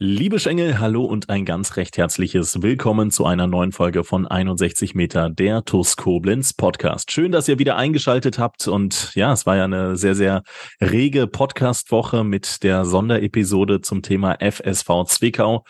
Liebe 0.00 0.38
Schengel, 0.38 0.78
hallo 0.78 1.04
und 1.04 1.28
ein 1.28 1.44
ganz 1.44 1.76
recht 1.76 1.96
herzliches 1.96 2.62
Willkommen 2.62 3.10
zu 3.10 3.26
einer 3.26 3.48
neuen 3.48 3.72
Folge 3.72 4.04
von 4.04 4.28
61 4.28 4.94
Meter, 4.94 5.28
der 5.28 5.64
TUS 5.64 5.96
Koblenz 5.96 6.52
Podcast. 6.52 7.10
Schön, 7.10 7.32
dass 7.32 7.48
ihr 7.48 7.58
wieder 7.58 7.74
eingeschaltet 7.74 8.38
habt 8.38 8.68
und 8.68 9.12
ja, 9.16 9.32
es 9.32 9.44
war 9.44 9.56
ja 9.56 9.64
eine 9.64 9.96
sehr, 9.96 10.14
sehr 10.14 10.44
rege 10.80 11.26
Podcast-Woche 11.26 12.22
mit 12.22 12.62
der 12.62 12.84
Sonderepisode 12.84 13.80
zum 13.80 14.02
Thema 14.02 14.36
FSV 14.38 15.04
Zwickau. 15.08 15.64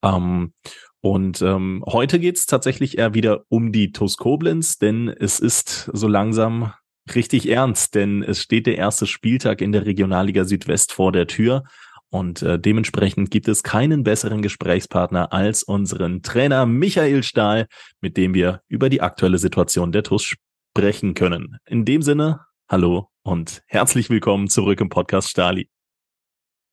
Ähm, 0.00 0.52
und 1.00 1.42
ähm, 1.42 1.82
heute 1.84 2.20
geht's 2.20 2.46
tatsächlich 2.46 2.98
eher 2.98 3.14
wieder 3.14 3.42
um 3.48 3.72
die 3.72 3.90
TUS 3.90 4.16
Koblenz, 4.16 4.78
denn 4.78 5.08
es 5.08 5.40
ist 5.40 5.90
so 5.92 6.06
langsam 6.06 6.72
richtig 7.16 7.48
ernst, 7.48 7.96
denn 7.96 8.22
es 8.22 8.40
steht 8.40 8.66
der 8.66 8.78
erste 8.78 9.08
Spieltag 9.08 9.60
in 9.60 9.72
der 9.72 9.86
Regionalliga 9.86 10.44
Südwest 10.44 10.92
vor 10.92 11.10
der 11.10 11.26
Tür. 11.26 11.64
Und 12.12 12.42
äh, 12.42 12.58
dementsprechend 12.58 13.30
gibt 13.30 13.48
es 13.48 13.62
keinen 13.62 14.04
besseren 14.04 14.42
Gesprächspartner 14.42 15.32
als 15.32 15.62
unseren 15.62 16.22
Trainer 16.22 16.66
Michael 16.66 17.22
Stahl, 17.22 17.68
mit 18.02 18.18
dem 18.18 18.34
wir 18.34 18.60
über 18.68 18.90
die 18.90 19.00
aktuelle 19.00 19.38
Situation 19.38 19.92
der 19.92 20.02
TUS 20.02 20.34
sprechen 20.74 21.14
können. 21.14 21.56
In 21.64 21.86
dem 21.86 22.02
Sinne, 22.02 22.40
hallo 22.68 23.08
und 23.22 23.62
herzlich 23.66 24.10
willkommen 24.10 24.48
zurück 24.48 24.82
im 24.82 24.90
Podcast 24.90 25.30
Stali. 25.30 25.70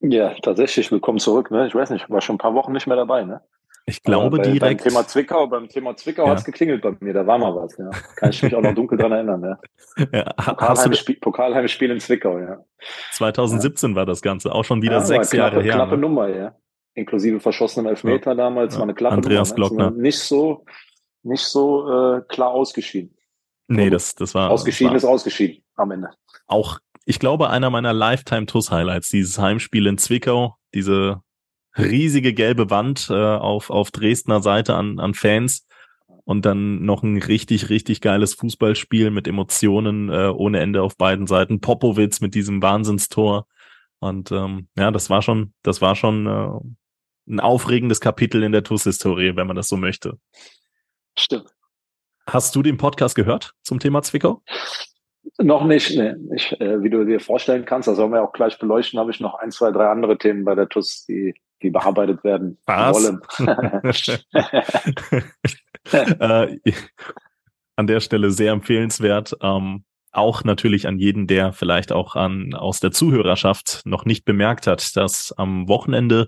Ja, 0.02 0.34
tatsächlich 0.42 0.92
willkommen 0.92 1.20
zurück. 1.20 1.52
Ne? 1.52 1.68
Ich 1.68 1.76
weiß 1.76 1.92
nicht, 1.92 2.10
war 2.10 2.20
schon 2.20 2.36
ein 2.36 2.40
paar 2.40 2.54
Wochen 2.54 2.74
nicht 2.74 2.88
mehr 2.88 2.98
dabei. 2.98 3.24
Ne? 3.24 3.40
Ich 3.90 4.04
glaube 4.04 4.38
bei, 4.38 4.44
direkt. 4.44 4.84
Beim 4.84 4.90
Thema 4.92 5.08
Zwickau, 5.08 5.48
beim 5.48 5.68
Thema 5.68 5.96
Zwickau 5.96 6.26
ja. 6.26 6.32
hat 6.32 6.40
es 6.40 6.46
geklingelt 6.46 6.82
bei 6.82 6.96
mir, 7.00 7.14
da 7.14 7.26
war 7.26 7.40
mal 7.40 7.56
was, 7.56 7.76
ja. 7.78 7.90
Kann 8.16 8.30
ich 8.30 8.44
mich 8.44 8.56
auch 8.56 8.62
noch 8.62 8.76
dunkel 8.76 8.98
dran 8.98 9.12
erinnern, 9.12 9.44
ja. 9.44 10.06
ja 10.14 10.34
Pokalheimspiel, 10.34 11.16
Pokalheimspiel 11.16 11.92
in 11.92 12.00
Zwickau, 12.00 12.38
ja. 12.38 12.64
2017 13.14 13.90
ja. 13.92 13.96
war 13.96 14.06
das 14.06 14.22
Ganze, 14.22 14.54
auch 14.54 14.64
schon 14.64 14.82
wieder 14.82 14.98
ja, 14.98 15.02
sechs 15.02 15.32
knappe, 15.32 15.56
Jahre 15.56 15.64
her. 15.64 15.74
Knappe 15.74 15.96
ne? 15.96 16.02
Nummer, 16.02 16.30
ja. 16.30 16.56
Inklusive 16.94 17.40
verschossenen 17.40 17.88
Elfmeter 17.88 18.36
damals, 18.36 18.76
war 18.76 18.84
eine 18.84 18.94
klappe 18.94 19.16
Andreas 19.16 19.56
Nummer. 19.56 19.70
Ne? 19.70 19.76
Glockner. 19.76 19.92
Nicht 19.92 20.20
so, 20.20 20.66
nicht 21.24 21.44
so 21.44 22.18
äh, 22.18 22.22
klar 22.28 22.52
ausgeschieden. 22.52 23.16
Nee, 23.68 23.90
das, 23.90 24.16
das 24.16 24.36
war. 24.36 24.52
Ausgeschieden 24.52 24.92
war 24.92 24.98
ist 24.98 25.06
ausgeschieden 25.06 25.64
am 25.76 25.92
Ende. 25.92 26.10
Auch, 26.48 26.80
ich 27.06 27.20
glaube, 27.20 27.50
einer 27.50 27.70
meiner 27.70 27.94
Lifetime-TUS-Highlights, 27.94 29.10
dieses 29.10 29.40
Heimspiel 29.40 29.88
in 29.88 29.98
Zwickau, 29.98 30.58
diese 30.74 31.22
riesige 31.80 32.34
gelbe 32.34 32.70
Wand 32.70 33.08
äh, 33.10 33.14
auf, 33.14 33.70
auf 33.70 33.92
Dresdner 33.92 34.42
Seite 34.42 34.76
an, 34.76 35.00
an 35.00 35.14
Fans 35.14 35.68
und 36.26 36.46
dann 36.46 36.86
noch 36.86 37.02
ein 37.02 37.18
richtig, 37.18 37.70
richtig 37.70 38.02
geiles 38.02 38.36
Fußballspiel 38.36 39.10
mit 39.10 39.28
Emotionen 39.28 40.10
äh, 40.10 40.28
ohne 40.28 40.60
Ende 40.60 40.84
auf 40.84 40.96
beiden 40.96 41.26
Seiten. 41.26 41.60
Popowitz 41.60 42.22
mit 42.22 42.36
diesem 42.36 42.62
Wahnsinnstor. 42.62 43.48
Und 44.00 44.32
ähm, 44.32 44.68
ja, 44.78 44.92
das 44.92 45.10
war 45.10 45.22
schon, 45.22 45.54
das 45.64 45.82
war 45.82 45.96
schon 45.96 46.28
äh, 46.28 47.32
ein 47.34 47.40
aufregendes 47.40 48.00
Kapitel 48.00 48.44
in 48.44 48.52
der 48.52 48.64
TUS-Historie, 48.64 49.36
wenn 49.36 49.48
man 49.48 49.56
das 49.56 49.70
so 49.70 49.78
möchte. 49.78 50.20
Stimmt. 51.18 51.50
Hast 52.28 52.56
du 52.56 52.62
den 52.62 52.78
Podcast 52.78 53.16
gehört 53.16 53.54
zum 53.64 53.80
Thema 53.80 54.04
Zwickau? 54.04 54.44
Noch 55.40 55.66
nicht, 55.66 55.98
nee. 55.98 56.14
Ich, 56.36 56.60
äh, 56.62 56.84
wie 56.84 56.90
du 56.90 57.06
dir 57.06 57.20
vorstellen 57.20 57.66
kannst, 57.66 57.88
das 57.88 57.98
sollen 57.98 58.12
wir 58.12 58.24
auch 58.24 58.34
gleich 58.34 58.60
beleuchten, 58.60 59.00
habe 59.00 59.12
ich 59.12 59.20
noch 59.20 59.36
ein, 59.36 59.52
zwei, 59.52 59.72
drei 59.72 59.88
andere 59.88 60.18
Themen 60.18 60.46
bei 60.46 60.54
der 60.54 60.70
TUS, 60.70 61.06
die 61.06 61.34
die 61.62 61.70
bearbeitet 61.70 62.24
werden 62.24 62.58
Was? 62.66 62.96
wollen. 62.96 63.22
äh, 66.62 66.72
an 67.76 67.88
der 67.88 68.00
Stelle 68.00 68.32
sehr 68.32 68.52
empfehlenswert. 68.52 69.36
Ähm, 69.42 69.84
auch 70.12 70.44
natürlich 70.44 70.88
an 70.88 70.98
jeden, 70.98 71.28
der 71.28 71.54
vielleicht 71.54 71.92
auch 71.92 72.16
an, 72.16 72.54
aus 72.54 72.80
der 72.80 72.92
Zuhörerschaft 72.92 73.82
noch 73.86 74.06
nicht 74.06 74.26
bemerkt 74.26 74.68
hat, 74.68 74.96
dass 74.98 75.32
am 75.34 75.68
Wochenende 75.68 76.28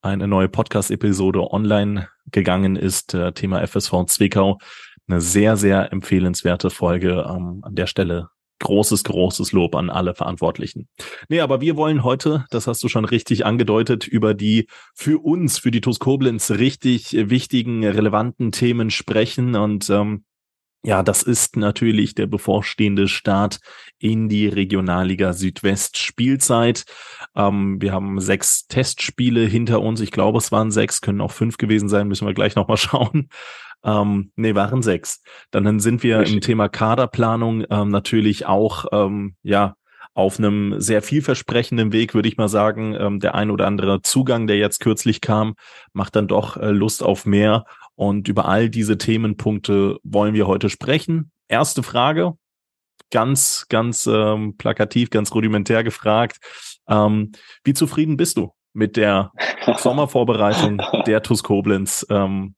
eine 0.00 0.28
neue 0.28 0.48
Podcast-Episode 0.48 1.50
online 1.52 2.08
gegangen 2.30 2.76
ist, 2.76 3.14
äh, 3.14 3.32
Thema 3.32 3.66
FSV 3.66 4.06
Zwickau. 4.06 4.58
Eine 5.08 5.20
sehr, 5.20 5.56
sehr 5.56 5.92
empfehlenswerte 5.92 6.70
Folge. 6.70 7.26
Ähm, 7.28 7.60
an 7.62 7.74
der 7.74 7.86
Stelle 7.86 8.30
großes, 8.60 9.04
großes 9.04 9.52
Lob 9.52 9.74
an 9.74 9.90
alle 9.90 10.14
Verantwortlichen. 10.14 10.88
Nee, 11.28 11.40
aber 11.40 11.60
wir 11.60 11.76
wollen 11.76 12.04
heute, 12.04 12.44
das 12.50 12.66
hast 12.66 12.82
du 12.82 12.88
schon 12.88 13.04
richtig 13.04 13.44
angedeutet, 13.44 14.06
über 14.06 14.34
die 14.34 14.66
für 14.94 15.22
uns, 15.22 15.58
für 15.58 15.70
die 15.70 15.80
TuS 15.80 15.98
Koblenz 15.98 16.50
richtig 16.50 17.12
wichtigen, 17.12 17.84
relevanten 17.84 18.52
Themen 18.52 18.90
sprechen 18.90 19.54
und 19.54 19.90
ähm, 19.90 20.24
ja, 20.86 21.02
das 21.02 21.24
ist 21.24 21.56
natürlich 21.56 22.14
der 22.14 22.28
bevorstehende 22.28 23.08
Start 23.08 23.58
in 23.98 24.28
die 24.28 24.46
Regionalliga 24.46 25.32
Südwest 25.32 25.98
Spielzeit. 25.98 26.84
Ähm, 27.34 27.80
wir 27.80 27.92
haben 27.92 28.20
sechs 28.20 28.68
Testspiele 28.68 29.40
hinter 29.46 29.80
uns. 29.80 30.00
Ich 30.00 30.12
glaube, 30.12 30.38
es 30.38 30.52
waren 30.52 30.70
sechs, 30.70 31.00
können 31.00 31.20
auch 31.20 31.32
fünf 31.32 31.56
gewesen 31.56 31.88
sein, 31.88 32.06
müssen 32.06 32.24
wir 32.24 32.34
gleich 32.34 32.54
nochmal 32.54 32.76
schauen. 32.76 33.30
Ähm, 33.84 34.32
nee, 34.36 34.54
waren 34.54 34.82
sechs. 34.82 35.22
Dann 35.50 35.80
sind 35.80 36.02
wir 36.02 36.20
Richtig. 36.20 36.34
im 36.34 36.40
Thema 36.40 36.68
Kaderplanung 36.68 37.64
ähm, 37.70 37.88
natürlich 37.88 38.46
auch, 38.46 38.86
ähm, 38.92 39.36
ja, 39.42 39.76
auf 40.14 40.38
einem 40.38 40.80
sehr 40.80 41.02
vielversprechenden 41.02 41.92
Weg, 41.92 42.14
würde 42.14 42.28
ich 42.28 42.38
mal 42.38 42.48
sagen. 42.48 42.96
Ähm, 42.98 43.20
der 43.20 43.34
ein 43.34 43.50
oder 43.50 43.66
andere 43.66 44.00
Zugang, 44.00 44.46
der 44.46 44.56
jetzt 44.56 44.80
kürzlich 44.80 45.20
kam, 45.20 45.56
macht 45.92 46.16
dann 46.16 46.26
doch 46.26 46.56
äh, 46.56 46.70
Lust 46.70 47.02
auf 47.02 47.26
mehr. 47.26 47.64
Und 47.96 48.26
über 48.26 48.48
all 48.48 48.70
diese 48.70 48.96
Themenpunkte 48.96 49.98
wollen 50.02 50.34
wir 50.34 50.46
heute 50.46 50.70
sprechen. 50.70 51.30
Erste 51.48 51.82
Frage, 51.82 52.34
ganz, 53.10 53.66
ganz 53.68 54.06
ähm, 54.06 54.56
plakativ, 54.56 55.10
ganz 55.10 55.32
rudimentär 55.34 55.84
gefragt. 55.84 56.38
Ähm, 56.88 57.32
wie 57.64 57.74
zufrieden 57.74 58.16
bist 58.16 58.36
du 58.36 58.52
mit 58.72 58.96
der 58.96 59.32
Sommervorbereitung 59.76 60.80
der 61.06 61.22
TUS 61.22 61.42
Koblenz? 61.42 62.06
Ähm, 62.08 62.54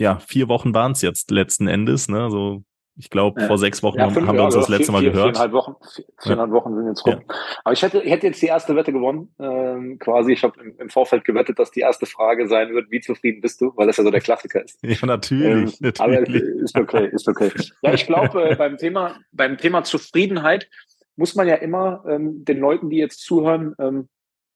ja, 0.00 0.18
vier 0.18 0.48
Wochen 0.48 0.74
waren 0.74 0.92
es 0.92 1.02
jetzt 1.02 1.30
letzten 1.30 1.68
Endes. 1.68 2.08
Ne? 2.08 2.22
Also 2.22 2.64
ich 2.96 3.08
glaube, 3.08 3.40
ja. 3.40 3.46
vor 3.46 3.56
sechs 3.56 3.82
Wochen 3.82 3.98
ja, 3.98 4.10
fünf, 4.10 4.26
haben 4.26 4.36
wir 4.36 4.44
uns 4.44 4.54
das 4.54 4.68
letzte 4.68 4.86
vier, 4.86 4.92
Mal 4.92 5.00
vier, 5.00 5.10
gehört. 5.12 5.36
Viereinhalb 5.36 5.52
Wochen, 5.52 5.74
viereinhalb 6.22 6.50
Wochen 6.50 6.74
sind 6.74 6.86
jetzt 6.86 7.06
rum. 7.06 7.22
Aber 7.64 7.72
ich 7.72 7.82
hätte, 7.82 8.00
ich 8.02 8.10
hätte 8.10 8.26
jetzt 8.26 8.42
die 8.42 8.46
erste 8.46 8.74
Wette 8.76 8.92
gewonnen. 8.92 9.34
Ähm, 9.38 9.98
quasi, 9.98 10.32
ich 10.32 10.42
habe 10.42 10.60
im, 10.60 10.74
im, 10.78 10.90
Vorfeld 10.90 11.24
gewettet, 11.24 11.58
dass 11.58 11.70
die 11.70 11.80
erste 11.80 12.06
Frage 12.06 12.48
sein 12.48 12.74
wird, 12.74 12.90
wie 12.90 13.00
zufrieden 13.00 13.40
bist 13.40 13.60
du? 13.60 13.72
Weil 13.76 13.86
das 13.86 13.96
ja 13.96 14.04
so 14.04 14.10
der 14.10 14.20
Klassiker 14.20 14.64
ist. 14.64 14.78
Ja, 14.90 15.06
natürlich. 15.06 15.80
Ähm, 15.80 15.92
natürlich. 15.92 16.00
Aber 16.00 16.62
ist 16.62 16.76
okay, 16.76 17.08
ist 17.12 17.28
okay. 17.28 17.50
Ja, 17.82 17.94
ich 17.94 18.06
glaube, 18.06 18.50
äh, 18.50 18.56
beim 18.56 18.76
Thema, 18.76 19.16
beim 19.32 19.56
Thema 19.56 19.84
Zufriedenheit 19.84 20.68
muss 21.16 21.34
man 21.34 21.46
ja 21.46 21.54
immer 21.54 22.04
ähm, 22.08 22.44
den 22.44 22.58
Leuten, 22.58 22.90
die 22.90 22.96
jetzt 22.96 23.20
zuhören, 23.24 23.74
ähm, 23.78 24.08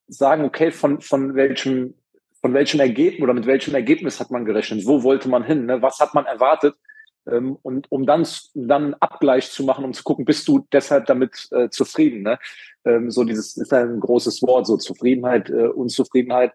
sagen, 0.07 0.45
okay, 0.45 0.71
von, 0.71 1.01
von 1.01 1.35
welchem 1.35 1.95
von 2.45 2.53
welchem 2.53 2.79
Ergebnis 2.79 3.23
oder 3.23 3.33
mit 3.33 3.47
welchem 3.47 3.75
Ergebnis 3.75 4.21
hat 4.21 4.31
man 4.31 4.45
gerechnet? 4.45 4.85
Wo 4.85 5.03
wollte 5.03 5.31
man 5.31 5.45
hin? 5.45 5.65
Ne? 5.65 5.81
Was 5.81 5.99
hat 5.99 6.13
man 6.13 6.27
erwartet? 6.27 6.75
Ähm, 7.27 7.57
und 7.63 7.91
um 7.91 8.05
dann, 8.05 8.27
dann 8.53 8.93
Abgleich 9.01 9.51
zu 9.51 9.65
machen, 9.65 9.83
um 9.83 9.95
zu 9.95 10.05
gucken, 10.05 10.27
bist 10.27 10.47
du 10.47 10.67
deshalb 10.71 11.07
damit 11.07 11.49
äh, 11.53 11.71
zufrieden? 11.71 12.21
Ne? 12.21 12.39
Ähm, 12.85 13.11
so 13.11 13.25
dieses 13.25 13.57
ist 13.57 13.73
ein 13.73 13.99
großes 13.99 14.43
Wort, 14.43 14.67
so 14.67 14.77
Zufriedenheit, 14.77 15.49
äh, 15.49 15.69
Unzufriedenheit. 15.69 16.53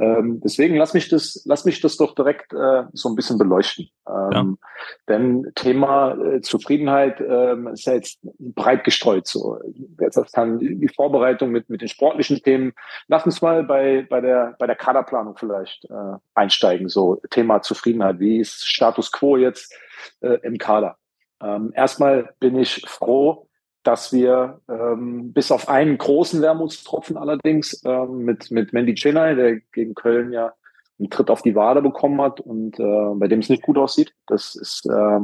Ähm, 0.00 0.40
deswegen 0.44 0.76
lass 0.76 0.94
mich 0.94 1.08
das, 1.08 1.42
lass 1.44 1.64
mich 1.64 1.80
das 1.80 1.96
doch 1.96 2.14
direkt 2.14 2.52
äh, 2.52 2.84
so 2.92 3.08
ein 3.08 3.16
bisschen 3.16 3.36
beleuchten. 3.36 3.90
Ähm, 4.08 4.30
ja. 4.32 4.68
Denn 5.08 5.50
Thema 5.56 6.12
äh, 6.12 6.40
Zufriedenheit 6.40 7.20
ähm, 7.20 7.66
ist 7.68 7.86
ja 7.86 7.94
jetzt 7.94 8.20
breit 8.38 8.84
gestreut. 8.84 9.26
So 9.26 9.58
jetzt 10.00 10.32
kann 10.32 10.58
die 10.60 10.88
Vorbereitung 10.88 11.50
mit 11.50 11.68
mit 11.68 11.80
den 11.80 11.88
sportlichen 11.88 12.40
Themen. 12.42 12.72
Lass 13.08 13.26
uns 13.26 13.42
mal 13.42 13.64
bei 13.64 14.06
bei 14.08 14.20
der 14.20 14.54
bei 14.58 14.66
der 14.66 14.76
Kaderplanung 14.76 15.36
vielleicht 15.36 15.84
äh, 15.86 16.16
einsteigen. 16.34 16.88
So 16.88 17.16
Thema 17.30 17.62
Zufriedenheit. 17.62 18.20
Wie 18.20 18.38
ist 18.38 18.66
Status 18.66 19.10
Quo 19.10 19.36
jetzt 19.36 19.74
äh, 20.20 20.38
im 20.42 20.58
Kader? 20.58 20.96
Ähm, 21.42 21.72
erstmal 21.74 22.34
bin 22.40 22.56
ich 22.56 22.84
froh, 22.86 23.47
dass 23.82 24.12
wir 24.12 24.60
ähm, 24.68 25.32
bis 25.32 25.50
auf 25.50 25.68
einen 25.68 25.98
großen 25.98 26.42
Wermutstropfen 26.42 27.16
allerdings 27.16 27.82
ähm, 27.84 28.18
mit, 28.24 28.50
mit 28.50 28.72
Mandy 28.72 28.94
Chenay, 28.94 29.34
der 29.34 29.60
gegen 29.72 29.94
Köln 29.94 30.32
ja 30.32 30.52
einen 30.98 31.10
Tritt 31.10 31.30
auf 31.30 31.42
die 31.42 31.54
Wade 31.54 31.80
bekommen 31.80 32.20
hat 32.20 32.40
und 32.40 32.78
äh, 32.78 33.14
bei 33.14 33.28
dem 33.28 33.38
es 33.38 33.48
nicht 33.48 33.62
gut 33.62 33.78
aussieht. 33.78 34.12
Das 34.26 34.56
ist, 34.56 34.86
äh, 34.86 35.20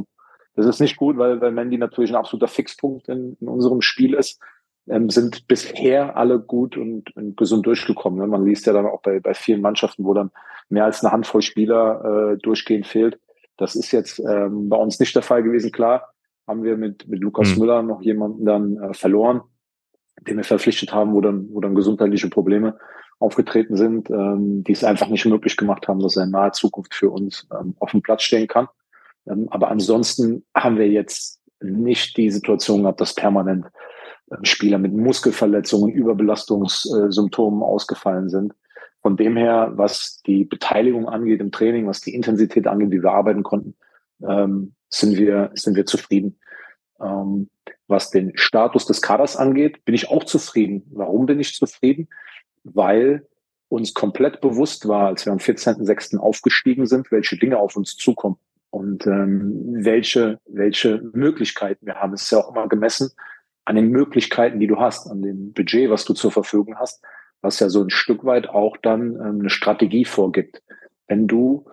das 0.55 0.65
ist 0.65 0.79
nicht 0.79 0.95
gut, 0.97 1.17
weil, 1.17 1.41
weil 1.41 1.51
Mandy 1.51 1.77
natürlich 1.77 2.11
ein 2.11 2.15
absoluter 2.15 2.47
Fixpunkt 2.47 3.09
in, 3.09 3.37
in 3.39 3.47
unserem 3.47 3.81
Spiel 3.81 4.13
ist. 4.13 4.39
ähm, 4.87 5.09
sind 5.09 5.47
bisher 5.47 6.15
alle 6.15 6.39
gut 6.39 6.77
und, 6.77 7.15
und 7.15 7.35
gesund 7.37 7.65
durchgekommen. 7.65 8.19
Ne? 8.19 8.27
Man 8.27 8.45
liest 8.45 8.65
ja 8.65 8.73
dann 8.73 8.85
auch 8.85 9.01
bei, 9.01 9.19
bei 9.19 9.33
vielen 9.33 9.61
Mannschaften, 9.61 10.05
wo 10.05 10.13
dann 10.13 10.31
mehr 10.69 10.85
als 10.85 11.03
eine 11.03 11.11
Handvoll 11.11 11.41
Spieler 11.41 12.33
äh, 12.33 12.37
durchgehend 12.37 12.87
fehlt. 12.87 13.19
Das 13.57 13.75
ist 13.75 13.91
jetzt 13.91 14.19
ähm, 14.19 14.69
bei 14.69 14.77
uns 14.77 14.99
nicht 14.99 15.15
der 15.15 15.23
Fall 15.23 15.43
gewesen. 15.43 15.71
Klar, 15.71 16.13
haben 16.47 16.63
wir 16.63 16.77
mit, 16.77 17.07
mit 17.07 17.19
Lukas 17.21 17.55
mhm. 17.55 17.59
Müller 17.59 17.81
noch 17.83 18.01
jemanden 18.01 18.45
dann 18.45 18.77
äh, 18.77 18.93
verloren, 18.93 19.41
den 20.21 20.37
wir 20.37 20.43
verpflichtet 20.43 20.93
haben, 20.93 21.13
wo 21.13 21.21
dann, 21.21 21.49
wo 21.51 21.59
dann 21.59 21.75
gesundheitliche 21.75 22.29
Probleme 22.29 22.77
aufgetreten 23.19 23.77
sind, 23.77 24.09
ähm, 24.09 24.63
die 24.63 24.73
es 24.73 24.83
einfach 24.83 25.07
nicht 25.07 25.25
möglich 25.25 25.57
gemacht 25.57 25.87
haben, 25.87 25.99
dass 25.99 26.17
er 26.17 26.23
in 26.23 26.31
naher 26.31 26.51
Zukunft 26.51 26.93
für 26.93 27.09
uns 27.09 27.47
ähm, 27.51 27.75
auf 27.79 27.91
dem 27.91 28.01
Platz 28.01 28.23
stehen 28.23 28.47
kann. 28.47 28.67
Ähm, 29.27 29.47
aber 29.49 29.69
ansonsten 29.69 30.43
haben 30.55 30.77
wir 30.77 30.87
jetzt 30.87 31.41
nicht 31.61 32.17
die 32.17 32.29
Situation 32.29 32.81
gehabt, 32.81 33.01
dass 33.01 33.15
permanent 33.15 33.65
äh, 34.29 34.37
Spieler 34.43 34.77
mit 34.77 34.93
Muskelverletzungen, 34.93 35.93
Überbelastungssymptomen 35.93 37.63
ausgefallen 37.63 38.29
sind. 38.29 38.53
Von 39.01 39.17
dem 39.17 39.37
her, 39.37 39.71
was 39.75 40.21
die 40.25 40.45
Beteiligung 40.45 41.07
angeht 41.07 41.39
im 41.39 41.51
Training, 41.51 41.87
was 41.87 42.01
die 42.01 42.15
Intensität 42.15 42.67
angeht, 42.67 42.91
wie 42.91 43.03
wir 43.03 43.11
arbeiten 43.11 43.43
konnten, 43.43 43.75
ähm, 44.27 44.73
sind 44.89 45.17
wir, 45.17 45.51
sind 45.53 45.75
wir 45.75 45.85
zufrieden. 45.85 46.39
Ähm, 47.01 47.49
was 47.87 48.09
den 48.09 48.31
Status 48.35 48.85
des 48.85 49.01
Kaders 49.01 49.35
angeht, 49.35 49.85
bin 49.85 49.93
ich 49.93 50.09
auch 50.09 50.23
zufrieden. 50.23 50.83
Warum 50.91 51.25
bin 51.25 51.39
ich 51.39 51.53
zufrieden? 51.53 52.07
Weil 52.63 53.27
uns 53.69 53.93
komplett 53.93 54.41
bewusst 54.41 54.87
war, 54.87 55.07
als 55.07 55.25
wir 55.25 55.33
am 55.33 55.39
14.06. 55.39 56.17
aufgestiegen 56.17 56.85
sind, 56.85 57.11
welche 57.11 57.37
Dinge 57.37 57.57
auf 57.57 57.75
uns 57.75 57.95
zukommen 57.95 58.37
und 58.69 59.05
ähm, 59.05 59.83
welche, 59.83 60.39
welche 60.45 61.01
Möglichkeiten 61.13 61.85
wir 61.85 61.95
haben. 61.95 62.13
Es 62.13 62.23
ist 62.23 62.31
ja 62.31 62.39
auch 62.39 62.49
immer 62.49 62.67
gemessen 62.67 63.11
an 63.65 63.75
den 63.75 63.89
Möglichkeiten, 63.89 64.59
die 64.59 64.67
du 64.67 64.79
hast, 64.79 65.07
an 65.07 65.21
dem 65.21 65.53
Budget, 65.53 65.89
was 65.89 66.05
du 66.05 66.13
zur 66.13 66.31
Verfügung 66.31 66.77
hast, 66.77 67.03
was 67.41 67.59
ja 67.59 67.69
so 67.69 67.81
ein 67.81 67.89
Stück 67.89 68.23
weit 68.23 68.47
auch 68.47 68.77
dann 68.77 69.15
ähm, 69.15 69.39
eine 69.39 69.49
Strategie 69.49 70.05
vorgibt. 70.05 70.61
Wenn 71.07 71.27
du 71.27 71.65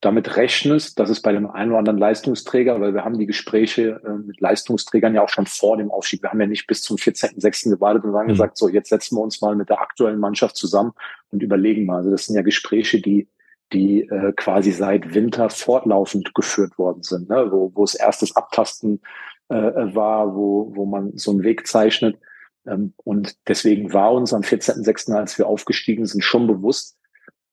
damit 0.00 0.36
rechnest, 0.36 0.98
dass 1.00 1.10
es 1.10 1.20
bei 1.20 1.32
dem 1.32 1.50
einen 1.50 1.70
oder 1.70 1.80
anderen 1.80 1.98
Leistungsträger, 1.98 2.80
weil 2.80 2.94
wir 2.94 3.04
haben 3.04 3.18
die 3.18 3.26
Gespräche 3.26 4.00
äh, 4.04 4.10
mit 4.10 4.40
Leistungsträgern 4.40 5.14
ja 5.14 5.22
auch 5.22 5.28
schon 5.28 5.46
vor 5.46 5.76
dem 5.76 5.90
Aufstieg. 5.90 6.22
Wir 6.22 6.30
haben 6.30 6.40
ja 6.40 6.46
nicht 6.46 6.66
bis 6.66 6.82
zum 6.82 6.96
14.06. 6.96 7.70
gewartet 7.70 8.04
und 8.04 8.14
haben 8.14 8.26
mhm. 8.26 8.30
gesagt, 8.30 8.56
so 8.56 8.68
jetzt 8.68 8.90
setzen 8.90 9.16
wir 9.16 9.22
uns 9.22 9.40
mal 9.40 9.56
mit 9.56 9.68
der 9.68 9.80
aktuellen 9.80 10.20
Mannschaft 10.20 10.56
zusammen 10.56 10.92
und 11.30 11.42
überlegen 11.42 11.84
mal. 11.84 11.98
Also 11.98 12.10
das 12.10 12.26
sind 12.26 12.36
ja 12.36 12.42
Gespräche, 12.42 13.00
die 13.00 13.28
die 13.72 14.02
äh, 14.02 14.32
quasi 14.32 14.72
seit 14.72 15.14
Winter 15.14 15.50
fortlaufend 15.50 16.34
geführt 16.34 16.78
worden 16.78 17.02
sind, 17.02 17.28
ne? 17.28 17.48
wo, 17.50 17.70
wo 17.74 17.84
es 17.84 17.94
erstes 17.94 18.34
Abtasten 18.34 19.00
äh, 19.48 19.54
war, 19.54 20.34
wo, 20.34 20.74
wo 20.74 20.86
man 20.86 21.16
so 21.16 21.32
einen 21.32 21.42
Weg 21.42 21.66
zeichnet. 21.66 22.18
Ähm, 22.66 22.94
und 23.04 23.36
deswegen 23.46 23.92
war 23.92 24.12
uns 24.12 24.32
am 24.32 24.42
14.06., 24.42 25.12
als 25.14 25.38
wir 25.38 25.46
aufgestiegen 25.46 26.06
sind, 26.06 26.22
schon 26.22 26.46
bewusst, 26.46 26.97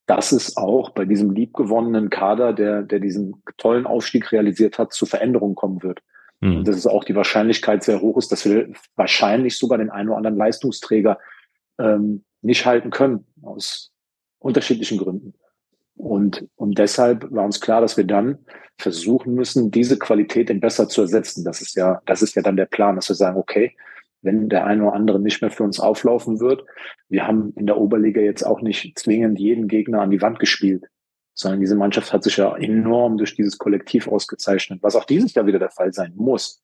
dass 0.06 0.32
es 0.32 0.56
auch 0.58 0.92
bei 0.92 1.06
diesem 1.06 1.32
liebgewonnenen 1.32 2.10
Kader, 2.10 2.54
der, 2.54 2.84
der 2.84 3.00
diesen 3.00 3.42
tollen 3.58 3.86
Aufstieg 3.86 4.32
realisiert 4.32 4.78
hat, 4.78 4.94
zu 4.94 5.06
Veränderungen 5.06 5.56
kommen 5.56 5.82
wird. 5.82 6.02
Mhm. 6.42 6.58
Und 6.58 6.68
dass 6.68 6.76
es 6.76 6.88
auch 6.88 7.04
die 7.04 7.16
Wahrscheinlichkeit 7.16 7.84
sehr 7.84 8.02
hoch 8.02 8.18
ist, 8.18 8.32
dass 8.32 8.46
wir 8.46 8.70
wahrscheinlich 8.96 9.58
sogar 9.58 9.78
den 9.78 9.90
einen 9.90 10.10
oder 10.10 10.18
anderen 10.18 10.38
Leistungsträger 10.38 11.18
ähm, 11.80 12.24
nicht 12.42 12.66
halten 12.66 12.92
können, 12.92 13.26
aus 13.42 13.92
unterschiedlichen 14.40 15.00
Gründen. 15.00 15.34
Und, 15.96 16.48
und 16.56 16.78
deshalb 16.78 17.32
war 17.32 17.46
uns 17.46 17.62
klar, 17.62 17.82
dass 17.82 17.98
wir 17.98 18.04
dann 18.04 18.40
versuchen 18.78 19.34
müssen, 19.34 19.72
diese 19.72 19.98
Qualität 19.98 20.50
in 20.50 20.60
besser 20.60 20.90
zu 20.90 21.02
ersetzen. 21.02 21.46
Das 21.46 21.62
ist 21.62 21.76
ja, 21.76 22.02
das 22.06 22.22
ist 22.22 22.36
ja 22.36 22.42
dann 22.42 22.58
der 22.58 22.66
Plan, 22.66 22.96
dass 22.96 23.10
wir 23.10 23.16
sagen, 23.16 23.38
okay, 23.38 23.76
wenn 24.26 24.50
der 24.50 24.66
eine 24.66 24.84
oder 24.84 24.94
andere 24.94 25.20
nicht 25.20 25.42
mehr 25.42 25.52
für 25.52 25.64
uns 25.64 25.80
auflaufen 25.80 26.40
wird, 26.40 26.66
wir 27.08 27.26
haben 27.26 27.54
in 27.56 27.68
der 27.68 27.78
Oberliga 27.78 28.20
jetzt 28.20 28.44
auch 28.44 28.62
nicht 28.62 28.98
zwingend 29.00 29.40
jeden 29.40 29.68
Gegner 29.68 30.02
an 30.02 30.12
die 30.12 30.22
Wand 30.22 30.40
gespielt, 30.40 30.86
sondern 31.34 31.62
diese 31.62 31.76
Mannschaft 31.76 32.12
hat 32.12 32.24
sich 32.24 32.38
ja 32.38 32.56
enorm 32.58 33.18
durch 33.18 33.36
dieses 33.36 33.58
Kollektiv 33.58 34.08
ausgezeichnet, 34.08 34.80
was 34.82 34.96
auch 34.96 35.06
dieses 35.06 35.34
Jahr 35.34 35.46
wieder 35.46 35.60
der 35.60 35.70
Fall 35.70 35.94
sein 35.94 36.14
muss. 36.16 36.62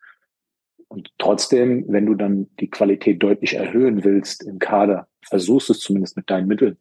Und 0.88 1.10
trotzdem, 1.20 1.86
wenn 1.88 2.06
du 2.06 2.16
dann 2.16 2.50
die 2.60 2.70
Qualität 2.70 3.24
deutlich 3.24 3.54
erhöhen 3.54 4.04
willst 4.04 4.44
im 4.44 4.60
Kader, 4.60 5.08
versuchst 5.26 5.70
es 5.70 5.80
zumindest 5.80 6.18
mit 6.18 6.30
deinen 6.30 6.48
Mitteln, 6.48 6.78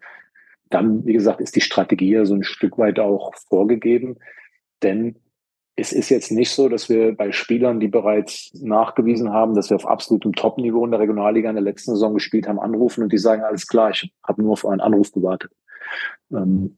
dann, 0.70 1.04
wie 1.04 1.12
gesagt, 1.12 1.40
ist 1.40 1.54
die 1.54 1.60
Strategie 1.60 2.12
ja 2.12 2.24
so 2.24 2.34
ein 2.34 2.42
Stück 2.42 2.78
weit 2.78 2.98
auch 2.98 3.34
vorgegeben. 3.48 4.16
Denn 4.82 5.16
es 5.80 5.92
ist 5.92 6.10
jetzt 6.10 6.30
nicht 6.30 6.50
so, 6.50 6.68
dass 6.68 6.88
wir 6.88 7.16
bei 7.16 7.32
Spielern, 7.32 7.80
die 7.80 7.88
bereits 7.88 8.52
nachgewiesen 8.54 9.32
haben, 9.32 9.54
dass 9.54 9.70
wir 9.70 9.76
auf 9.76 9.86
absolutem 9.86 10.34
Top-Niveau 10.34 10.84
in 10.84 10.90
der 10.90 11.00
Regionalliga 11.00 11.48
in 11.48 11.56
der 11.56 11.64
letzten 11.64 11.92
Saison 11.92 12.14
gespielt 12.14 12.46
haben, 12.46 12.60
anrufen 12.60 13.02
und 13.02 13.12
die 13.12 13.18
sagen, 13.18 13.42
alles 13.42 13.66
klar, 13.66 13.90
ich 13.90 14.12
habe 14.22 14.42
nur 14.42 14.52
auf 14.52 14.66
einen 14.66 14.80
Anruf 14.80 15.10
gewartet. 15.12 15.52
Ähm, 16.30 16.76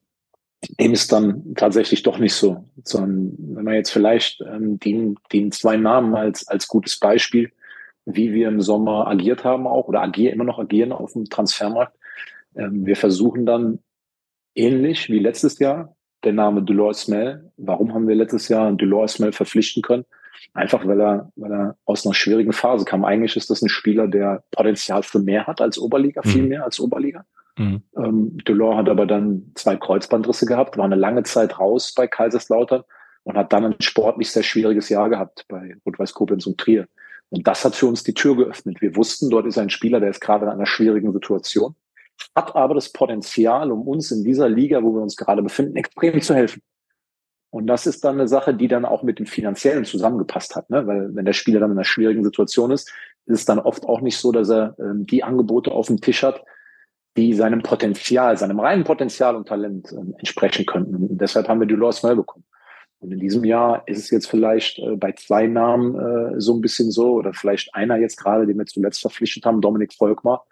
dem 0.78 0.92
ist 0.92 1.12
dann 1.12 1.54
tatsächlich 1.56 2.04
doch 2.04 2.18
nicht 2.18 2.34
so. 2.34 2.64
Sondern 2.84 3.34
wenn 3.38 3.64
man 3.64 3.74
jetzt 3.74 3.90
vielleicht 3.90 4.40
ähm, 4.42 4.78
die, 4.78 5.16
die 5.32 5.50
zwei 5.50 5.76
Namen 5.76 6.14
als, 6.14 6.46
als 6.46 6.68
gutes 6.68 7.00
Beispiel, 7.00 7.50
wie 8.04 8.32
wir 8.32 8.48
im 8.48 8.60
Sommer 8.60 9.08
agiert 9.08 9.42
haben 9.42 9.66
auch 9.66 9.88
oder 9.88 10.00
agieren, 10.00 10.34
immer 10.34 10.44
noch 10.44 10.60
agieren 10.60 10.92
auf 10.92 11.14
dem 11.14 11.24
Transfermarkt, 11.24 11.96
ähm, 12.54 12.86
wir 12.86 12.94
versuchen 12.94 13.46
dann 13.46 13.80
ähnlich 14.54 15.08
wie 15.08 15.18
letztes 15.18 15.58
Jahr 15.58 15.96
der 16.24 16.32
Name 16.32 16.62
Delors 16.62 17.02
Smell. 17.02 17.50
Warum 17.56 17.94
haben 17.94 18.08
wir 18.08 18.14
letztes 18.14 18.48
Jahr 18.48 18.72
Delors 18.72 19.14
Smell 19.14 19.32
verpflichten 19.32 19.82
können? 19.82 20.04
Einfach 20.54 20.86
weil 20.86 21.00
er, 21.00 21.32
weil 21.36 21.52
er 21.52 21.76
aus 21.84 22.04
einer 22.04 22.14
schwierigen 22.14 22.52
Phase 22.52 22.84
kam. 22.84 23.04
Eigentlich 23.04 23.36
ist 23.36 23.50
das 23.50 23.62
ein 23.62 23.68
Spieler, 23.68 24.08
der 24.08 24.42
Potenzial 24.50 25.02
für 25.02 25.18
mehr 25.18 25.46
hat 25.46 25.60
als 25.60 25.78
Oberliga, 25.78 26.20
mhm. 26.24 26.28
viel 26.28 26.42
mehr 26.44 26.64
als 26.64 26.80
Oberliga. 26.80 27.24
Mhm. 27.56 27.82
Ähm, 27.96 28.38
Delors 28.46 28.76
hat 28.76 28.88
aber 28.88 29.06
dann 29.06 29.52
zwei 29.54 29.76
Kreuzbandrisse 29.76 30.46
gehabt, 30.46 30.76
war 30.76 30.84
eine 30.84 30.96
lange 30.96 31.22
Zeit 31.22 31.58
raus 31.58 31.92
bei 31.94 32.06
Kaiserslautern 32.06 32.82
und 33.24 33.36
hat 33.36 33.52
dann 33.52 33.64
ein 33.64 33.76
sportlich 33.80 34.30
sehr 34.30 34.42
schwieriges 34.42 34.88
Jahr 34.88 35.08
gehabt 35.08 35.44
bei 35.48 35.76
Rot-Weiß 35.86 36.14
Koblenz 36.14 36.46
und 36.46 36.58
Trier. 36.58 36.86
Und 37.30 37.46
das 37.46 37.64
hat 37.64 37.74
für 37.74 37.86
uns 37.86 38.02
die 38.02 38.14
Tür 38.14 38.36
geöffnet. 38.36 38.80
Wir 38.80 38.94
wussten, 38.96 39.30
dort 39.30 39.46
ist 39.46 39.58
ein 39.58 39.70
Spieler, 39.70 40.00
der 40.00 40.10
ist 40.10 40.20
gerade 40.20 40.44
in 40.46 40.50
einer 40.50 40.66
schwierigen 40.66 41.12
Situation 41.12 41.74
hat 42.34 42.54
aber 42.54 42.74
das 42.74 42.92
Potenzial, 42.92 43.70
um 43.70 43.86
uns 43.86 44.10
in 44.10 44.24
dieser 44.24 44.48
Liga, 44.48 44.82
wo 44.82 44.94
wir 44.94 45.02
uns 45.02 45.16
gerade 45.16 45.42
befinden, 45.42 45.76
extrem 45.76 46.20
zu 46.20 46.34
helfen. 46.34 46.62
Und 47.50 47.66
das 47.66 47.86
ist 47.86 48.02
dann 48.04 48.14
eine 48.18 48.28
Sache, 48.28 48.54
die 48.54 48.68
dann 48.68 48.86
auch 48.86 49.02
mit 49.02 49.18
dem 49.18 49.26
Finanziellen 49.26 49.84
zusammengepasst 49.84 50.56
hat, 50.56 50.70
ne? 50.70 50.86
weil 50.86 51.14
wenn 51.14 51.26
der 51.26 51.34
Spieler 51.34 51.60
dann 51.60 51.72
in 51.72 51.76
einer 51.76 51.84
schwierigen 51.84 52.24
Situation 52.24 52.70
ist, 52.70 52.88
ist 53.26 53.40
es 53.40 53.44
dann 53.44 53.58
oft 53.58 53.84
auch 53.84 54.00
nicht 54.00 54.16
so, 54.16 54.32
dass 54.32 54.48
er 54.48 54.74
ähm, 54.78 55.06
die 55.06 55.22
Angebote 55.22 55.70
auf 55.70 55.88
dem 55.88 56.00
Tisch 56.00 56.22
hat, 56.22 56.42
die 57.16 57.34
seinem 57.34 57.62
Potenzial, 57.62 58.38
seinem 58.38 58.58
reinen 58.58 58.84
Potenzial 58.84 59.36
und 59.36 59.48
Talent 59.48 59.92
ähm, 59.92 60.14
entsprechen 60.18 60.64
könnten. 60.64 60.94
Und 60.96 61.20
deshalb 61.20 61.46
haben 61.48 61.60
wir 61.60 61.66
Dolores 61.66 62.02
neu 62.02 62.16
bekommen. 62.16 62.44
Und 63.00 63.12
in 63.12 63.18
diesem 63.18 63.44
Jahr 63.44 63.82
ist 63.86 63.98
es 63.98 64.10
jetzt 64.10 64.30
vielleicht 64.30 64.78
äh, 64.78 64.96
bei 64.96 65.12
zwei 65.12 65.46
Namen 65.46 65.94
äh, 65.98 66.40
so 66.40 66.54
ein 66.54 66.60
bisschen 66.60 66.90
so, 66.90 67.14
oder 67.14 67.34
vielleicht 67.34 67.74
einer 67.74 67.96
jetzt 67.96 68.16
gerade, 68.16 68.46
den 68.46 68.56
wir 68.56 68.66
zuletzt 68.66 69.00
verpflichtet 69.00 69.44
haben, 69.44 69.60
Dominik 69.60 69.92
Volkmar, 69.92 70.46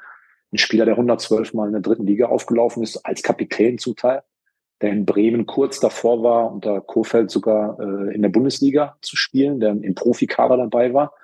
ein 0.53 0.59
Spieler, 0.59 0.85
der 0.85 0.95
112 0.95 1.55
Mal 1.55 1.67
in 1.67 1.73
der 1.73 1.83
dritten 1.83 2.07
Liga 2.07 2.27
aufgelaufen 2.27 2.83
ist, 2.83 3.05
als 3.05 3.23
Kapitän 3.23 3.79
zum 3.79 3.97
Teil, 3.97 4.23
der 4.81 4.91
in 4.91 5.07
Bremen 5.07 5.47
kurz 5.47 5.79
davor 5.81 6.23
war, 6.23 6.53
unter 6.53 6.81
Kofeld 6.81 7.31
sogar 7.31 7.79
äh, 7.79 8.15
in 8.15 8.23
der 8.23 8.31
Bundesliga 8.31 8.97
zu 9.03 9.17
spielen, 9.17 9.61
der 9.61 9.71
im 9.71 9.95
Profikader 9.95 10.57
dabei 10.57 10.93
war 10.93 11.15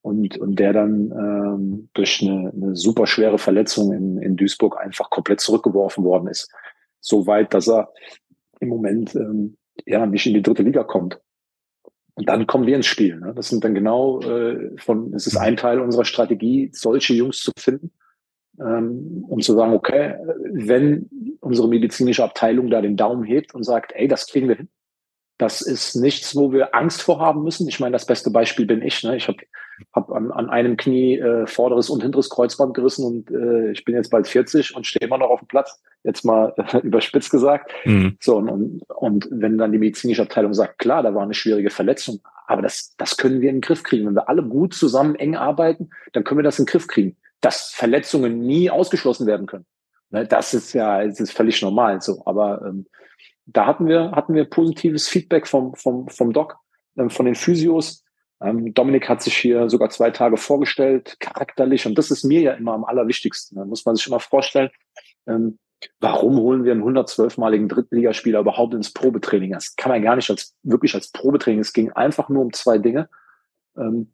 und, 0.00 0.36
und 0.38 0.58
der 0.58 0.72
dann 0.72 1.12
ähm, 1.12 1.88
durch 1.94 2.22
eine, 2.22 2.50
eine 2.50 2.76
super 2.76 3.06
schwere 3.06 3.38
Verletzung 3.38 3.92
in, 3.92 4.18
in 4.18 4.36
Duisburg 4.36 4.80
einfach 4.80 5.10
komplett 5.10 5.40
zurückgeworfen 5.40 6.04
worden 6.04 6.28
ist. 6.28 6.50
So 7.00 7.26
weit, 7.26 7.54
dass 7.54 7.68
er 7.68 7.92
im 8.60 8.68
Moment 8.68 9.14
ähm, 9.14 9.56
ja 9.86 10.06
nicht 10.06 10.26
in 10.26 10.34
die 10.34 10.42
dritte 10.42 10.62
Liga 10.62 10.82
kommt. 10.82 11.20
Und 12.14 12.28
dann 12.28 12.46
kommen 12.46 12.66
wir 12.66 12.76
ins 12.76 12.86
Spiel. 12.86 13.18
Ne? 13.18 13.32
Das 13.34 13.48
sind 13.48 13.64
dann 13.64 13.74
genau 13.74 14.20
äh, 14.20 14.76
von, 14.76 15.14
es 15.14 15.26
ist 15.26 15.36
ein 15.36 15.56
Teil 15.56 15.80
unserer 15.80 16.04
Strategie, 16.04 16.70
solche 16.72 17.14
Jungs 17.14 17.40
zu 17.40 17.52
finden 17.56 17.92
um 18.58 19.40
zu 19.40 19.54
sagen, 19.54 19.72
okay, 19.72 20.16
wenn 20.52 21.08
unsere 21.40 21.68
medizinische 21.68 22.24
Abteilung 22.24 22.70
da 22.70 22.80
den 22.82 22.96
Daumen 22.96 23.24
hebt 23.24 23.54
und 23.54 23.64
sagt, 23.64 23.92
ey, 23.94 24.08
das 24.08 24.26
kriegen 24.26 24.48
wir 24.48 24.56
hin. 24.56 24.68
Das 25.38 25.60
ist 25.60 25.96
nichts, 25.96 26.36
wo 26.36 26.52
wir 26.52 26.74
Angst 26.74 27.02
vor 27.02 27.18
haben 27.18 27.42
müssen. 27.42 27.66
Ich 27.66 27.80
meine, 27.80 27.92
das 27.92 28.06
beste 28.06 28.30
Beispiel 28.30 28.66
bin 28.66 28.82
ich. 28.82 29.02
Ne? 29.02 29.16
Ich 29.16 29.26
habe 29.26 29.38
hab 29.92 30.10
an, 30.12 30.30
an 30.30 30.50
einem 30.50 30.76
Knie 30.76 31.18
äh, 31.18 31.46
vorderes 31.46 31.90
und 31.90 32.02
hinteres 32.02 32.30
Kreuzband 32.30 32.74
gerissen 32.74 33.04
und 33.04 33.30
äh, 33.30 33.72
ich 33.72 33.84
bin 33.84 33.94
jetzt 33.94 34.10
bald 34.10 34.28
40 34.28 34.76
und 34.76 34.86
stehe 34.86 35.04
immer 35.04 35.18
noch 35.18 35.30
auf 35.30 35.40
dem 35.40 35.48
Platz. 35.48 35.82
Jetzt 36.04 36.24
mal 36.24 36.54
äh, 36.58 36.78
überspitzt 36.82 37.30
gesagt. 37.30 37.72
Mhm. 37.84 38.16
So, 38.20 38.36
und, 38.36 38.48
und, 38.50 38.82
und 38.90 39.28
wenn 39.32 39.58
dann 39.58 39.72
die 39.72 39.78
medizinische 39.78 40.22
Abteilung 40.22 40.54
sagt, 40.54 40.78
klar, 40.78 41.02
da 41.02 41.14
war 41.14 41.22
eine 41.22 41.34
schwierige 41.34 41.70
Verletzung, 41.70 42.20
aber 42.46 42.62
das, 42.62 42.94
das 42.98 43.16
können 43.16 43.40
wir 43.40 43.48
in 43.48 43.56
den 43.56 43.62
Griff 43.62 43.82
kriegen. 43.82 44.06
Wenn 44.06 44.14
wir 44.14 44.28
alle 44.28 44.44
gut 44.44 44.74
zusammen 44.74 45.16
eng 45.16 45.34
arbeiten, 45.34 45.90
dann 46.12 46.22
können 46.22 46.38
wir 46.38 46.44
das 46.44 46.58
in 46.58 46.66
den 46.66 46.70
Griff 46.70 46.86
kriegen 46.86 47.16
dass 47.42 47.72
Verletzungen 47.72 48.40
nie 48.40 48.70
ausgeschlossen 48.70 49.26
werden 49.26 49.46
können. 49.46 49.66
Ne, 50.10 50.26
das 50.26 50.54
ist 50.54 50.72
ja, 50.72 51.04
das 51.04 51.20
ist 51.20 51.32
völlig 51.32 51.60
normal 51.60 52.00
so. 52.00 52.22
Aber 52.24 52.62
ähm, 52.66 52.86
da 53.46 53.66
hatten 53.66 53.86
wir, 53.86 54.12
hatten 54.12 54.34
wir 54.34 54.44
positives 54.44 55.08
Feedback 55.08 55.46
vom, 55.46 55.74
vom, 55.74 56.08
vom 56.08 56.32
Doc, 56.32 56.56
ähm, 56.96 57.10
von 57.10 57.26
den 57.26 57.34
Physios. 57.34 58.04
Ähm, 58.40 58.72
Dominik 58.74 59.08
hat 59.08 59.22
sich 59.22 59.36
hier 59.36 59.68
sogar 59.68 59.90
zwei 59.90 60.10
Tage 60.10 60.36
vorgestellt, 60.36 61.16
charakterlich, 61.20 61.86
und 61.86 61.96
das 61.96 62.10
ist 62.10 62.24
mir 62.24 62.40
ja 62.40 62.52
immer 62.52 62.72
am 62.72 62.84
allerwichtigsten. 62.84 63.58
Da 63.58 63.64
muss 63.64 63.84
man 63.84 63.96
sich 63.96 64.06
immer 64.06 64.20
vorstellen, 64.20 64.70
ähm, 65.26 65.58
warum 66.00 66.36
holen 66.36 66.64
wir 66.64 66.72
einen 66.72 66.84
112-maligen 66.84 67.68
Drittligaspieler 67.68 68.40
überhaupt 68.40 68.74
ins 68.74 68.92
Probetraining? 68.92 69.52
Das 69.52 69.76
kann 69.76 69.90
man 69.90 70.02
gar 70.02 70.16
nicht 70.16 70.30
als 70.30 70.54
wirklich 70.62 70.94
als 70.94 71.10
Probetraining. 71.10 71.60
Es 71.60 71.72
ging 71.72 71.90
einfach 71.92 72.28
nur 72.28 72.42
um 72.42 72.52
zwei 72.52 72.78
Dinge. 72.78 73.08
Ähm, 73.76 74.12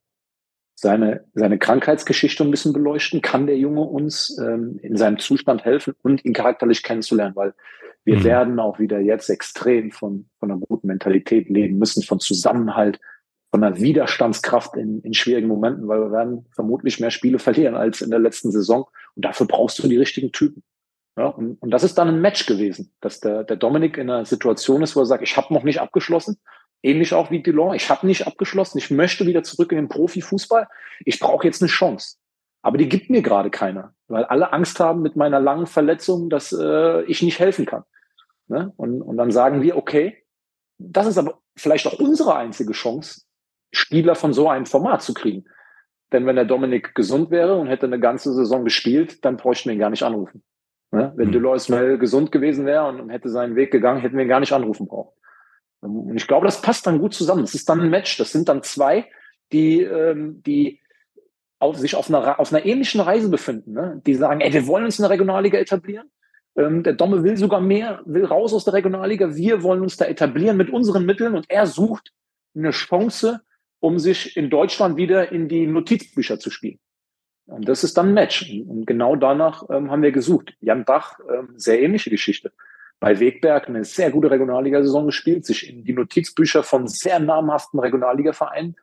seine, 0.81 1.25
seine 1.35 1.59
Krankheitsgeschichte 1.59 2.45
ein 2.45 2.53
bisschen 2.53 2.73
beleuchten, 2.73 3.21
kann 3.21 3.49
der 3.49 3.59
Junge 3.59 3.81
uns 3.81 4.39
ähm, 4.39 4.79
in 4.81 4.97
seinem 4.97 5.19
Zustand 5.19 5.65
helfen 5.65 5.95
und 6.03 6.25
ihn 6.25 6.33
charakterlich 6.33 6.85
kennenzulernen, 6.85 7.35
weil 7.35 7.53
wir 8.05 8.19
mhm. 8.19 8.25
werden 8.25 8.61
auch 8.61 8.79
wieder 8.79 9.01
jetzt 9.01 9.29
extrem 9.29 9.91
von, 9.91 10.29
von 10.39 10.53
einer 10.53 10.61
guten 10.61 10.87
Mentalität 10.87 11.49
leben 11.49 11.79
müssen, 11.79 12.05
von 12.05 12.21
Zusammenhalt, 12.21 13.01
von 13.51 13.65
einer 13.65 13.81
Widerstandskraft 13.81 14.77
in, 14.77 15.01
in 15.01 15.15
schwierigen 15.15 15.49
Momenten, 15.49 15.89
weil 15.89 16.01
wir 16.01 16.13
werden 16.13 16.47
vermutlich 16.55 17.01
mehr 17.01 17.11
Spiele 17.11 17.41
verlieren 17.41 17.75
als 17.75 18.01
in 18.01 18.11
der 18.11 18.21
letzten 18.21 18.53
Saison. 18.53 18.87
Und 19.17 19.25
dafür 19.25 19.49
brauchst 19.49 19.83
du 19.83 19.89
die 19.89 19.97
richtigen 19.97 20.31
Typen. 20.31 20.63
Ja, 21.17 21.27
und, 21.27 21.61
und 21.61 21.71
das 21.73 21.83
ist 21.83 21.99
dann 21.99 22.07
ein 22.07 22.21
Match 22.21 22.47
gewesen, 22.47 22.93
dass 23.01 23.19
der, 23.19 23.43
der 23.43 23.57
Dominik 23.57 23.97
in 23.99 24.09
einer 24.09 24.25
Situation 24.25 24.83
ist, 24.83 24.95
wo 24.95 25.01
er 25.01 25.07
sagt, 25.07 25.25
ich 25.25 25.37
habe 25.37 25.53
noch 25.53 25.65
nicht 25.65 25.81
abgeschlossen. 25.81 26.39
Ähnlich 26.83 27.13
auch 27.13 27.31
wie 27.31 27.43
Delon, 27.43 27.75
ich 27.75 27.91
habe 27.91 28.07
nicht 28.07 28.27
abgeschlossen, 28.27 28.79
ich 28.79 28.91
möchte 28.91 29.27
wieder 29.27 29.43
zurück 29.43 29.73
in 29.73 29.79
den 29.79 29.89
Profifußball. 29.89 30.69
Ich 31.05 31.19
brauche 31.19 31.47
jetzt 31.47 31.61
eine 31.61 31.69
Chance. 31.69 32.17
Aber 32.63 32.79
die 32.79 32.89
gibt 32.89 33.11
mir 33.11 33.23
gerade 33.23 33.51
keiner, 33.51 33.95
weil 34.09 34.25
alle 34.25 34.53
Angst 34.53 34.81
haben 34.81 35.03
mit 35.03 35.17
meiner 35.17 35.41
langen 35.41 35.67
Verletzung, 35.67 36.29
dass 36.31 36.53
äh, 36.53 37.03
ich 37.05 37.23
nicht 37.23 37.39
helfen 37.39 37.67
kann. 37.67 37.85
Ne? 38.49 38.73
Und, 38.77 39.03
und 39.03 39.17
dann 39.17 39.31
sagen 39.31 39.63
wir, 39.63 39.77
okay, 39.77 40.25
das 40.79 41.07
ist 41.07 41.19
aber 41.19 41.41
vielleicht 41.57 41.87
auch 41.87 41.99
unsere 41.99 42.37
einzige 42.37 42.73
Chance, 42.73 43.23
Spieler 43.73 44.15
von 44.15 44.33
so 44.33 44.49
einem 44.49 44.67
Format 44.67 45.03
zu 45.03 45.15
kriegen. 45.15 45.45
Denn 46.13 46.25
wenn 46.27 46.37
der 46.37 46.47
Dominik 46.47 46.95
gesund 46.95 47.31
wäre 47.31 47.57
und 47.57 47.67
hätte 47.67 47.87
eine 47.87 48.01
ganze 48.01 48.33
Saison 48.33 48.65
gespielt, 48.65 49.25
dann 49.25 49.37
bräuchten 49.37 49.69
wir 49.69 49.75
ihn 49.75 49.81
gar 49.81 49.91
nicht 49.91 50.03
anrufen. 50.03 50.43
Ne? 50.91 51.13
Wenn 51.17 51.29
mhm. 51.29 51.33
Delois 51.33 51.69
Mel 51.69 51.99
gesund 51.99 52.33
gewesen 52.33 52.65
wäre 52.65 52.89
und 52.89 53.11
hätte 53.11 53.29
seinen 53.29 53.57
Weg 53.57 53.71
gegangen, 53.71 54.01
hätten 54.01 54.17
wir 54.17 54.25
ihn 54.25 54.29
gar 54.29 54.41
nicht 54.41 54.53
anrufen 54.53 54.87
brauchen. 54.87 55.13
Und 55.81 56.17
ich 56.17 56.27
glaube, 56.27 56.47
das 56.47 56.61
passt 56.61 56.87
dann 56.87 56.99
gut 56.99 57.15
zusammen. 57.15 57.43
Das 57.43 57.55
ist 57.55 57.69
dann 57.69 57.81
ein 57.81 57.91
Match. 57.91 58.17
Das 58.19 58.33
sind 58.33 58.49
dann 58.49 58.63
zwei, 58.63 59.07
die, 59.53 59.83
ähm, 59.83 60.43
die 60.45 60.81
auf, 61.59 61.77
sich 61.77 61.95
auf 61.95 62.09
einer, 62.09 62.41
auf 62.41 62.53
einer 62.53 62.65
ähnlichen 62.65 63.01
Reise 63.01 63.29
befinden. 63.29 63.73
Ne? 63.73 64.03
Die 64.07 64.15
sagen, 64.15 64.41
ey, 64.41 64.53
wir 64.53 64.67
wollen 64.67 64.85
uns 64.85 64.99
in 64.99 65.03
der 65.03 65.11
Regionalliga 65.11 65.59
etablieren. 65.59 66.11
Ähm, 66.57 66.83
der 66.83 66.95
Domme 66.95 67.23
will 67.23 67.37
sogar 67.37 67.61
mehr, 67.61 68.03
will 68.05 68.25
raus 68.25 68.53
aus 68.53 68.65
der 68.65 68.75
Regionalliga. 68.75 69.35
Wir 69.35 69.63
wollen 69.63 69.83
uns 69.83 69.97
da 69.97 70.05
etablieren 70.05 70.57
mit 70.57 70.71
unseren 70.71 71.07
Mitteln 71.07 71.35
und 71.35 71.47
er 71.49 71.67
sucht 71.67 72.13
eine 72.55 72.71
Chance, 72.71 73.41
um 73.81 73.99
sich 73.99 74.37
in 74.37 74.51
Deutschland 74.51 74.97
wieder 74.97 75.31
in 75.31 75.49
die 75.49 75.67
Notizbücher 75.67 76.39
zu 76.41 76.51
spielen. 76.51 76.81
Und 77.47 77.69
das 77.69 77.85
ist 77.85 77.97
dann 77.97 78.09
ein 78.09 78.15
Match. 78.15 78.51
Und 78.67 78.87
genau 78.87 79.17
danach 79.17 79.65
ähm, 79.71 79.91
haben 79.91 80.03
wir 80.03 80.13
gesucht. 80.13 80.55
Jan 80.61 80.85
Bach, 80.85 81.19
ähm, 81.33 81.55
sehr 81.57 81.81
ähnliche 81.81 82.11
Geschichte. 82.11 82.53
Bei 83.01 83.21
Wegberg 83.21 83.69
eine 83.69 83.85
sehr 83.85 84.11
gute 84.11 84.31
Regionalliga-Saison 84.31 85.07
gespielt, 85.07 85.47
sich 85.47 85.69
in 85.69 85.85
die 85.85 85.93
Notizbücher 85.93 86.63
von 86.63 86.89
sehr 86.89 87.21
namhaften 87.21 87.79
Regionalliga-Vereinen 87.79 88.77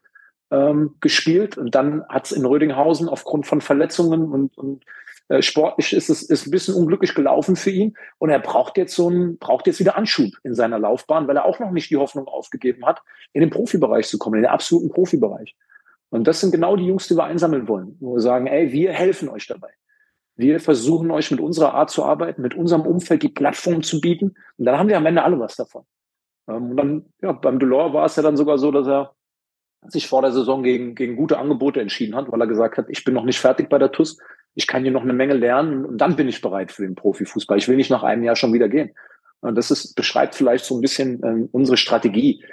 ähm, 0.51 0.95
gespielt. 1.01 1.57
Und 1.57 1.75
dann 1.75 2.05
hat 2.07 2.25
es 2.25 2.31
in 2.31 2.45
Rödinghausen 2.45 3.09
aufgrund 3.09 3.45
von 3.45 3.61
Verletzungen 3.61 4.31
und, 4.31 4.57
und 4.57 4.85
äh, 5.27 5.41
sportlich 5.41 5.93
ist 5.93 6.09
es 6.09 6.21
ist 6.21 6.45
ein 6.45 6.51
bisschen 6.51 6.75
unglücklich 6.75 7.15
gelaufen 7.15 7.55
für 7.55 7.71
ihn 7.71 7.95
und 8.19 8.29
er 8.29 8.39
braucht 8.39 8.77
jetzt 8.77 8.95
so 8.95 9.09
einen, 9.09 9.37
braucht 9.37 9.65
jetzt 9.65 9.79
wieder 9.79 9.97
Anschub 9.97 10.31
in 10.43 10.53
seiner 10.53 10.77
Laufbahn, 10.77 11.27
weil 11.27 11.37
er 11.37 11.45
auch 11.45 11.59
noch 11.59 11.71
nicht 11.71 11.89
die 11.89 11.97
Hoffnung 11.97 12.27
aufgegeben 12.27 12.85
hat, 12.85 13.01
in 13.33 13.41
den 13.41 13.49
Profibereich 13.49 14.07
zu 14.07 14.19
kommen, 14.19 14.35
in 14.35 14.43
den 14.43 14.51
absoluten 14.51 14.89
Profibereich. 14.89 15.55
Und 16.09 16.27
das 16.27 16.39
sind 16.39 16.51
genau 16.51 16.75
die 16.75 16.85
Jungs, 16.85 17.07
die 17.07 17.15
wir 17.15 17.23
einsammeln 17.23 17.67
wollen, 17.67 17.97
wo 17.99 18.13
wir 18.13 18.21
sagen, 18.21 18.45
ey, 18.45 18.71
wir 18.71 18.93
helfen 18.93 19.27
euch 19.29 19.47
dabei. 19.47 19.71
Wir 20.35 20.59
versuchen 20.59 21.11
euch 21.11 21.31
mit 21.31 21.39
unserer 21.39 21.73
Art 21.73 21.89
zu 21.89 22.03
arbeiten, 22.03 22.41
mit 22.41 22.55
unserem 22.55 22.81
Umfeld 22.81 23.23
die 23.23 23.29
Plattform 23.29 23.83
zu 23.83 24.01
bieten. 24.01 24.35
Und 24.57 24.65
dann 24.65 24.77
haben 24.77 24.89
wir 24.89 24.97
am 24.97 25.05
Ende 25.05 25.23
alle 25.23 25.39
was 25.39 25.55
davon. 25.55 25.83
Ähm, 26.47 26.71
und 26.71 26.77
dann, 26.77 27.05
ja, 27.21 27.31
beim 27.31 27.59
Delors 27.59 27.93
war 27.93 28.05
es 28.05 28.15
ja 28.15 28.23
dann 28.23 28.37
sogar 28.37 28.57
so, 28.57 28.71
dass 28.71 28.87
er 28.87 29.13
sich 29.87 30.07
vor 30.07 30.21
der 30.21 30.31
Saison 30.31 30.63
gegen, 30.63 30.95
gegen 30.95 31.15
gute 31.15 31.37
Angebote 31.37 31.79
entschieden 31.79 32.15
hat, 32.15 32.31
weil 32.31 32.41
er 32.41 32.47
gesagt 32.47 32.77
hat, 32.77 32.87
ich 32.89 33.03
bin 33.03 33.13
noch 33.13 33.23
nicht 33.23 33.39
fertig 33.39 33.69
bei 33.69 33.77
der 33.77 33.91
TUS 33.91 34.17
ich 34.55 34.67
kann 34.67 34.83
hier 34.83 34.91
noch 34.91 35.03
eine 35.03 35.13
Menge 35.13 35.33
lernen 35.33 35.85
und 35.85 35.97
dann 35.99 36.15
bin 36.15 36.29
ich 36.29 36.41
bereit 36.41 36.71
für 36.71 36.83
den 36.83 36.95
Profifußball. 36.95 37.57
Ich 37.57 37.67
will 37.67 37.75
nicht 37.75 37.91
nach 37.91 38.03
einem 38.03 38.23
Jahr 38.23 38.37
schon 38.37 38.53
wieder 38.53 38.69
gehen. 38.69 38.95
Und 39.41 39.55
das 39.55 39.69
ist, 39.69 39.95
beschreibt 39.95 40.33
vielleicht 40.33 40.65
so 40.65 40.75
ein 40.75 40.81
bisschen 40.81 41.21
ähm, 41.23 41.49
unsere 41.51 41.77
Strategie. 41.77 42.43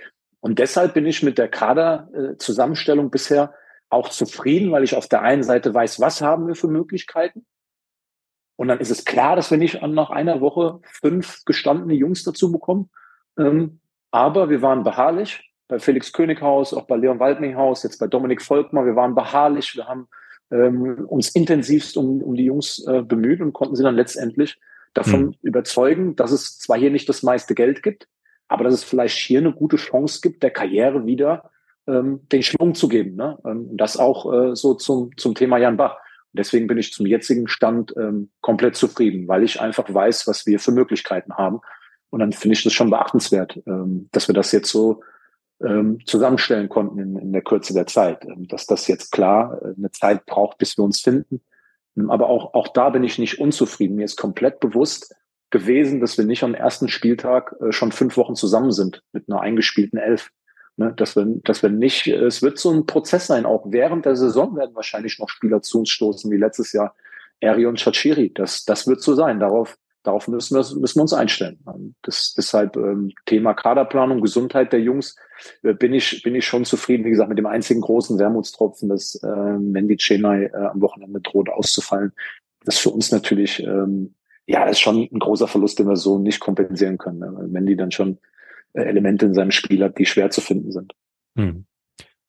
Und 0.40 0.58
deshalb 0.58 0.94
bin 0.94 1.06
ich 1.06 1.22
mit 1.22 1.38
der 1.38 1.48
Kaderzusammenstellung 1.48 3.06
äh, 3.06 3.10
bisher 3.10 3.54
auch 3.88 4.08
zufrieden, 4.08 4.72
weil 4.72 4.82
ich 4.82 4.96
auf 4.96 5.06
der 5.06 5.22
einen 5.22 5.44
Seite 5.44 5.72
weiß, 5.72 6.00
was 6.00 6.20
haben 6.20 6.48
wir 6.48 6.56
für 6.56 6.66
Möglichkeiten. 6.66 7.46
Und 8.62 8.68
dann 8.68 8.78
ist 8.78 8.92
es 8.92 9.04
klar, 9.04 9.34
dass 9.34 9.50
wir 9.50 9.58
nicht 9.58 9.82
nach 9.82 10.10
einer 10.10 10.40
Woche 10.40 10.78
fünf 10.84 11.44
gestandene 11.44 11.94
Jungs 11.94 12.22
dazu 12.22 12.52
bekommen. 12.52 12.90
Ähm, 13.36 13.80
aber 14.12 14.50
wir 14.50 14.62
waren 14.62 14.84
beharrlich 14.84 15.52
bei 15.66 15.80
Felix 15.80 16.12
Könighaus, 16.12 16.72
auch 16.72 16.86
bei 16.86 16.94
Leon 16.94 17.18
Waldminghaus, 17.18 17.82
jetzt 17.82 17.98
bei 17.98 18.06
Dominik 18.06 18.40
Volkmar. 18.40 18.86
Wir 18.86 18.94
waren 18.94 19.16
beharrlich. 19.16 19.74
Wir 19.74 19.88
haben 19.88 20.06
ähm, 20.52 21.06
uns 21.08 21.30
intensivst 21.30 21.96
um, 21.96 22.22
um 22.22 22.36
die 22.36 22.44
Jungs 22.44 22.86
äh, 22.86 23.02
bemüht 23.02 23.40
und 23.40 23.52
konnten 23.52 23.74
sie 23.74 23.82
dann 23.82 23.96
letztendlich 23.96 24.60
davon 24.94 25.20
mhm. 25.24 25.34
überzeugen, 25.42 26.14
dass 26.14 26.30
es 26.30 26.60
zwar 26.60 26.78
hier 26.78 26.92
nicht 26.92 27.08
das 27.08 27.24
meiste 27.24 27.56
Geld 27.56 27.82
gibt, 27.82 28.06
aber 28.46 28.62
dass 28.62 28.74
es 28.74 28.84
vielleicht 28.84 29.18
hier 29.18 29.40
eine 29.40 29.52
gute 29.52 29.76
Chance 29.76 30.20
gibt, 30.22 30.44
der 30.44 30.52
Karriere 30.52 31.04
wieder 31.04 31.50
ähm, 31.88 32.20
den 32.30 32.44
Schwung 32.44 32.76
zu 32.76 32.86
geben. 32.86 33.16
Ne? 33.16 33.40
Ähm, 33.44 33.76
das 33.76 33.96
auch 33.96 34.32
äh, 34.32 34.54
so 34.54 34.74
zum, 34.74 35.10
zum 35.16 35.34
Thema 35.34 35.58
Jan 35.58 35.76
Bach. 35.76 35.96
Deswegen 36.32 36.66
bin 36.66 36.78
ich 36.78 36.92
zum 36.92 37.06
jetzigen 37.06 37.48
Stand 37.48 37.94
ähm, 37.96 38.30
komplett 38.40 38.76
zufrieden, 38.76 39.28
weil 39.28 39.42
ich 39.42 39.60
einfach 39.60 39.92
weiß, 39.92 40.26
was 40.26 40.46
wir 40.46 40.58
für 40.58 40.72
Möglichkeiten 40.72 41.34
haben. 41.34 41.60
Und 42.10 42.20
dann 42.20 42.32
finde 42.32 42.54
ich 42.54 42.62
das 42.62 42.72
schon 42.72 42.90
beachtenswert, 42.90 43.60
ähm, 43.66 44.08
dass 44.12 44.28
wir 44.28 44.34
das 44.34 44.52
jetzt 44.52 44.70
so 44.70 45.02
ähm, 45.62 46.00
zusammenstellen 46.06 46.68
konnten 46.68 46.98
in, 46.98 47.16
in 47.16 47.32
der 47.32 47.42
Kürze 47.42 47.74
der 47.74 47.86
Zeit. 47.86 48.24
Ähm, 48.24 48.48
dass 48.48 48.66
das 48.66 48.86
jetzt 48.86 49.12
klar 49.12 49.60
äh, 49.62 49.74
eine 49.76 49.90
Zeit 49.90 50.26
braucht, 50.26 50.58
bis 50.58 50.76
wir 50.76 50.84
uns 50.84 51.00
finden. 51.00 51.42
Ähm, 51.96 52.10
aber 52.10 52.28
auch, 52.28 52.54
auch 52.54 52.68
da 52.68 52.90
bin 52.90 53.04
ich 53.04 53.18
nicht 53.18 53.38
unzufrieden. 53.38 53.96
Mir 53.96 54.04
ist 54.04 54.16
komplett 54.16 54.60
bewusst 54.60 55.14
gewesen, 55.50 56.00
dass 56.00 56.18
wir 56.18 56.24
nicht 56.24 56.42
am 56.42 56.54
ersten 56.54 56.88
Spieltag 56.88 57.54
äh, 57.60 57.72
schon 57.72 57.92
fünf 57.92 58.16
Wochen 58.16 58.34
zusammen 58.34 58.72
sind 58.72 59.02
mit 59.12 59.28
einer 59.28 59.40
eingespielten 59.40 59.98
Elf. 59.98 60.30
Ne, 60.82 60.92
dass 60.96 61.14
wir, 61.14 61.24
dass 61.44 61.62
wir 61.62 61.70
nicht, 61.70 62.08
es 62.08 62.42
wird 62.42 62.58
so 62.58 62.70
ein 62.72 62.86
Prozess 62.86 63.28
sein. 63.28 63.46
Auch 63.46 63.66
während 63.68 64.04
der 64.04 64.16
Saison 64.16 64.56
werden 64.56 64.74
wahrscheinlich 64.74 65.20
noch 65.20 65.28
Spieler 65.28 65.62
zu 65.62 65.78
uns 65.78 65.90
stoßen, 65.90 66.28
wie 66.32 66.36
letztes 66.36 66.72
Jahr 66.72 66.96
Eri 67.38 67.66
und 67.66 67.78
Chachiri. 67.78 68.32
Das, 68.34 68.64
das 68.64 68.88
wird 68.88 69.00
so 69.00 69.14
sein. 69.14 69.38
Darauf, 69.38 69.78
darauf 70.02 70.26
müssen 70.26 70.56
wir, 70.56 70.80
müssen 70.80 70.98
wir 70.98 71.02
uns 71.02 71.12
einstellen. 71.12 71.60
Das, 72.02 72.34
deshalb 72.36 72.76
ähm, 72.76 73.12
Thema 73.26 73.54
Kaderplanung, 73.54 74.22
Gesundheit 74.22 74.72
der 74.72 74.80
Jungs 74.80 75.14
äh, 75.62 75.72
bin 75.72 75.94
ich 75.94 76.24
bin 76.24 76.34
ich 76.34 76.44
schon 76.44 76.64
zufrieden. 76.64 77.04
Wie 77.04 77.10
gesagt, 77.10 77.28
mit 77.28 77.38
dem 77.38 77.46
einzigen 77.46 77.80
großen 77.80 78.18
Wermutstropfen, 78.18 78.88
dass 78.88 79.14
äh, 79.22 79.58
Mendy 79.58 79.98
Chenai 79.98 80.46
äh, 80.46 80.56
am 80.56 80.80
Wochenende 80.80 81.20
droht 81.20 81.48
auszufallen. 81.48 82.12
Das 82.64 82.74
ist 82.74 82.80
für 82.80 82.90
uns 82.90 83.12
natürlich 83.12 83.62
ähm, 83.62 84.14
ja, 84.46 84.64
das 84.64 84.72
ist 84.72 84.80
schon 84.80 85.08
ein 85.12 85.18
großer 85.20 85.46
Verlust, 85.46 85.78
den 85.78 85.86
wir 85.86 85.94
so 85.94 86.18
nicht 86.18 86.40
kompensieren 86.40 86.98
können, 86.98 87.20
ne? 87.20 87.48
Mendy 87.48 87.76
dann 87.76 87.92
schon 87.92 88.18
Elemente 88.74 89.26
in 89.26 89.34
seinem 89.34 89.50
Spiel 89.50 89.82
hat, 89.82 89.98
die 89.98 90.06
schwer 90.06 90.30
zu 90.30 90.40
finden 90.40 90.72
sind. 90.72 90.92
Hm. 91.36 91.66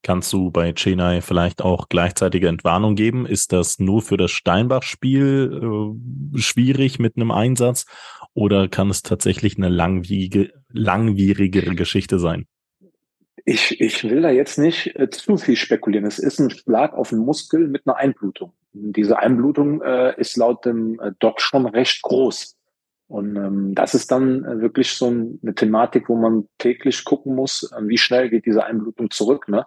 Kannst 0.04 0.34
du 0.34 0.52
bei 0.52 0.74
Chenai 0.74 1.22
vielleicht 1.22 1.62
auch 1.62 1.88
gleichzeitige 1.88 2.50
Entwarnung 2.50 2.96
geben? 2.96 3.26
Ist 3.26 3.54
das 3.54 3.80
nur 3.80 4.02
für 4.02 4.18
das 4.18 4.32
Steinbach-Spiel 4.32 5.96
äh, 6.36 6.40
schwierig 6.40 7.00
mit 7.00 7.16
einem 7.16 7.32
Einsatz 7.32 7.86
oder 8.34 8.68
kann 8.68 8.90
es 8.90 9.02
tatsächlich 9.02 9.58
eine 9.58 9.70
langwierige, 9.70 10.52
langwierigere 10.70 11.74
Geschichte 11.76 12.20
sein? 12.20 12.48
Ich, 13.46 13.80
ich 13.80 14.04
will 14.04 14.22
da 14.22 14.30
jetzt 14.30 14.58
nicht 14.58 14.94
äh, 14.96 15.10
zu 15.10 15.38
viel 15.38 15.56
spekulieren. 15.56 16.06
Es 16.06 16.20
ist 16.20 16.40
ein 16.40 16.50
Schlag 16.50 16.94
auf 16.94 17.10
den 17.10 17.20
Muskel 17.20 17.70
mit 17.70 17.86
einer 17.86 17.96
Einblutung. 17.96 18.52
Diese 18.74 19.20
Einblutung 19.20 19.82
äh, 19.82 20.20
ist 20.20 20.36
laut 20.36 20.66
dem 20.66 21.00
äh, 21.00 21.12
Doc 21.20 21.40
schon 21.40 21.66
recht 21.66 22.02
groß. 22.02 22.58
Und 23.08 23.36
ähm, 23.36 23.76
das 23.76 23.94
ist 23.94 24.12
dann 24.12 24.44
äh, 24.46 24.62
wirklich 24.62 24.94
so 24.94 25.08
eine 25.08 25.56
Thematik, 25.56 26.10
wo 26.10 26.16
man 26.16 26.48
täglich 26.58 27.04
gucken 27.04 27.36
muss, 27.36 27.72
äh, 27.72 27.88
wie 27.88 27.98
schnell 27.98 28.30
geht 28.30 28.46
diese 28.46 28.64
Einblutung 28.64 29.12
zurück. 29.12 29.48
Ne? 29.48 29.66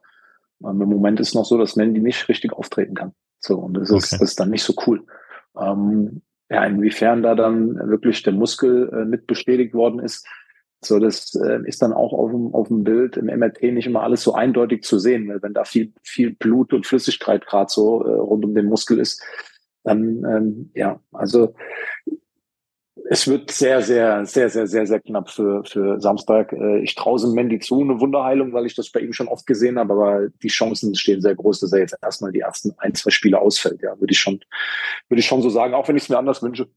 Ähm, 0.65 0.81
Im 0.81 0.89
Moment 0.89 1.21
ist 1.21 1.35
noch 1.35 1.45
so, 1.45 1.59
dass 1.59 1.77
Mandy 1.77 2.01
nicht 2.01 2.29
richtig 2.29 2.53
auftreten 2.53 2.95
kann. 2.95 3.13
So, 3.39 3.59
und 3.59 3.75
das, 3.75 3.91
okay. 3.91 3.99
ist, 3.99 4.13
das 4.13 4.21
ist 4.21 4.41
dann 4.41 4.51
nicht 4.51 4.65
so 4.65 4.75
cool. 4.87 5.05
Ähm, 5.59 6.23
ja, 6.49 6.65
inwiefern 6.65 7.23
da 7.23 7.35
dann 7.35 7.77
wirklich 7.89 8.23
der 8.23 8.33
Muskel 8.33 8.89
äh, 8.93 9.05
mit 9.05 9.27
bestätigt 9.27 9.75
worden 9.75 10.01
ist, 10.01 10.27
so, 10.85 10.99
das 10.99 11.35
äh, 11.35 11.61
ist 11.67 11.83
dann 11.83 11.93
auch 11.93 12.13
auf 12.13 12.31
dem, 12.31 12.55
auf 12.55 12.69
dem 12.69 12.85
Bild 12.85 13.17
im 13.17 13.27
MRT 13.27 13.63
nicht 13.63 13.87
immer 13.87 14.03
alles 14.03 14.23
so 14.23 14.35
eindeutig 14.35 14.83
zu 14.83 14.99
sehen, 14.99 15.29
weil 15.29 15.43
wenn 15.43 15.55
da 15.55 15.65
viel, 15.65 15.93
viel 16.03 16.35
Blut 16.35 16.73
und 16.73 16.87
Flüssigkeit 16.87 17.47
gerade 17.47 17.71
so 17.71 18.05
äh, 18.05 18.11
rund 18.13 18.45
um 18.45 18.55
den 18.55 18.67
Muskel 18.67 19.01
ist, 19.01 19.23
dann, 19.85 20.25
ähm, 20.25 20.71
ja, 20.75 21.01
also 21.13 21.55
es 23.09 23.29
wird 23.29 23.51
sehr, 23.51 23.83
sehr, 23.83 24.25
sehr, 24.27 24.51
sehr, 24.51 24.67
sehr, 24.67 24.87
sehr 24.87 25.01
knapp 25.01 25.31
für, 25.31 25.65
für 25.65 26.01
Samstag. 26.01 26.53
Äh, 26.53 26.81
ich 26.81 26.95
traue 26.95 27.27
Mendy 27.29 27.59
zu, 27.59 27.81
eine 27.81 28.01
Wunderheilung, 28.01 28.53
weil 28.53 28.67
ich 28.67 28.75
das 28.75 28.91
bei 28.91 29.01
ihm 29.01 29.13
schon 29.13 29.29
oft 29.29 29.47
gesehen 29.47 29.79
habe, 29.79 29.93
aber 29.93 30.29
die 30.43 30.49
Chancen 30.49 30.95
stehen 30.95 31.21
sehr 31.21 31.35
groß, 31.35 31.61
dass 31.61 31.73
er 31.73 31.81
jetzt 31.81 31.97
erstmal 32.03 32.33
die 32.33 32.41
ersten 32.41 32.75
ein, 32.79 32.95
zwei 32.95 33.11
Spiele 33.11 33.41
ausfällt. 33.41 33.83
Ja, 33.83 33.99
würde 34.01 34.13
ich 34.13 34.19
schon, 34.19 34.41
würde 35.09 35.21
ich 35.21 35.27
schon 35.27 35.43
so 35.43 35.51
sagen, 35.51 35.75
auch 35.75 35.89
wenn 35.89 35.97
ich 35.97 36.05
es 36.05 36.09
mir 36.09 36.19
anders 36.19 36.43
wünsche. 36.43 36.69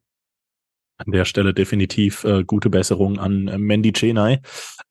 An 1.05 1.13
der 1.13 1.23
Stelle 1.23 1.53
definitiv 1.53 2.25
äh, 2.25 2.43
gute 2.43 2.69
Besserung 2.69 3.19
an 3.19 3.47
äh, 3.47 3.57
Mandy 3.57 3.93
Chenai. 3.93 4.41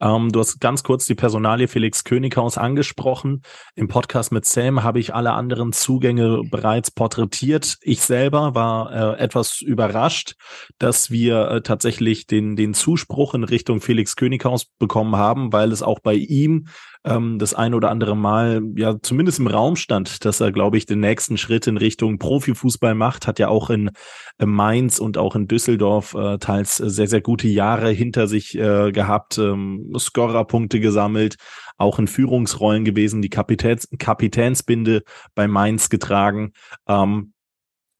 Ähm, 0.00 0.32
du 0.32 0.40
hast 0.40 0.58
ganz 0.58 0.82
kurz 0.82 1.04
die 1.04 1.14
Personalie 1.14 1.68
Felix 1.68 2.02
Könighaus 2.02 2.56
angesprochen. 2.56 3.42
Im 3.74 3.88
Podcast 3.88 4.32
mit 4.32 4.46
Sam 4.46 4.82
habe 4.82 5.00
ich 5.00 5.14
alle 5.14 5.32
anderen 5.32 5.72
Zugänge 5.72 6.40
bereits 6.50 6.90
porträtiert. 6.90 7.76
Ich 7.82 8.00
selber 8.00 8.54
war 8.54 9.18
äh, 9.18 9.22
etwas 9.22 9.60
überrascht, 9.60 10.36
dass 10.78 11.10
wir 11.10 11.50
äh, 11.50 11.60
tatsächlich 11.60 12.26
den, 12.26 12.56
den 12.56 12.72
Zuspruch 12.72 13.34
in 13.34 13.44
Richtung 13.44 13.82
Felix 13.82 14.16
Könighaus 14.16 14.64
bekommen 14.64 15.16
haben, 15.16 15.52
weil 15.52 15.72
es 15.72 15.82
auch 15.82 15.98
bei 15.98 16.14
ihm 16.14 16.68
ähm, 17.08 17.38
das 17.38 17.54
ein 17.54 17.74
oder 17.74 17.90
andere 17.90 18.16
Mal 18.16 18.62
ja 18.76 18.96
zumindest 19.00 19.38
im 19.38 19.46
Raum 19.46 19.76
stand, 19.76 20.24
dass 20.24 20.40
er, 20.40 20.52
glaube 20.52 20.76
ich, 20.76 20.86
den 20.86 21.00
nächsten 21.00 21.38
Schritt 21.38 21.66
in 21.66 21.76
Richtung 21.76 22.18
Profifußball 22.18 22.94
macht. 22.94 23.26
Hat 23.26 23.38
ja 23.38 23.48
auch 23.48 23.70
in 23.70 23.90
äh, 24.38 24.46
Mainz 24.46 24.98
und 24.98 25.18
auch 25.18 25.34
in 25.34 25.48
Düsseldorf 25.48 26.14
äh, 26.14 26.38
teils 26.38 26.76
sehr, 26.76 27.08
sehr 27.08 27.20
gute 27.20 27.48
Jahre 27.48 27.90
hinter 27.90 28.26
sich 28.26 28.56
äh, 28.56 28.92
gehabt, 28.92 29.38
ähm, 29.38 29.92
Scorerpunkte 29.98 30.80
gesammelt, 30.80 31.36
auch 31.76 31.98
in 31.98 32.06
Führungsrollen 32.06 32.84
gewesen, 32.84 33.22
die 33.22 33.30
Kapitäns 33.30 33.88
Kapitänsbinde 33.98 35.02
bei 35.34 35.48
Mainz 35.48 35.88
getragen. 35.88 36.52
Ähm, 36.86 37.32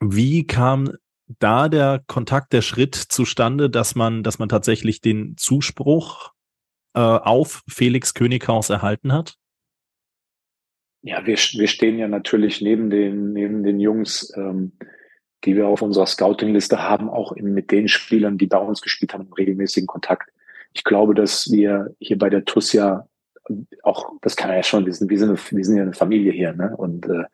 wie 0.00 0.46
kam 0.46 0.90
da 1.38 1.68
der 1.68 2.02
Kontakt, 2.06 2.52
der 2.52 2.62
Schritt 2.62 2.94
zustande, 2.94 3.68
dass 3.68 3.94
man, 3.94 4.22
dass 4.22 4.38
man 4.38 4.48
tatsächlich 4.48 5.00
den 5.00 5.36
Zuspruch 5.36 6.32
äh, 6.98 7.00
auf 7.00 7.62
Felix 7.68 8.12
Könighaus 8.12 8.70
erhalten 8.70 9.12
hat? 9.12 9.36
Ja, 11.02 11.24
wir, 11.24 11.36
wir 11.36 11.68
stehen 11.68 11.96
ja 11.96 12.08
natürlich 12.08 12.60
neben 12.60 12.90
den, 12.90 13.32
neben 13.32 13.62
den 13.62 13.78
Jungs, 13.78 14.32
ähm, 14.36 14.72
die 15.44 15.54
wir 15.54 15.68
auf 15.68 15.80
unserer 15.80 16.06
Scouting-Liste 16.06 16.82
haben, 16.82 17.08
auch 17.08 17.30
in, 17.30 17.54
mit 17.54 17.70
den 17.70 17.86
Spielern, 17.86 18.36
die 18.36 18.48
bei 18.48 18.58
uns 18.58 18.80
gespielt 18.82 19.14
haben, 19.14 19.26
im 19.26 19.32
regelmäßigen 19.32 19.86
Kontakt. 19.86 20.30
Ich 20.72 20.82
glaube, 20.82 21.14
dass 21.14 21.52
wir 21.52 21.94
hier 22.00 22.18
bei 22.18 22.30
der 22.30 22.44
TUS 22.44 22.72
ja 22.72 23.06
auch, 23.84 24.12
das 24.20 24.34
kann 24.34 24.50
er 24.50 24.56
ja 24.56 24.62
schon 24.64 24.84
wissen, 24.84 25.08
wir 25.08 25.18
sind, 25.20 25.52
wir 25.52 25.64
sind 25.64 25.76
ja 25.76 25.84
eine 25.84 25.92
Familie 25.92 26.32
hier, 26.32 26.52
ne? 26.52 26.76
Und 26.76 27.06
äh, 27.06 27.24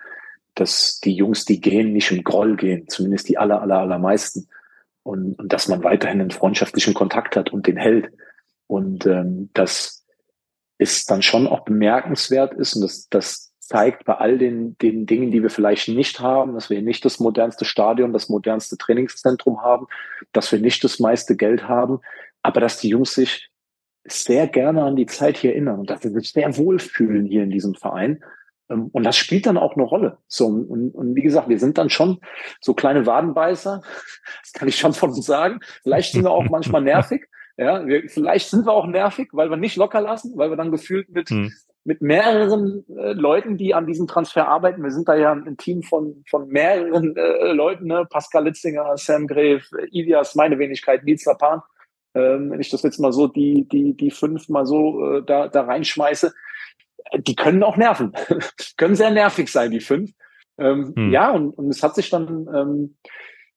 dass 0.55 1.01
die 1.01 1.15
Jungs, 1.15 1.47
die 1.47 1.61
gehen, 1.61 1.95
nicht 1.95 2.11
im 2.11 2.23
Groll 2.23 2.57
gehen, 2.57 2.87
zumindest 2.89 3.31
die 3.31 3.39
aller, 3.39 3.63
aller, 3.63 3.79
allermeisten. 3.79 4.47
Und, 5.03 5.39
und 5.39 5.53
dass 5.53 5.69
man 5.69 5.83
weiterhin 5.83 6.21
einen 6.21 6.31
freundschaftlichen 6.31 6.93
Kontakt 6.93 7.35
hat 7.35 7.51
und 7.51 7.67
den 7.67 7.79
hält. 7.79 8.13
Und 8.67 9.07
ähm, 9.07 9.51
das 9.55 10.05
ist 10.79 11.11
dann 11.11 11.23
schon 11.23 11.47
auch 11.47 11.65
bemerkenswert 11.65 12.55
ist 12.55 12.75
und 12.75 12.83
das, 12.83 13.09
das 13.09 13.53
zeigt 13.61 14.05
bei 14.05 14.15
all 14.17 14.39
den, 14.39 14.77
den 14.79 15.07
Dingen, 15.07 15.31
die 15.31 15.43
wir 15.43 15.51
vielleicht 15.51 15.89
nicht 15.89 16.21
haben, 16.21 16.55
dass 16.55 16.69
wir 16.69 16.83
nicht 16.83 17.05
das 17.05 17.19
modernste 17.19 17.65
Stadion, 17.65 18.13
das 18.13 18.29
modernste 18.29 18.77
Trainingszentrum 18.77 19.63
haben, 19.63 19.87
dass 20.33 20.53
wir 20.53 20.59
nicht 20.59 20.85
das 20.85 20.99
meiste 20.99 21.37
Geld 21.37 21.67
haben, 21.67 22.01
aber 22.43 22.61
dass 22.61 22.79
die 22.79 22.89
Jungs 22.89 23.15
sich 23.15 23.51
sehr 24.07 24.47
gerne 24.49 24.83
an 24.83 24.97
die 24.97 25.07
Zeit 25.07 25.39
hier 25.39 25.53
erinnern 25.53 25.81
und 25.81 25.91
dass 25.91 26.03
sie 26.03 26.11
sich 26.11 26.33
sehr 26.33 26.57
wohlfühlen 26.59 27.25
hier 27.25 27.43
in 27.43 27.51
diesem 27.51 27.75
Verein. 27.75 28.23
Ähm, 28.69 28.89
und 28.93 29.05
das 29.05 29.17
spielt 29.17 29.47
dann 29.47 29.57
auch 29.57 29.75
eine 29.75 29.85
Rolle. 29.85 30.19
So, 30.29 30.47
und, 30.47 30.91
und 30.91 31.15
wie 31.15 31.23
gesagt, 31.23 31.49
wir 31.49 31.59
sind 31.59 31.79
dann 31.79 31.89
schon 31.89 32.21
so 32.61 32.75
kleine 32.75 33.07
Wadenbeißer. 33.07 33.83
Das 34.43 34.53
kann 34.53 34.69
ich 34.69 34.79
schon 34.79 34.93
von 34.93 35.11
uns 35.11 35.25
sagen. 35.25 35.61
Vielleicht 35.83 36.13
sind 36.13 36.23
wir 36.23 36.31
auch 36.31 36.49
manchmal 36.51 36.83
nervig. 36.83 37.29
Ja, 37.57 37.87
wir, 37.87 38.09
vielleicht 38.09 38.51
sind 38.51 38.67
wir 38.67 38.73
auch 38.73 38.87
nervig, 38.87 39.29
weil 39.33 39.49
wir 39.49 39.57
nicht 39.57 39.77
locker 39.77 40.01
lassen, 40.01 40.37
weil 40.37 40.51
wir 40.51 40.57
dann 40.57 40.73
gefühlt 40.73 41.09
mit, 41.11 41.31
hm. 41.31 41.53
mit 41.85 42.03
mehreren 42.03 42.85
äh, 42.89 43.13
Leuten, 43.13 43.57
die 43.57 43.75
an 43.75 43.87
diesem 43.87 44.09
Transfer 44.09 44.49
arbeiten. 44.49 44.83
Wir 44.83 44.91
sind 44.91 45.09
da 45.09 45.15
ja 45.15 45.33
ein 45.33 45.57
Team 45.57 45.83
von, 45.83 46.25
von 46.29 46.49
mehreren 46.49 47.17
äh, 47.17 47.53
Leuten, 47.53 47.87
ne? 47.87 48.07
Pascal 48.11 48.45
Litzinger, 48.45 48.97
Sam 48.97 49.29
Grave, 49.29 49.63
Ilias, 49.93 50.35
meine 50.35 50.59
Wenigkeit, 50.59 51.05
Nils 51.05 51.25
Lapan. 51.25 51.63
Ähm, 52.15 52.51
wenn 52.51 52.61
ich 52.61 52.71
das 52.71 52.83
jetzt 52.83 52.99
mal 52.99 53.13
so, 53.13 53.29
die, 53.29 53.69
die, 53.69 53.97
die 53.97 54.11
fünf 54.11 54.49
mal 54.49 54.67
so 54.67 55.19
äh, 55.19 55.23
da, 55.25 55.49
da 55.49 55.63
reinschmeiße, 55.63 56.33
die 57.19 57.37
können 57.37 57.63
auch 57.63 57.77
nerven. 57.77 58.13
können 58.77 58.97
sehr 58.97 59.11
nervig 59.11 59.51
sein, 59.51 59.71
die 59.71 59.81
fünf. 59.81 60.11
Ähm, 60.59 60.93
hm. 60.97 61.13
Ja, 61.13 61.31
und, 61.31 61.51
und 61.51 61.69
es 61.69 61.83
hat 61.83 61.95
sich 61.95 62.11
dann 62.11 62.49
ähm, 62.53 62.97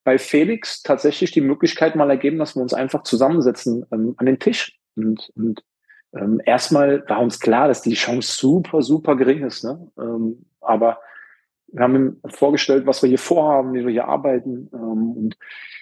bei 0.08 0.18
Felix 0.18 0.84
tatsächlich 0.84 1.34
die 1.34 1.42
Möglichkeit 1.42 1.98
mal 1.98 2.10
ergeben, 2.10 2.38
dass 2.38 2.56
wir 2.56 2.62
uns 2.62 2.74
einfach 2.74 3.04
zusammensetzen 3.04 3.86
ähm, 3.92 4.14
an 4.16 4.26
den 4.26 4.40
Tisch. 4.40 4.80
Und, 4.96 5.34
und 5.36 5.66
ähm, 6.14 6.40
erstmal 6.46 7.04
war 7.10 7.20
uns 7.20 7.42
klar, 7.42 7.68
dass 7.68 7.82
die 7.82 7.94
Chance 7.94 8.38
super, 8.38 8.82
super 8.82 9.18
gering 9.18 9.44
ist. 9.44 9.66
Ne? 9.66 9.92
Ähm, 10.00 10.46
aber 10.62 11.02
wir 11.74 11.84
haben 11.84 11.96
ihm 11.98 12.22
vorgestellt, 12.30 12.86
was 12.86 13.02
wir 13.02 13.10
hier 13.10 13.20
vorhaben, 13.20 13.74
wie 13.74 13.84
wir 13.84 13.92
hier 13.92 14.08
arbeiten. 14.08 14.70
Ähm, 14.74 15.12
und 15.12 15.38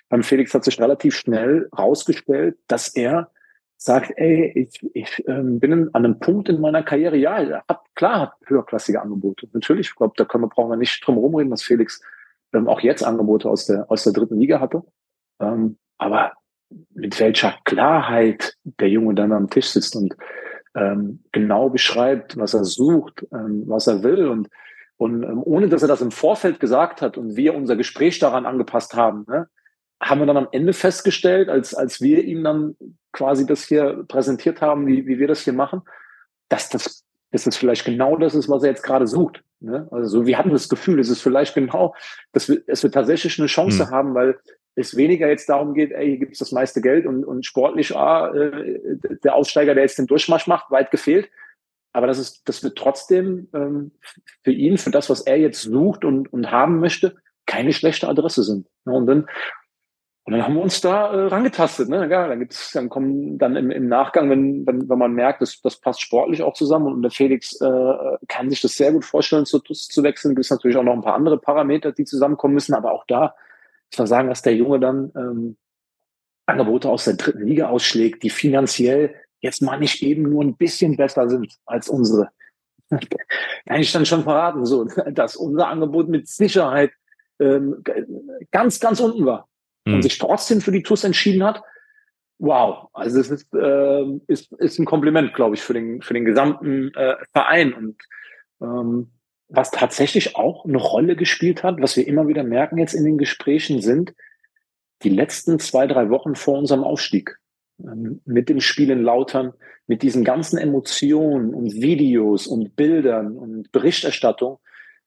beim 0.09 0.23
Felix 0.23 0.55
hat 0.55 0.63
sich 0.63 0.81
relativ 0.81 1.15
schnell 1.15 1.69
rausgestellt, 1.77 2.57
dass 2.67 2.87
er 2.95 3.29
sagt, 3.77 4.11
ey, 4.15 4.51
ich, 4.55 4.89
ich 4.95 5.23
ähm, 5.27 5.59
bin 5.59 5.71
an 5.71 6.03
einem 6.03 6.19
Punkt 6.19 6.49
in 6.49 6.61
meiner 6.61 6.81
Karriere, 6.81 7.15
ja, 7.15 7.61
hat, 7.67 7.81
klar, 7.93 8.21
hat 8.21 8.33
höherklassige 8.47 8.99
Angebote. 8.99 9.47
Natürlich, 9.53 9.89
ich 9.89 9.95
glaube, 9.95 10.15
da 10.17 10.25
können 10.25 10.45
wir, 10.45 10.49
brauchen 10.49 10.71
wir 10.71 10.77
nicht 10.77 11.05
drum 11.05 11.19
rumreden, 11.19 11.51
dass 11.51 11.61
Felix 11.61 12.01
ähm, 12.55 12.67
auch 12.67 12.79
jetzt 12.79 13.03
Angebote 13.03 13.49
aus 13.49 13.65
der, 13.65 13.89
aus 13.91 14.03
der 14.03 14.13
dritten 14.13 14.39
Liga 14.39 14.59
hatte. 14.59 14.83
Ähm, 15.39 15.77
aber 15.97 16.33
mit 16.93 17.19
welcher 17.19 17.55
Klarheit 17.65 18.55
der 18.63 18.89
Junge 18.89 19.13
dann 19.13 19.31
am 19.31 19.49
Tisch 19.49 19.67
sitzt 19.67 19.95
und 19.95 20.15
ähm, 20.75 21.23
genau 21.31 21.69
beschreibt, 21.69 22.37
was 22.37 22.53
er 22.53 22.65
sucht, 22.65 23.25
ähm, 23.31 23.63
was 23.67 23.87
er 23.87 24.03
will 24.03 24.27
und 24.27 24.49
und 24.97 25.23
ähm, 25.23 25.41
ohne 25.43 25.67
dass 25.67 25.81
er 25.81 25.87
das 25.87 26.01
im 26.01 26.11
Vorfeld 26.11 26.59
gesagt 26.59 27.01
hat 27.01 27.17
und 27.17 27.35
wir 27.35 27.53
unser 27.53 27.75
Gespräch 27.75 28.19
daran 28.19 28.45
angepasst 28.45 28.95
haben, 28.95 29.25
ne, 29.27 29.47
haben 30.01 30.19
wir 30.19 30.25
dann 30.25 30.37
am 30.37 30.47
Ende 30.51 30.73
festgestellt, 30.73 31.49
als, 31.49 31.73
als 31.73 32.01
wir 32.01 32.23
ihm 32.23 32.43
dann 32.43 32.75
quasi 33.11 33.45
das 33.45 33.65
hier 33.65 34.05
präsentiert 34.07 34.61
haben, 34.61 34.87
wie, 34.87 35.05
wie 35.07 35.19
wir 35.19 35.27
das 35.27 35.41
hier 35.41 35.53
machen, 35.53 35.81
dass 36.49 36.69
das, 36.69 37.03
dass 37.31 37.43
das 37.43 37.57
vielleicht 37.57 37.85
genau 37.85 38.17
das 38.17 38.35
ist, 38.35 38.49
was 38.49 38.63
er 38.63 38.69
jetzt 38.69 38.83
gerade 38.83 39.07
sucht. 39.07 39.43
Ne? 39.65 39.87
Also 39.91 40.25
wir 40.25 40.37
hatten 40.37 40.51
das 40.51 40.69
Gefühl, 40.69 40.99
es 40.99 41.09
ist 41.09 41.21
vielleicht 41.21 41.55
genau, 41.55 41.95
dass 42.33 42.47
wir, 42.47 42.61
dass 42.67 42.83
wir 42.83 42.91
tatsächlich 42.91 43.39
eine 43.39 43.47
Chance 43.47 43.85
mhm. 43.85 43.89
haben, 43.89 44.13
weil 44.13 44.37
es 44.75 44.95
weniger 44.95 45.27
jetzt 45.27 45.49
darum 45.49 45.73
geht, 45.73 45.91
ey, 45.91 46.09
hier 46.09 46.17
gibt 46.19 46.33
es 46.33 46.39
das 46.39 46.51
meiste 46.51 46.81
Geld 46.81 47.05
und, 47.07 47.25
und 47.25 47.45
sportlich, 47.45 47.95
ah, 47.95 48.33
äh, 48.33 48.79
der 49.23 49.33
Aussteiger, 49.35 49.73
der 49.73 49.83
jetzt 49.83 49.97
den 49.97 50.05
Durchmarsch 50.05 50.47
macht, 50.47 50.69
weit 50.69 50.91
gefehlt. 50.91 51.29
Aber 51.93 52.07
das 52.07 52.19
ist, 52.19 52.47
das 52.47 52.61
wird 52.61 52.77
trotzdem 52.77 53.47
ähm, 53.53 53.91
für 54.43 54.51
ihn, 54.51 54.77
für 54.77 54.91
das, 54.91 55.09
was 55.09 55.21
er 55.21 55.37
jetzt 55.37 55.61
sucht 55.61 56.05
und, 56.05 56.31
und 56.31 56.51
haben 56.51 56.79
möchte, 56.79 57.15
keine 57.47 57.73
schlechte 57.73 58.07
Adresse 58.07 58.43
sind. 58.43 58.67
Und 58.83 59.07
dann 59.07 59.27
und 60.25 60.33
dann 60.33 60.43
haben 60.43 60.55
wir 60.55 60.63
uns 60.63 60.81
da 60.81 61.13
äh, 61.13 61.27
rangetastet. 61.27 61.87
Ne? 61.87 62.09
Ja, 62.09 62.27
dann 62.27 62.39
gibt's, 62.39 62.71
dann 62.71 62.89
kommen 62.89 63.37
dann 63.37 63.55
im, 63.55 63.69
im 63.69 63.87
Nachgang, 63.87 64.27
wenn, 64.31 64.65
wenn, 64.65 64.89
wenn 64.89 64.97
man 64.97 65.13
merkt, 65.13 65.43
dass 65.43 65.61
das 65.61 65.79
passt 65.79 66.01
sportlich 66.01 66.41
auch 66.41 66.55
zusammen 66.55 66.87
und 66.87 67.03
der 67.03 67.11
Felix 67.11 67.61
äh, 67.61 67.93
kann 68.27 68.49
sich 68.49 68.59
das 68.59 68.75
sehr 68.75 68.91
gut 68.91 69.05
vorstellen, 69.05 69.45
zu, 69.45 69.59
zu 69.59 70.01
wechseln. 70.01 70.33
Gibt 70.33 70.45
es 70.45 70.49
natürlich 70.49 70.77
auch 70.77 70.83
noch 70.83 70.93
ein 70.93 71.03
paar 71.03 71.13
andere 71.13 71.37
Parameter, 71.37 71.91
die 71.91 72.05
zusammenkommen 72.05 72.55
müssen, 72.55 72.73
aber 72.73 72.91
auch 72.91 73.05
da 73.05 73.35
muss 73.91 73.99
man 73.99 74.07
sagen, 74.07 74.27
dass 74.29 74.41
der 74.41 74.55
Junge 74.55 74.79
dann 74.79 75.11
ähm, 75.15 75.57
Angebote 76.47 76.89
aus 76.89 77.05
der 77.05 77.17
dritten 77.17 77.45
Liga 77.45 77.69
ausschlägt, 77.69 78.23
die 78.23 78.31
finanziell 78.31 79.13
jetzt 79.41 79.61
mal 79.61 79.77
nicht 79.77 80.01
eben 80.01 80.23
nur 80.23 80.43
ein 80.43 80.57
bisschen 80.57 80.97
besser 80.97 81.29
sind 81.29 81.53
als 81.67 81.87
unsere. 81.87 82.29
kann 82.89 83.79
ich 83.79 83.91
dann 83.91 84.07
schon 84.07 84.23
verraten, 84.23 84.65
so, 84.65 84.85
dass 84.85 85.35
unser 85.35 85.67
Angebot 85.67 86.09
mit 86.09 86.27
Sicherheit 86.27 86.91
ähm, 87.39 87.83
ganz, 88.49 88.79
ganz 88.79 88.99
unten 88.99 89.23
war 89.27 89.47
und 89.85 89.97
mhm. 89.97 90.01
sich 90.01 90.17
trotzdem 90.17 90.61
für 90.61 90.71
die 90.71 90.83
TUS 90.83 91.03
entschieden 91.03 91.43
hat, 91.43 91.61
wow, 92.39 92.89
also 92.93 93.19
es 93.19 93.29
ist, 93.29 93.53
äh, 93.53 94.03
ist, 94.27 94.51
ist 94.53 94.79
ein 94.79 94.85
Kompliment, 94.85 95.33
glaube 95.33 95.55
ich, 95.55 95.61
für 95.61 95.73
den, 95.73 96.01
für 96.01 96.13
den 96.13 96.25
gesamten 96.25 96.93
äh, 96.95 97.15
Verein. 97.31 97.73
Und 97.73 97.95
ähm, 98.61 99.11
was 99.47 99.71
tatsächlich 99.71 100.35
auch 100.35 100.65
eine 100.65 100.77
Rolle 100.77 101.15
gespielt 101.15 101.63
hat, 101.63 101.81
was 101.81 101.95
wir 101.95 102.07
immer 102.07 102.27
wieder 102.27 102.43
merken 102.43 102.77
jetzt 102.77 102.93
in 102.93 103.05
den 103.05 103.17
Gesprächen, 103.17 103.81
sind 103.81 104.13
die 105.03 105.09
letzten 105.09 105.59
zwei, 105.59 105.87
drei 105.87 106.09
Wochen 106.09 106.35
vor 106.35 106.57
unserem 106.57 106.83
Aufstieg. 106.83 107.37
Ähm, 107.79 108.21
mit 108.25 108.49
dem 108.49 108.59
Spiel 108.59 108.89
in 108.89 109.03
Lautern, 109.03 109.53
mit 109.87 110.01
diesen 110.01 110.23
ganzen 110.23 110.57
Emotionen 110.57 111.53
und 111.53 111.73
Videos 111.73 112.47
und 112.47 112.75
Bildern 112.75 113.37
und 113.37 113.71
Berichterstattung, 113.71 114.59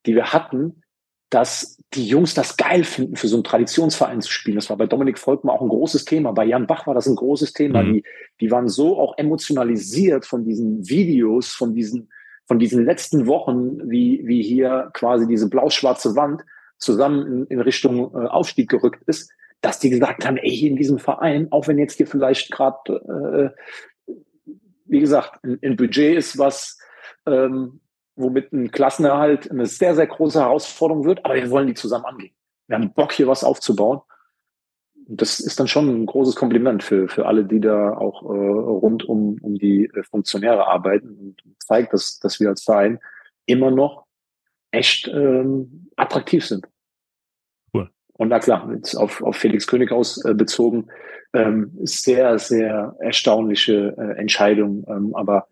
die 0.06 0.14
wir 0.14 0.32
hatten, 0.32 0.82
dass 1.30 1.78
die 1.94 2.06
Jungs 2.06 2.34
das 2.34 2.56
geil 2.56 2.84
finden, 2.84 3.16
für 3.16 3.28
so 3.28 3.36
einen 3.36 3.44
Traditionsverein 3.44 4.20
zu 4.20 4.30
spielen. 4.30 4.56
Das 4.56 4.70
war 4.70 4.76
bei 4.76 4.86
Dominik 4.86 5.18
Volkmann 5.18 5.54
auch 5.54 5.62
ein 5.62 5.68
großes 5.68 6.04
Thema. 6.04 6.32
Bei 6.32 6.44
Jan 6.44 6.66
Bach 6.66 6.86
war 6.86 6.94
das 6.94 7.06
ein 7.06 7.16
großes 7.16 7.52
Thema. 7.52 7.82
Mhm. 7.82 7.94
Die, 7.94 8.04
die 8.40 8.50
waren 8.50 8.68
so 8.68 8.98
auch 8.98 9.16
emotionalisiert 9.18 10.26
von 10.26 10.44
diesen 10.44 10.88
Videos, 10.88 11.48
von 11.48 11.74
diesen, 11.74 12.10
von 12.46 12.58
diesen 12.58 12.84
letzten 12.84 13.26
Wochen, 13.26 13.90
wie, 13.90 14.22
wie 14.26 14.42
hier 14.42 14.90
quasi 14.94 15.26
diese 15.26 15.48
blau-schwarze 15.48 16.16
Wand 16.16 16.42
zusammen 16.78 17.26
in, 17.26 17.46
in 17.46 17.60
Richtung 17.60 18.14
äh, 18.14 18.26
Aufstieg 18.26 18.70
gerückt 18.70 19.02
ist, 19.06 19.30
dass 19.60 19.78
die 19.78 19.90
gesagt 19.90 20.24
haben, 20.24 20.36
ey, 20.36 20.66
in 20.66 20.76
diesem 20.76 20.98
Verein, 20.98 21.48
auch 21.50 21.68
wenn 21.68 21.78
jetzt 21.78 21.96
hier 21.96 22.06
vielleicht 22.06 22.50
gerade, 22.50 23.54
äh, 24.06 24.12
wie 24.86 25.00
gesagt, 25.00 25.42
ein, 25.42 25.58
ein, 25.62 25.76
Budget 25.76 26.16
ist, 26.16 26.38
was 26.38 26.78
ähm, 27.26 27.80
womit 28.18 28.52
ein 28.52 28.70
Klassenerhalt 28.70 29.50
eine 29.50 29.66
sehr, 29.66 29.94
sehr 29.94 30.06
große 30.06 30.40
Herausforderung 30.40 31.04
wird, 31.04 31.24
aber 31.24 31.34
wir 31.34 31.50
wollen 31.50 31.66
die 31.66 31.74
zusammen 31.74 32.04
angehen. 32.04 32.34
Wir 32.66 32.76
haben 32.76 32.92
Bock, 32.92 33.12
hier 33.12 33.28
was 33.28 33.44
aufzubauen. 33.44 34.00
Das 35.10 35.40
ist 35.40 35.58
dann 35.58 35.68
schon 35.68 35.88
ein 35.88 36.06
großes 36.06 36.36
Kompliment 36.36 36.82
für, 36.82 37.08
für 37.08 37.26
alle, 37.26 37.44
die 37.44 37.60
da 37.60 37.96
auch 37.96 38.22
äh, 38.24 38.26
rund 38.26 39.04
um, 39.08 39.38
um 39.40 39.54
die 39.56 39.86
äh, 39.86 40.02
Funktionäre 40.02 40.66
arbeiten 40.66 41.16
und 41.16 41.42
zeigt, 41.58 41.94
dass, 41.94 42.18
dass 42.18 42.40
wir 42.40 42.50
als 42.50 42.64
Verein 42.64 42.98
immer 43.46 43.70
noch 43.70 44.04
echt 44.70 45.08
ähm, 45.08 45.88
attraktiv 45.96 46.44
sind. 46.44 46.68
Cool. 47.72 47.88
Und 48.12 48.28
na 48.28 48.38
klar, 48.38 48.70
jetzt 48.74 48.94
auf, 48.96 49.22
auf 49.22 49.36
Felix 49.36 49.66
Könighaus 49.66 50.22
äh, 50.26 50.34
bezogen, 50.34 50.88
ähm, 51.32 51.70
sehr, 51.82 52.38
sehr 52.38 52.96
erstaunliche 53.00 53.94
äh, 53.96 54.18
Entscheidung. 54.18 54.84
Ähm, 54.88 55.14
aber 55.14 55.48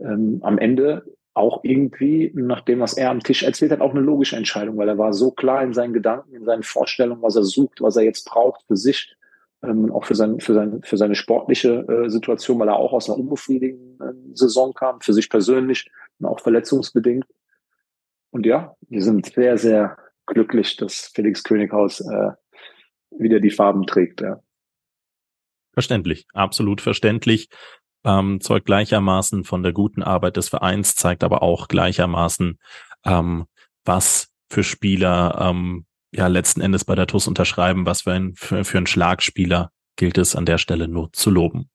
ähm, 0.00 0.40
am 0.42 0.58
Ende 0.58 1.04
auch 1.34 1.64
irgendwie, 1.64 2.30
nach 2.34 2.60
dem, 2.60 2.80
was 2.80 2.94
er 2.94 3.10
am 3.10 3.20
Tisch 3.20 3.42
erzählt 3.42 3.72
hat, 3.72 3.80
auch 3.80 3.92
eine 3.92 4.00
logische 4.00 4.36
Entscheidung, 4.36 4.76
weil 4.76 4.88
er 4.88 4.98
war 4.98 5.12
so 5.12 5.30
klar 5.30 5.62
in 5.62 5.72
seinen 5.72 5.94
Gedanken, 5.94 6.34
in 6.34 6.44
seinen 6.44 6.62
Vorstellungen, 6.62 7.22
was 7.22 7.36
er 7.36 7.44
sucht, 7.44 7.80
was 7.80 7.96
er 7.96 8.02
jetzt 8.02 8.26
braucht 8.26 8.64
für 8.66 8.76
sich, 8.76 9.16
ähm, 9.62 9.90
auch 9.92 10.04
für, 10.04 10.14
sein, 10.14 10.40
für, 10.40 10.54
sein, 10.54 10.82
für 10.82 10.96
seine 10.96 11.14
sportliche 11.14 11.86
äh, 11.88 12.10
Situation, 12.10 12.58
weil 12.58 12.68
er 12.68 12.76
auch 12.76 12.92
aus 12.92 13.08
einer 13.08 13.18
unbefriedigenden 13.18 14.34
Saison 14.34 14.74
kam, 14.74 15.00
für 15.00 15.14
sich 15.14 15.30
persönlich 15.30 15.90
und 16.18 16.26
auch 16.26 16.40
verletzungsbedingt. 16.40 17.26
Und 18.30 18.44
ja, 18.44 18.76
wir 18.88 19.02
sind 19.02 19.26
sehr, 19.26 19.56
sehr 19.56 19.96
glücklich, 20.26 20.76
dass 20.76 21.12
Felix 21.14 21.42
Könighaus 21.44 22.00
äh, 22.00 22.32
wieder 23.10 23.40
die 23.40 23.50
Farben 23.50 23.86
trägt. 23.86 24.20
Ja. 24.20 24.42
Verständlich, 25.72 26.26
absolut 26.34 26.82
verständlich 26.82 27.48
ähm, 28.04 28.40
zeugt 28.40 28.66
gleichermaßen 28.66 29.44
von 29.44 29.62
der 29.62 29.72
guten 29.72 30.02
Arbeit 30.02 30.36
des 30.36 30.48
Vereins, 30.48 30.94
zeigt 30.94 31.24
aber 31.24 31.42
auch 31.42 31.68
gleichermaßen, 31.68 32.58
ähm, 33.04 33.46
was 33.84 34.28
für 34.48 34.64
Spieler 34.64 35.38
ähm, 35.40 35.86
ja 36.12 36.26
letzten 36.26 36.60
Endes 36.60 36.84
bei 36.84 36.94
der 36.94 37.06
TUS 37.06 37.26
unterschreiben, 37.26 37.86
was 37.86 38.02
für 38.02 38.12
ein, 38.12 38.34
für, 38.34 38.64
für 38.64 38.78
einen 38.78 38.86
Schlagspieler 38.86 39.70
gilt 39.96 40.18
es 40.18 40.36
an 40.36 40.46
der 40.46 40.58
Stelle 40.58 40.88
nur 40.88 41.12
zu 41.12 41.30
loben. 41.30 41.70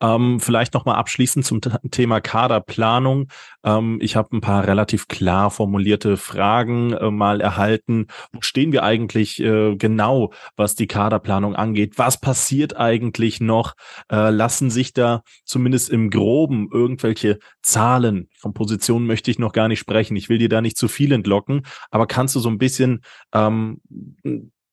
Ähm, 0.00 0.40
vielleicht 0.40 0.74
nochmal 0.74 0.96
abschließend 0.96 1.44
zum 1.44 1.60
Thema 1.90 2.20
Kaderplanung. 2.20 3.28
Ähm, 3.64 3.98
ich 4.00 4.16
habe 4.16 4.36
ein 4.36 4.40
paar 4.40 4.66
relativ 4.66 5.08
klar 5.08 5.50
formulierte 5.50 6.16
Fragen 6.16 6.92
äh, 6.92 7.10
mal 7.10 7.40
erhalten. 7.40 8.06
Wo 8.32 8.40
stehen 8.42 8.72
wir 8.72 8.82
eigentlich 8.82 9.40
äh, 9.40 9.76
genau, 9.76 10.32
was 10.56 10.74
die 10.74 10.86
Kaderplanung 10.86 11.54
angeht? 11.54 11.98
Was 11.98 12.20
passiert 12.20 12.76
eigentlich 12.76 13.40
noch? 13.40 13.74
Äh, 14.10 14.30
lassen 14.30 14.70
sich 14.70 14.92
da 14.92 15.22
zumindest 15.44 15.90
im 15.90 16.10
Groben 16.10 16.68
irgendwelche 16.72 17.38
Zahlen 17.62 18.28
von 18.44 18.52
Positionen 18.52 19.06
möchte 19.06 19.30
ich 19.30 19.38
noch 19.38 19.52
gar 19.52 19.68
nicht 19.68 19.78
sprechen. 19.78 20.16
Ich 20.16 20.28
will 20.28 20.38
dir 20.38 20.48
da 20.48 20.60
nicht 20.60 20.76
zu 20.76 20.88
viel 20.88 21.12
entlocken, 21.12 21.62
aber 21.90 22.06
kannst 22.06 22.34
du 22.34 22.40
so 22.40 22.48
ein 22.48 22.58
bisschen 22.58 23.02
ähm, 23.32 23.80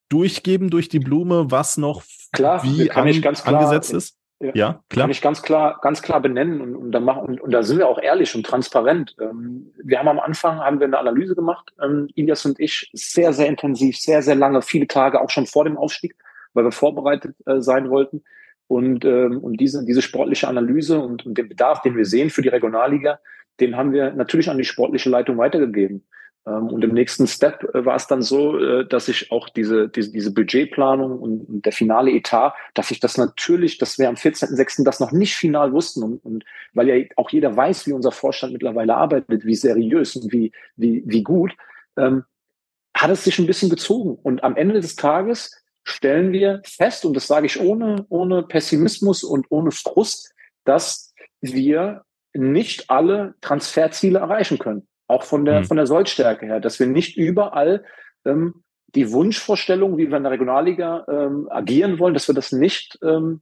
durchgeben 0.09 0.69
durch 0.69 0.89
die 0.89 0.99
Blume, 0.99 1.51
was 1.51 1.77
noch 1.77 2.03
klar, 2.33 2.63
wie 2.63 2.91
an, 2.91 3.07
angesetzt 3.45 3.93
ist? 3.93 4.17
Ja, 4.41 4.51
ja, 4.55 4.83
klar. 4.89 5.03
Kann 5.03 5.11
ich 5.11 5.21
ganz 5.21 5.43
klar, 5.43 5.79
ganz 5.81 6.01
klar 6.01 6.19
benennen 6.19 6.61
und, 6.61 6.75
und, 6.75 6.91
da 6.91 6.99
machen, 6.99 7.23
und, 7.25 7.41
und 7.41 7.51
da 7.51 7.61
sind 7.61 7.77
wir 7.77 7.87
auch 7.87 8.01
ehrlich 8.01 8.35
und 8.35 8.43
transparent. 8.43 9.15
Ähm, 9.21 9.71
wir 9.83 9.99
haben 9.99 10.07
am 10.07 10.19
Anfang 10.19 10.59
haben 10.59 10.79
wir 10.79 10.87
eine 10.87 10.97
Analyse 10.97 11.35
gemacht, 11.35 11.71
ähm, 11.81 12.07
Ilias 12.15 12.43
und 12.45 12.59
ich, 12.59 12.89
sehr, 12.93 13.33
sehr 13.33 13.47
intensiv, 13.47 13.97
sehr, 13.97 14.23
sehr 14.23 14.35
lange, 14.35 14.63
viele 14.63 14.87
Tage, 14.87 15.21
auch 15.21 15.29
schon 15.29 15.45
vor 15.45 15.63
dem 15.63 15.77
Aufstieg, 15.77 16.15
weil 16.53 16.63
wir 16.63 16.71
vorbereitet 16.71 17.35
äh, 17.45 17.61
sein 17.61 17.89
wollten. 17.91 18.23
Und, 18.67 19.05
ähm, 19.05 19.39
und 19.39 19.57
diese, 19.57 19.85
diese 19.85 20.01
sportliche 20.01 20.47
Analyse 20.47 20.99
und, 20.99 21.25
und 21.25 21.37
den 21.37 21.49
Bedarf, 21.49 21.81
den 21.81 21.95
wir 21.95 22.05
sehen 22.05 22.29
für 22.29 22.41
die 22.41 22.49
Regionalliga, 22.49 23.19
den 23.59 23.77
haben 23.77 23.93
wir 23.93 24.11
natürlich 24.11 24.49
an 24.49 24.57
die 24.57 24.63
sportliche 24.63 25.09
Leitung 25.09 25.37
weitergegeben. 25.37 26.07
Ähm, 26.47 26.67
und 26.67 26.83
im 26.83 26.93
nächsten 26.93 27.27
Step 27.27 27.63
äh, 27.75 27.85
war 27.85 27.95
es 27.95 28.07
dann 28.07 28.21
so, 28.21 28.57
äh, 28.57 28.87
dass 28.87 29.07
ich 29.07 29.31
auch 29.31 29.49
diese, 29.49 29.89
diese, 29.89 30.11
diese 30.11 30.33
Budgetplanung 30.33 31.19
und 31.19 31.61
der 31.65 31.71
finale 31.71 32.11
Etat, 32.11 32.53
dass 32.73 32.91
ich 32.91 32.99
das 32.99 33.17
natürlich, 33.17 33.77
dass 33.77 33.99
wir 33.99 34.09
am 34.09 34.15
14.06. 34.15 34.83
das 34.83 34.99
noch 34.99 35.11
nicht 35.11 35.35
final 35.35 35.71
wussten 35.71 36.03
und, 36.03 36.25
und 36.25 36.45
weil 36.73 36.87
ja 36.87 37.05
auch 37.15 37.29
jeder 37.29 37.55
weiß, 37.55 37.85
wie 37.87 37.93
unser 37.93 38.11
Vorstand 38.11 38.53
mittlerweile 38.53 38.95
arbeitet, 38.95 39.45
wie 39.45 39.55
seriös 39.55 40.15
und 40.15 40.31
wie, 40.31 40.51
wie, 40.75 41.03
wie 41.05 41.23
gut, 41.23 41.55
ähm, 41.97 42.23
hat 42.95 43.11
es 43.11 43.23
sich 43.23 43.39
ein 43.39 43.47
bisschen 43.47 43.69
gezogen. 43.69 44.17
Und 44.21 44.43
am 44.43 44.55
Ende 44.55 44.81
des 44.81 44.95
Tages 44.95 45.51
stellen 45.83 46.31
wir 46.31 46.61
fest, 46.65 47.05
und 47.05 47.15
das 47.15 47.27
sage 47.27 47.45
ich 47.45 47.59
ohne, 47.59 48.05
ohne 48.09 48.43
Pessimismus 48.43 49.23
und 49.23 49.45
ohne 49.49 49.71
Frust, 49.71 50.33
dass 50.65 51.13
wir 51.39 52.03
nicht 52.33 52.89
alle 52.89 53.35
Transferziele 53.41 54.19
erreichen 54.19 54.59
können. 54.59 54.87
Auch 55.11 55.23
von 55.23 55.43
der, 55.43 55.59
mhm. 55.59 55.65
von 55.65 55.77
der 55.77 55.87
Sollstärke 55.87 56.45
her, 56.45 56.61
dass 56.61 56.79
wir 56.79 56.87
nicht 56.87 57.17
überall 57.17 57.83
ähm, 58.25 58.63
die 58.95 59.11
Wunschvorstellung, 59.11 59.97
wie 59.97 60.09
wir 60.09 60.17
in 60.17 60.23
der 60.23 60.31
Regionalliga 60.31 61.05
ähm, 61.09 61.47
agieren 61.49 61.99
wollen, 61.99 62.13
dass 62.13 62.29
wir 62.29 62.35
das 62.35 62.53
nicht 62.53 62.97
ähm, 63.03 63.41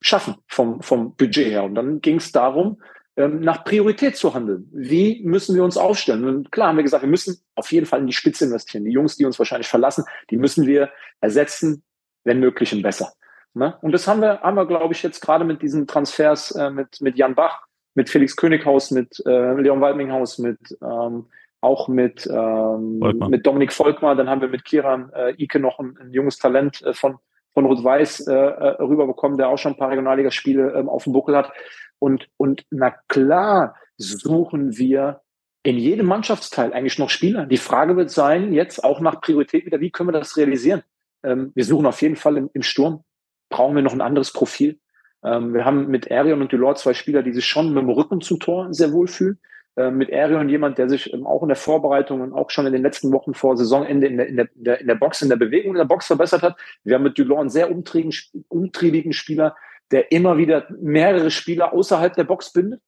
schaffen 0.00 0.36
vom, 0.46 0.82
vom 0.82 1.16
Budget 1.16 1.48
her. 1.48 1.64
Und 1.64 1.74
dann 1.74 2.00
ging 2.00 2.16
es 2.16 2.30
darum, 2.30 2.80
ähm, 3.16 3.40
nach 3.40 3.64
Priorität 3.64 4.16
zu 4.16 4.32
handeln. 4.32 4.68
Wie 4.72 5.20
müssen 5.24 5.56
wir 5.56 5.64
uns 5.64 5.76
aufstellen? 5.76 6.24
Und 6.24 6.52
klar 6.52 6.68
haben 6.68 6.76
wir 6.76 6.84
gesagt, 6.84 7.02
wir 7.02 7.10
müssen 7.10 7.40
auf 7.56 7.72
jeden 7.72 7.86
Fall 7.86 8.00
in 8.00 8.06
die 8.06 8.12
Spitze 8.12 8.44
investieren. 8.44 8.84
Die 8.84 8.92
Jungs, 8.92 9.16
die 9.16 9.24
uns 9.24 9.38
wahrscheinlich 9.38 9.68
verlassen, 9.68 10.04
die 10.30 10.36
müssen 10.36 10.64
wir 10.66 10.90
ersetzen, 11.20 11.82
wenn 12.22 12.38
möglich 12.38 12.72
und 12.72 12.82
besser. 12.82 13.12
Ne? 13.54 13.76
Und 13.82 13.92
das 13.92 14.06
haben 14.06 14.20
wir, 14.20 14.40
haben 14.42 14.56
wir, 14.56 14.66
glaube 14.66 14.94
ich, 14.94 15.02
jetzt 15.02 15.20
gerade 15.20 15.44
mit 15.44 15.60
diesen 15.60 15.88
Transfers 15.88 16.52
äh, 16.52 16.70
mit, 16.70 17.00
mit 17.00 17.16
Jan 17.16 17.34
Bach 17.34 17.66
mit 17.94 18.08
Felix 18.08 18.36
Könighaus, 18.36 18.90
mit 18.90 19.22
äh, 19.26 19.54
Leon 19.54 19.80
Waldminghaus, 19.80 20.38
mit 20.38 20.58
ähm, 20.82 21.26
auch 21.60 21.88
mit, 21.88 22.26
ähm, 22.26 22.98
mit 23.28 23.46
Dominik 23.46 23.72
Volkmar. 23.72 24.16
Dann 24.16 24.30
haben 24.30 24.40
wir 24.40 24.48
mit 24.48 24.64
Kiran 24.64 25.10
äh, 25.14 25.34
Ike 25.42 25.60
noch 25.60 25.78
ein, 25.78 25.96
ein 26.00 26.12
junges 26.12 26.38
Talent 26.38 26.82
äh, 26.82 26.94
von, 26.94 27.18
von 27.52 27.66
Rot-Weiß 27.66 28.26
äh, 28.28 28.32
äh, 28.32 28.82
rüberbekommen, 28.82 29.36
der 29.36 29.48
auch 29.48 29.58
schon 29.58 29.72
ein 29.72 29.78
paar 29.78 29.90
Regionalligaspiele 29.90 30.72
ähm, 30.72 30.88
auf 30.88 31.04
dem 31.04 31.12
Buckel 31.12 31.36
hat. 31.36 31.52
Und, 31.98 32.28
und 32.38 32.64
na 32.70 32.94
klar 33.08 33.74
suchen 33.98 34.78
wir 34.78 35.20
in 35.62 35.76
jedem 35.76 36.06
Mannschaftsteil 36.06 36.72
eigentlich 36.72 36.98
noch 36.98 37.10
Spieler. 37.10 37.44
Die 37.44 37.58
Frage 37.58 37.96
wird 37.96 38.10
sein, 38.10 38.54
jetzt 38.54 38.82
auch 38.82 39.00
nach 39.00 39.20
Priorität 39.20 39.66
wieder, 39.66 39.80
wie 39.80 39.90
können 39.90 40.08
wir 40.08 40.18
das 40.18 40.38
realisieren? 40.38 40.82
Ähm, 41.22 41.52
wir 41.54 41.64
suchen 41.64 41.84
auf 41.84 42.00
jeden 42.00 42.16
Fall 42.16 42.38
im, 42.38 42.50
im 42.54 42.62
Sturm. 42.62 43.04
Brauchen 43.50 43.74
wir 43.74 43.82
noch 43.82 43.92
ein 43.92 44.00
anderes 44.00 44.32
Profil? 44.32 44.78
Ähm, 45.24 45.54
wir 45.54 45.64
haben 45.64 45.88
mit 45.88 46.10
Arion 46.10 46.40
und 46.40 46.52
Delort 46.52 46.78
zwei 46.78 46.94
Spieler, 46.94 47.22
die 47.22 47.32
sich 47.32 47.46
schon 47.46 47.72
mit 47.74 47.82
dem 47.82 47.90
Rücken 47.90 48.20
zum 48.20 48.40
Tor 48.40 48.72
sehr 48.72 48.92
wohl 48.92 49.08
fühlen. 49.08 49.38
Ähm, 49.76 49.98
mit 49.98 50.12
Arion 50.12 50.48
jemand, 50.48 50.78
der 50.78 50.88
sich 50.88 51.12
ähm, 51.12 51.26
auch 51.26 51.42
in 51.42 51.48
der 51.48 51.56
Vorbereitung 51.56 52.20
und 52.20 52.32
auch 52.32 52.50
schon 52.50 52.66
in 52.66 52.72
den 52.72 52.82
letzten 52.82 53.12
Wochen 53.12 53.34
vor 53.34 53.56
Saisonende 53.56 54.06
in 54.06 54.16
der, 54.16 54.26
in 54.26 54.36
der, 54.36 54.80
in 54.80 54.86
der, 54.86 54.94
Box, 54.94 55.22
in 55.22 55.28
der 55.28 55.36
Bewegung 55.36 55.72
in 55.72 55.78
der 55.78 55.84
Box 55.84 56.06
verbessert 56.06 56.42
hat. 56.42 56.56
Wir 56.84 56.96
haben 56.96 57.04
mit 57.04 57.18
Delort 57.18 57.40
einen 57.40 57.50
sehr 57.50 57.70
umtriebigen, 57.70 58.14
umtriebigen 58.48 59.12
Spieler, 59.12 59.54
der 59.90 60.10
immer 60.12 60.38
wieder 60.38 60.66
mehrere 60.80 61.30
Spieler 61.30 61.72
außerhalb 61.72 62.14
der 62.14 62.24
Box 62.24 62.52
bindet. 62.52 62.80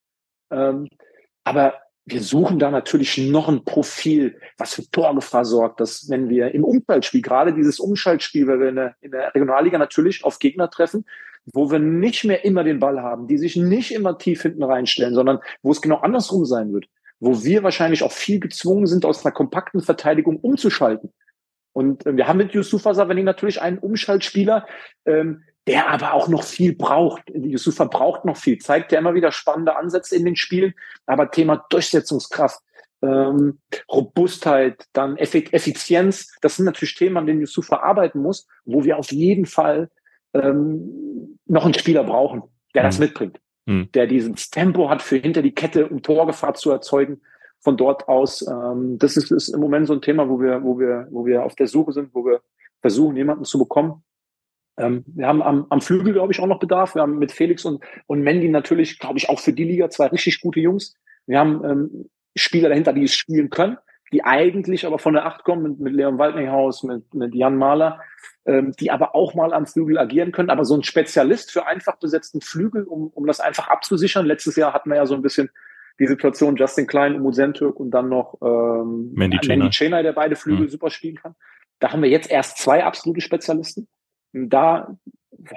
Ähm, 0.51 0.89
aber 1.45 1.75
wir 2.05 2.21
suchen 2.21 2.59
da 2.59 2.71
natürlich 2.71 3.17
noch 3.17 3.49
ein 3.49 3.65
Profil, 3.65 4.41
was 4.59 4.75
für 4.75 4.83
Torgefahr 4.91 5.45
sorgt, 5.45 5.81
dass 5.81 6.11
wenn 6.11 6.29
wir 6.29 6.53
im 6.53 6.65
Umschaltspiel, 6.65 7.23
gerade 7.23 7.55
dieses 7.55 7.79
Umschaltspiel, 7.79 8.49
weil 8.49 8.61
wir 8.61 8.69
in 8.71 8.77
der, 8.77 8.97
in 9.01 9.11
der 9.13 9.35
Regionalliga 9.35 9.79
natürlich 9.79 10.25
auf 10.25 10.41
Gegner 10.41 10.69
treffen, 10.69 11.05
wo 11.47 11.71
wir 11.71 11.79
nicht 11.79 12.25
mehr 12.25 12.45
immer 12.45 12.65
den 12.65 12.79
Ball 12.79 13.03
haben, 13.03 13.27
die 13.27 13.39
sich 13.39 13.57
nicht 13.57 13.93
immer 13.93 14.19
tief 14.19 14.43
hinten 14.43 14.63
reinstellen, 14.63 15.15
sondern 15.15 15.41
wo 15.63 15.73
es 15.73 15.83
genau 15.83 15.97
andersrum 15.97 16.45
sein 16.45 16.73
wird, 16.73 16.87
wo 17.21 17.43
wir 17.43 17.63
wahrscheinlich 17.63 18.03
auch 18.03 18.13
viel 18.13 18.41
gezwungen 18.41 18.87
sind, 18.87 19.05
aus 19.05 19.25
einer 19.25 19.33
kompakten 19.33 19.81
Verteidigung 19.81 20.37
umzuschalten. 20.39 21.13
Und 21.73 22.07
äh, 22.07 22.17
wir 22.17 22.29
haben 22.29 22.39
mit 22.39 22.53
Yusufa 22.53 22.95
Savani 22.95 23.23
natürlich 23.23 23.61
einen 23.61 23.79
Umschaltspieler, 23.79 24.67
ähm, 25.07 25.43
der 25.67 25.89
aber 25.89 26.15
auch 26.15 26.29
noch 26.29 26.43
viel 26.43 26.75
braucht. 26.75 27.23
Yusufa 27.33 27.85
braucht 27.85 28.25
noch 28.25 28.37
viel, 28.37 28.59
zeigt 28.59 28.93
ja 28.93 28.99
immer 28.99 29.15
wieder 29.15 29.33
spannende 29.33 29.77
Ansätze 29.77 30.17
in 30.17 30.25
den 30.25 30.37
Spielen, 30.37 30.75
aber 31.07 31.31
Thema 31.31 31.65
Durchsetzungskraft, 31.71 32.61
ähm, 33.03 33.61
Robustheit, 33.91 34.87
dann 34.93 35.17
Effizienz, 35.17 36.33
das 36.41 36.57
sind 36.57 36.67
natürlich 36.67 36.95
Themen, 36.95 37.17
an 37.17 37.27
denen 37.27 37.41
Yusufa 37.41 37.77
arbeiten 37.77 38.21
muss, 38.21 38.47
wo 38.65 38.85
wir 38.85 38.99
auf 38.99 39.13
jeden 39.13 39.47
Fall 39.47 39.91
ähm, 40.35 41.02
noch 41.53 41.67
einen 41.67 41.75
Spieler 41.75 42.03
brauchen, 42.03 42.43
der 42.75 42.83
mhm. 42.83 42.87
das 42.87 42.99
mitbringt, 42.99 43.39
mhm. 43.67 43.91
der 43.93 44.07
dieses 44.07 44.51
Tempo 44.51 44.89
hat 44.89 45.03
für 45.03 45.19
hinter 45.19 45.43
die 45.43 45.55
Kette, 45.55 45.87
um 45.87 46.03
Torgefahr 46.03 46.55
zu 46.55 46.71
erzeugen. 46.71 47.21
Von 47.61 47.77
dort 47.77 48.09
aus, 48.09 48.45
ähm, 48.49 48.99
das 48.99 49.17
ist, 49.17 49.31
ist 49.31 49.49
im 49.51 49.61
Moment 49.61 49.87
so 49.87 49.93
ein 49.93 50.01
Thema, 50.01 50.29
wo 50.29 50.41
wir, 50.41 50.65
wo 50.65 50.81
wir, 50.81 51.07
wo 51.11 51.25
wir 51.25 51.45
auf 51.45 51.55
der 51.55 51.69
Suche 51.69 51.93
sind, 51.93 52.13
wo 52.13 52.25
wir 52.25 52.41
versuchen, 52.81 53.17
jemanden 53.17 53.45
zu 53.45 53.59
bekommen. 53.59 54.03
Ähm, 54.79 55.05
wir 55.07 55.29
haben 55.29 55.43
am, 55.43 55.67
am 55.69 55.81
Flügel, 55.81 56.13
glaube 56.13 56.33
ich, 56.33 56.41
auch 56.41 56.49
noch 56.49 56.59
Bedarf. 56.59 56.97
Wir 56.97 57.03
haben 57.03 57.19
mit 57.19 57.31
Felix 57.31 57.65
und, 57.65 57.85
und 58.07 58.23
Mandy 58.23 58.49
natürlich, 58.49 58.99
glaube 58.99 59.19
ich, 59.19 59.29
auch 59.29 59.39
für 59.39 59.53
die 59.53 59.65
Liga 59.65 59.91
zwei 59.91 60.07
richtig 60.07 60.41
gute 60.41 60.59
Jungs. 60.59 60.95
Wir 61.27 61.39
haben 61.39 61.63
ähm, 61.65 62.11
Spieler 62.35 62.71
dahinter, 62.71 62.95
die 62.95 63.05
es 63.05 63.15
spielen 63.15 63.51
können. 63.51 63.77
Die 64.13 64.25
eigentlich 64.25 64.87
aber 64.87 64.99
von 64.99 65.15
der 65.15 65.27
Acht 65.27 65.45
kommen, 65.45 65.63
mit, 65.63 65.81
mit 65.81 65.93
Leon 65.95 66.19
Waldninghaus, 66.19 66.83
mit, 66.83 67.13
mit 67.15 67.35
Jan 67.35 67.57
Mahler, 67.57 68.01
ähm, 68.45 68.73
die 68.79 68.91
aber 68.91 69.15
auch 69.15 69.35
mal 69.35 69.53
am 69.53 69.67
Flügel 69.67 69.99
agieren 69.99 70.33
können. 70.33 70.51
Aber 70.51 70.65
so 70.65 70.77
ein 70.77 70.83
Spezialist 70.83 71.51
für 71.51 71.67
einfach 71.67 71.97
besetzten 71.97 72.41
Flügel, 72.41 72.85
um, 72.85 73.09
um 73.09 73.27
das 73.27 73.41
einfach 73.41 73.69
abzusichern. 73.69 74.27
Letztes 74.27 74.57
Jahr 74.57 74.75
hatten 74.75 74.91
wir 74.91 74.97
ja 74.97 75.07
so 75.07 75.15
ein 75.15 75.23
bisschen 75.23 75.51
die 75.99 76.07
Situation 76.07 76.57
Justin 76.57 76.87
Klein, 76.87 77.17
Umut 77.17 77.35
Sentürk 77.35 77.81
und 77.81 77.91
dann 77.91 78.09
noch 78.09 78.37
ähm, 78.43 79.13
Mandy 79.15 79.39
Chenay, 79.71 80.03
der 80.03 80.13
beide 80.13 80.37
Flügel 80.37 80.67
mhm. 80.67 80.71
super 80.71 80.91
spielen 80.91 81.17
kann. 81.17 81.35
Da 81.79 81.93
haben 81.93 82.03
wir 82.03 82.11
jetzt 82.11 82.31
erst 82.31 82.59
zwei 82.59 82.85
absolute 82.85 83.21
Spezialisten. 83.21 83.89
Da 84.33 84.97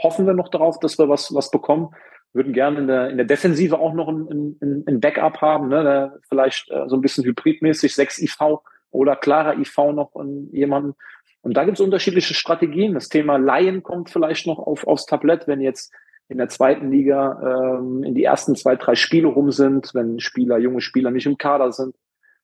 hoffen 0.02 0.26
wir 0.26 0.34
noch 0.34 0.50
darauf, 0.50 0.80
dass 0.80 0.98
wir 0.98 1.10
was, 1.10 1.34
was 1.34 1.52
bekommen. 1.52 1.90
Würden 2.36 2.52
gerne 2.52 2.80
in 2.80 2.88
der, 2.88 3.10
in 3.10 3.18
der 3.18 3.26
Defensive 3.26 3.80
auch 3.80 3.94
noch 3.94 4.10
ein, 4.10 4.58
ein, 4.62 4.84
ein 4.86 5.00
Backup 5.00 5.42
haben, 5.42 5.70
ne? 5.70 6.20
vielleicht 6.28 6.70
äh, 6.70 6.84
so 6.88 6.98
ein 6.98 7.02
bisschen 7.02 7.24
hybridmäßig, 7.24 7.96
6 7.96 8.22
IV 8.22 8.60
oder 8.92 9.16
klarer 9.16 9.58
IV 9.58 9.78
noch 9.94 10.16
in 10.16 10.50
jemanden. 10.52 10.96
Und 11.42 11.56
da 11.56 11.64
gibt 11.64 11.78
es 11.78 11.86
unterschiedliche 11.86 12.34
Strategien. 12.34 12.94
Das 12.94 13.08
Thema 13.08 13.38
Laien 13.38 13.84
kommt 13.84 14.10
vielleicht 14.10 14.48
noch 14.48 14.60
auf, 14.60 14.86
aufs 14.86 15.06
Tablett, 15.06 15.48
wenn 15.48 15.62
jetzt 15.62 15.94
in 16.28 16.38
der 16.38 16.50
zweiten 16.50 16.92
Liga 16.92 17.78
ähm, 17.80 18.04
in 18.04 18.16
die 18.16 18.24
ersten 18.24 18.56
zwei, 18.56 18.76
drei 18.76 18.96
Spiele 18.96 19.28
rum 19.28 19.52
sind, 19.52 19.92
wenn 19.94 20.20
Spieler, 20.20 20.58
junge 20.58 20.82
Spieler 20.82 21.12
nicht 21.12 21.28
im 21.28 21.38
Kader 21.38 21.72
sind, 21.72 21.96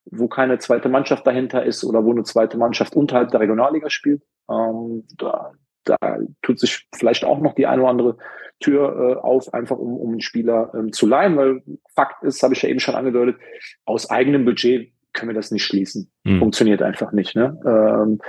wo 0.05 0.27
keine 0.27 0.59
zweite 0.59 0.87
Mannschaft 0.87 1.25
dahinter 1.25 1.65
ist 1.65 1.83
oder 1.83 2.05
wo 2.05 2.11
eine 2.11 2.23
zweite 2.23 2.57
Mannschaft 2.57 2.95
unterhalb 2.95 3.31
der 3.31 3.39
Regionalliga 3.41 3.89
spielt. 3.89 4.21
Ähm, 4.49 5.03
da, 5.17 5.51
da 5.83 5.97
tut 6.41 6.59
sich 6.59 6.87
vielleicht 6.95 7.25
auch 7.25 7.39
noch 7.39 7.55
die 7.55 7.65
eine 7.65 7.81
oder 7.81 7.91
andere 7.91 8.17
Tür 8.61 9.17
äh, 9.17 9.19
auf, 9.19 9.53
einfach 9.53 9.77
um, 9.77 9.97
um 9.97 10.11
einen 10.11 10.21
Spieler 10.21 10.71
ähm, 10.73 10.93
zu 10.93 11.05
leihen, 11.05 11.35
weil 11.35 11.63
Fakt 11.93 12.23
ist, 12.23 12.41
habe 12.41 12.53
ich 12.53 12.61
ja 12.61 12.69
eben 12.69 12.79
schon 12.79 12.95
angedeutet, 12.95 13.35
aus 13.85 14.09
eigenem 14.09 14.45
Budget 14.45 14.93
können 15.13 15.29
wir 15.29 15.35
das 15.35 15.51
nicht 15.51 15.65
schließen. 15.65 16.09
Hm. 16.25 16.39
Funktioniert 16.39 16.81
einfach 16.81 17.11
nicht. 17.11 17.35
Ne? 17.35 17.59
Ähm, 17.65 18.19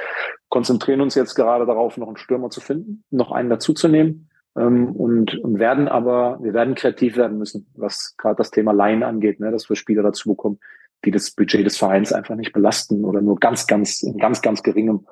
konzentrieren 0.48 1.00
uns 1.00 1.14
jetzt 1.14 1.34
gerade 1.34 1.66
darauf, 1.66 1.96
noch 1.96 2.08
einen 2.08 2.16
Stürmer 2.16 2.50
zu 2.50 2.60
finden, 2.60 3.04
noch 3.10 3.30
einen 3.30 3.50
dazuzunehmen 3.50 4.30
ähm, 4.56 4.90
und, 4.96 5.38
und 5.38 5.58
werden 5.58 5.88
aber, 5.88 6.38
wir 6.42 6.54
werden 6.54 6.74
kreativ 6.74 7.16
werden 7.16 7.38
müssen, 7.38 7.70
was 7.74 8.14
gerade 8.18 8.36
das 8.36 8.50
Thema 8.50 8.72
Laien 8.72 9.02
angeht, 9.02 9.40
ne? 9.40 9.50
dass 9.50 9.68
wir 9.68 9.76
Spieler 9.76 10.02
dazu 10.02 10.30
bekommen, 10.30 10.58
die 11.04 11.10
das 11.10 11.30
Budget 11.30 11.64
des 11.64 11.76
Vereins 11.76 12.12
einfach 12.12 12.34
nicht 12.34 12.52
belasten 12.52 13.04
oder 13.04 13.20
nur 13.20 13.38
ganz, 13.38 13.66
ganz, 13.66 14.02
in 14.02 14.18
ganz, 14.18 14.42
ganz 14.42 14.62
geringem 14.62 15.06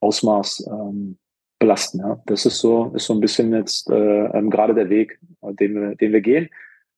Ausmaß 0.00 0.68
ähm, 0.70 1.18
belasten. 1.58 2.00
Ja. 2.00 2.20
Das 2.26 2.46
ist 2.46 2.58
so, 2.58 2.92
ist 2.94 3.06
so 3.06 3.14
ein 3.14 3.20
bisschen 3.20 3.52
jetzt 3.52 3.90
äh, 3.90 4.26
ähm, 4.26 4.50
gerade 4.50 4.74
der 4.74 4.90
Weg, 4.90 5.18
äh, 5.42 5.54
den 5.54 5.74
wir, 5.74 5.94
den 5.96 6.12
wir 6.12 6.20
gehen. 6.20 6.48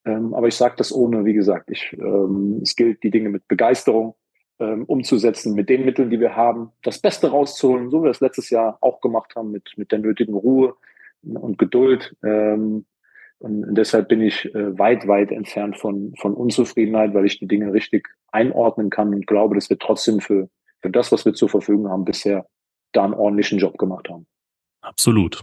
Ähm, 0.04 0.34
aber 0.34 0.48
ich 0.48 0.54
sage 0.54 0.74
das 0.78 0.92
ohne, 0.92 1.24
wie 1.24 1.34
gesagt, 1.34 1.70
ich, 1.70 1.92
ähm, 1.98 2.60
es 2.62 2.74
gilt, 2.76 3.02
die 3.02 3.10
Dinge 3.10 3.28
mit 3.28 3.46
Begeisterung 3.48 4.14
ähm, 4.58 4.84
umzusetzen, 4.84 5.54
mit 5.54 5.68
den 5.68 5.84
Mitteln, 5.84 6.10
die 6.10 6.20
wir 6.20 6.36
haben, 6.36 6.70
das 6.82 6.98
Beste 6.98 7.30
rauszuholen, 7.30 7.90
so 7.90 8.00
wie 8.00 8.04
wir 8.04 8.10
es 8.10 8.20
letztes 8.20 8.50
Jahr 8.50 8.78
auch 8.80 9.00
gemacht 9.00 9.34
haben, 9.36 9.50
mit, 9.50 9.72
mit 9.76 9.92
der 9.92 9.98
nötigen 9.98 10.34
Ruhe 10.34 10.74
und 11.22 11.58
Geduld. 11.58 12.16
Ähm, 12.24 12.86
und 13.38 13.74
deshalb 13.74 14.08
bin 14.08 14.20
ich 14.20 14.54
äh, 14.54 14.78
weit, 14.78 15.08
weit 15.08 15.32
entfernt 15.32 15.78
von, 15.78 16.14
von 16.18 16.34
Unzufriedenheit, 16.34 17.14
weil 17.14 17.24
ich 17.24 17.38
die 17.38 17.48
Dinge 17.48 17.72
richtig 17.72 18.08
einordnen 18.32 18.90
kann 18.90 19.14
und 19.14 19.26
glaube, 19.26 19.54
dass 19.54 19.70
wir 19.70 19.78
trotzdem 19.78 20.20
für, 20.20 20.50
für 20.80 20.90
das, 20.90 21.10
was 21.10 21.24
wir 21.24 21.32
zur 21.32 21.48
Verfügung 21.48 21.88
haben, 21.88 22.04
bisher 22.04 22.46
da 22.92 23.04
einen 23.04 23.14
ordentlichen 23.14 23.58
Job 23.58 23.78
gemacht 23.78 24.10
haben. 24.10 24.26
Absolut. 24.80 25.42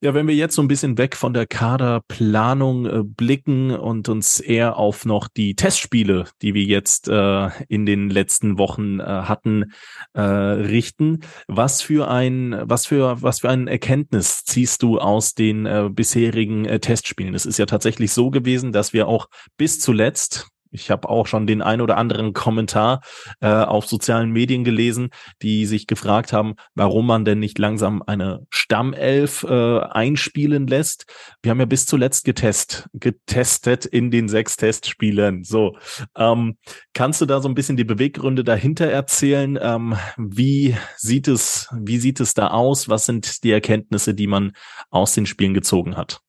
Ja, 0.00 0.14
wenn 0.14 0.28
wir 0.28 0.34
jetzt 0.36 0.54
so 0.54 0.62
ein 0.62 0.68
bisschen 0.68 0.96
weg 0.96 1.16
von 1.16 1.34
der 1.34 1.48
Kaderplanung 1.48 2.86
äh, 2.86 3.02
blicken 3.02 3.72
und 3.72 4.08
uns 4.08 4.38
eher 4.38 4.76
auf 4.76 5.04
noch 5.04 5.26
die 5.26 5.56
Testspiele, 5.56 6.26
die 6.40 6.54
wir 6.54 6.62
jetzt 6.62 7.08
äh, 7.08 7.48
in 7.66 7.84
den 7.84 8.08
letzten 8.08 8.58
Wochen 8.58 9.00
äh, 9.00 9.02
hatten, 9.02 9.72
äh, 10.12 10.20
richten, 10.20 11.24
was 11.48 11.82
für 11.82 12.08
ein, 12.08 12.56
was 12.62 12.86
für, 12.86 13.22
was 13.22 13.40
für 13.40 13.48
ein 13.48 13.66
Erkenntnis 13.66 14.44
ziehst 14.44 14.84
du 14.84 15.00
aus 15.00 15.34
den 15.34 15.66
äh, 15.66 15.88
bisherigen 15.90 16.64
äh, 16.64 16.78
Testspielen? 16.78 17.34
Es 17.34 17.44
ist 17.44 17.58
ja 17.58 17.66
tatsächlich 17.66 18.12
so 18.12 18.30
gewesen, 18.30 18.70
dass 18.70 18.92
wir 18.92 19.08
auch 19.08 19.26
bis 19.56 19.80
zuletzt, 19.80 20.46
ich 20.70 20.90
habe 20.90 21.08
auch 21.08 21.26
schon 21.26 21.46
den 21.46 21.62
ein 21.62 21.80
oder 21.80 21.96
anderen 21.96 22.32
Kommentar 22.32 23.00
äh, 23.40 23.48
auf 23.48 23.86
sozialen 23.86 24.30
Medien 24.30 24.64
gelesen, 24.64 25.10
die 25.42 25.66
sich 25.66 25.86
gefragt 25.86 26.32
haben, 26.32 26.54
warum 26.74 27.06
man 27.06 27.24
denn 27.24 27.38
nicht 27.38 27.58
langsam 27.58 28.02
eine 28.02 28.46
Stammelf 28.50 29.44
äh, 29.44 29.80
einspielen 29.80 30.66
lässt. 30.66 31.06
Wir 31.42 31.50
haben 31.50 31.60
ja 31.60 31.66
bis 31.66 31.86
zuletzt 31.86 32.24
getest, 32.24 32.88
getestet 32.92 33.86
in 33.86 34.10
den 34.10 34.28
sechs 34.28 34.56
Testspielen. 34.56 35.44
So, 35.44 35.76
ähm, 36.16 36.56
kannst 36.94 37.20
du 37.20 37.26
da 37.26 37.40
so 37.40 37.48
ein 37.48 37.54
bisschen 37.54 37.76
die 37.76 37.84
Beweggründe 37.84 38.44
dahinter 38.44 38.86
erzählen? 38.86 39.58
Ähm, 39.60 39.96
wie 40.16 40.76
sieht 40.96 41.28
es, 41.28 41.68
wie 41.72 41.98
sieht 41.98 42.20
es 42.20 42.34
da 42.34 42.48
aus? 42.48 42.88
Was 42.88 43.06
sind 43.06 43.44
die 43.44 43.52
Erkenntnisse, 43.52 44.14
die 44.14 44.26
man 44.26 44.52
aus 44.90 45.14
den 45.14 45.26
Spielen 45.26 45.54
gezogen 45.54 45.96
hat? 45.96 46.20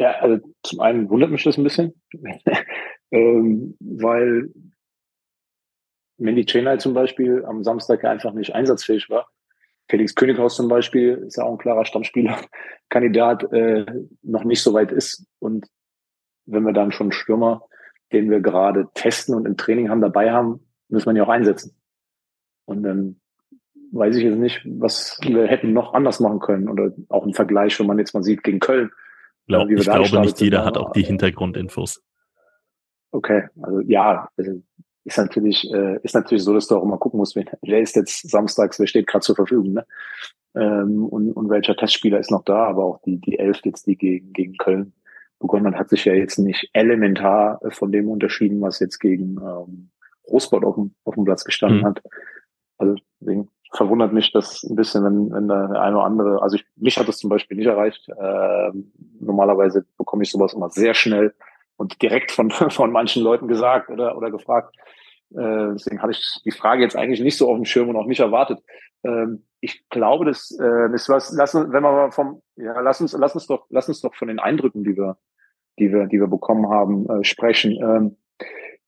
Ja, 0.00 0.12
also 0.12 0.38
zum 0.62 0.80
einen 0.80 1.10
wundert 1.10 1.30
mich 1.30 1.44
das 1.44 1.58
ein 1.58 1.62
bisschen, 1.62 1.92
ähm, 3.10 3.76
weil 3.80 4.48
Mandy 6.16 6.46
Chenai 6.46 6.78
zum 6.78 6.94
Beispiel 6.94 7.44
am 7.44 7.62
Samstag 7.62 8.02
einfach 8.06 8.32
nicht 8.32 8.54
einsatzfähig 8.54 9.10
war. 9.10 9.28
Felix 9.90 10.14
Könighaus 10.14 10.56
zum 10.56 10.68
Beispiel 10.68 11.22
ist 11.26 11.36
ja 11.36 11.44
auch 11.44 11.52
ein 11.52 11.58
klarer 11.58 11.84
Stammspielerkandidat, 11.84 13.42
äh, 13.52 13.84
noch 14.22 14.44
nicht 14.44 14.62
so 14.62 14.72
weit 14.72 14.90
ist. 14.90 15.26
Und 15.38 15.66
wenn 16.46 16.62
wir 16.62 16.72
dann 16.72 16.92
schon 16.92 17.08
einen 17.08 17.12
Stürmer, 17.12 17.66
den 18.10 18.30
wir 18.30 18.40
gerade 18.40 18.88
testen 18.94 19.34
und 19.34 19.44
im 19.44 19.58
Training 19.58 19.90
haben, 19.90 20.00
dabei 20.00 20.32
haben, 20.32 20.66
müssen 20.88 21.08
wir 21.08 21.12
ihn 21.12 21.16
ja 21.16 21.24
auch 21.24 21.28
einsetzen. 21.28 21.76
Und 22.64 22.84
dann 22.84 23.20
weiß 23.92 24.16
ich 24.16 24.24
jetzt 24.24 24.38
nicht, 24.38 24.62
was 24.64 25.18
wir 25.20 25.46
hätten 25.46 25.74
noch 25.74 25.92
anders 25.92 26.20
machen 26.20 26.40
können. 26.40 26.70
Oder 26.70 26.94
auch 27.10 27.26
ein 27.26 27.34
Vergleich, 27.34 27.78
wenn 27.78 27.86
man 27.86 27.98
jetzt 27.98 28.14
mal 28.14 28.22
sieht, 28.22 28.42
gegen 28.42 28.60
Köln 28.60 28.90
Glaub, 29.50 29.70
ich 29.70 29.84
glaube, 29.84 30.20
nicht 30.20 30.40
jeder 30.40 30.64
hat 30.64 30.78
auch 30.78 30.92
die 30.92 31.02
Hintergrundinfos. 31.02 32.02
Okay, 33.12 33.48
also 33.60 33.80
ja, 33.80 34.28
also 34.36 34.62
ist 35.04 35.18
natürlich, 35.18 35.68
äh, 35.72 35.98
ist 36.02 36.14
natürlich 36.14 36.44
so, 36.44 36.54
dass 36.54 36.68
du 36.68 36.76
auch 36.76 36.82
immer 36.82 36.98
gucken 36.98 37.18
musst, 37.18 37.36
wer, 37.36 37.80
ist 37.80 37.96
jetzt 37.96 38.30
samstags, 38.30 38.78
wer 38.78 38.86
steht 38.86 39.06
gerade 39.06 39.24
zur 39.24 39.34
Verfügung, 39.36 39.72
ne? 39.72 39.86
Ähm, 40.54 41.06
und, 41.06 41.32
und 41.32 41.48
welcher 41.48 41.76
Testspieler 41.76 42.18
ist 42.18 42.30
noch 42.30 42.44
da, 42.44 42.66
aber 42.66 42.84
auch 42.84 43.02
die, 43.02 43.18
die 43.18 43.38
Elf 43.38 43.60
jetzt, 43.64 43.86
die 43.86 43.96
gegen, 43.96 44.32
gegen 44.32 44.56
Köln 44.56 44.92
begonnen 45.38 45.76
hat, 45.76 45.88
sich 45.88 46.04
ja 46.04 46.12
jetzt 46.12 46.38
nicht 46.38 46.68
elementar 46.72 47.60
von 47.70 47.92
dem 47.92 48.08
unterschieden, 48.08 48.60
was 48.60 48.78
jetzt 48.80 48.98
gegen 48.98 49.38
ähm, 49.38 49.90
Großbord 50.24 50.64
auf 50.64 50.74
dem, 50.74 50.94
auf 51.04 51.14
dem 51.14 51.24
Platz 51.24 51.44
gestanden 51.44 51.80
mhm. 51.80 51.86
hat. 51.86 52.02
Also 52.78 52.96
deswegen 53.20 53.48
verwundert 53.72 54.12
mich 54.12 54.32
das 54.32 54.62
ein 54.64 54.76
bisschen, 54.76 55.04
wenn, 55.04 55.32
wenn 55.32 55.48
da 55.48 55.68
der 55.68 55.80
eine 55.80 55.96
oder 55.96 56.04
andere, 56.04 56.42
also 56.42 56.56
ich, 56.56 56.64
mich 56.76 56.98
hat 56.98 57.08
das 57.08 57.18
zum 57.18 57.30
Beispiel 57.30 57.56
nicht 57.56 57.66
erreicht, 57.66 58.08
äh, 58.08 58.70
normalerweise 59.20 59.86
bekomme 59.96 60.22
ich 60.22 60.30
sowas 60.30 60.54
immer 60.54 60.70
sehr 60.70 60.94
schnell 60.94 61.34
und 61.76 62.02
direkt 62.02 62.32
von, 62.32 62.50
von 62.70 62.92
manchen 62.92 63.22
Leuten 63.22 63.48
gesagt 63.48 63.90
oder, 63.90 64.16
oder 64.16 64.30
gefragt. 64.30 64.74
Äh, 65.32 65.72
deswegen 65.72 66.02
hatte 66.02 66.12
ich 66.12 66.40
die 66.44 66.50
Frage 66.50 66.82
jetzt 66.82 66.96
eigentlich 66.96 67.20
nicht 67.20 67.36
so 67.36 67.48
auf 67.48 67.56
dem 67.56 67.64
Schirm 67.64 67.88
und 67.88 67.96
auch 67.96 68.06
nicht 68.06 68.20
erwartet. 68.20 68.60
Ähm, 69.04 69.44
ich 69.60 69.88
glaube, 69.88 70.24
das, 70.24 70.50
äh, 70.58 70.90
das 70.90 71.08
was, 71.08 71.32
lass 71.32 71.54
uns, 71.54 71.72
wenn 71.72 71.82
wir 71.82 71.92
mal 71.92 72.10
vom, 72.10 72.42
ja, 72.56 72.80
lass 72.80 73.00
uns, 73.00 73.12
lass 73.12 73.34
uns 73.34 73.46
doch, 73.46 73.66
lass 73.70 73.88
uns 73.88 74.00
doch 74.00 74.14
von 74.14 74.28
den 74.28 74.40
Eindrücken, 74.40 74.82
die 74.82 74.96
wir, 74.96 75.16
die 75.78 75.92
wir, 75.92 76.06
die 76.06 76.18
wir 76.18 76.26
bekommen 76.26 76.68
haben, 76.68 77.08
äh, 77.08 77.24
sprechen. 77.24 77.72
Ähm, 77.72 78.16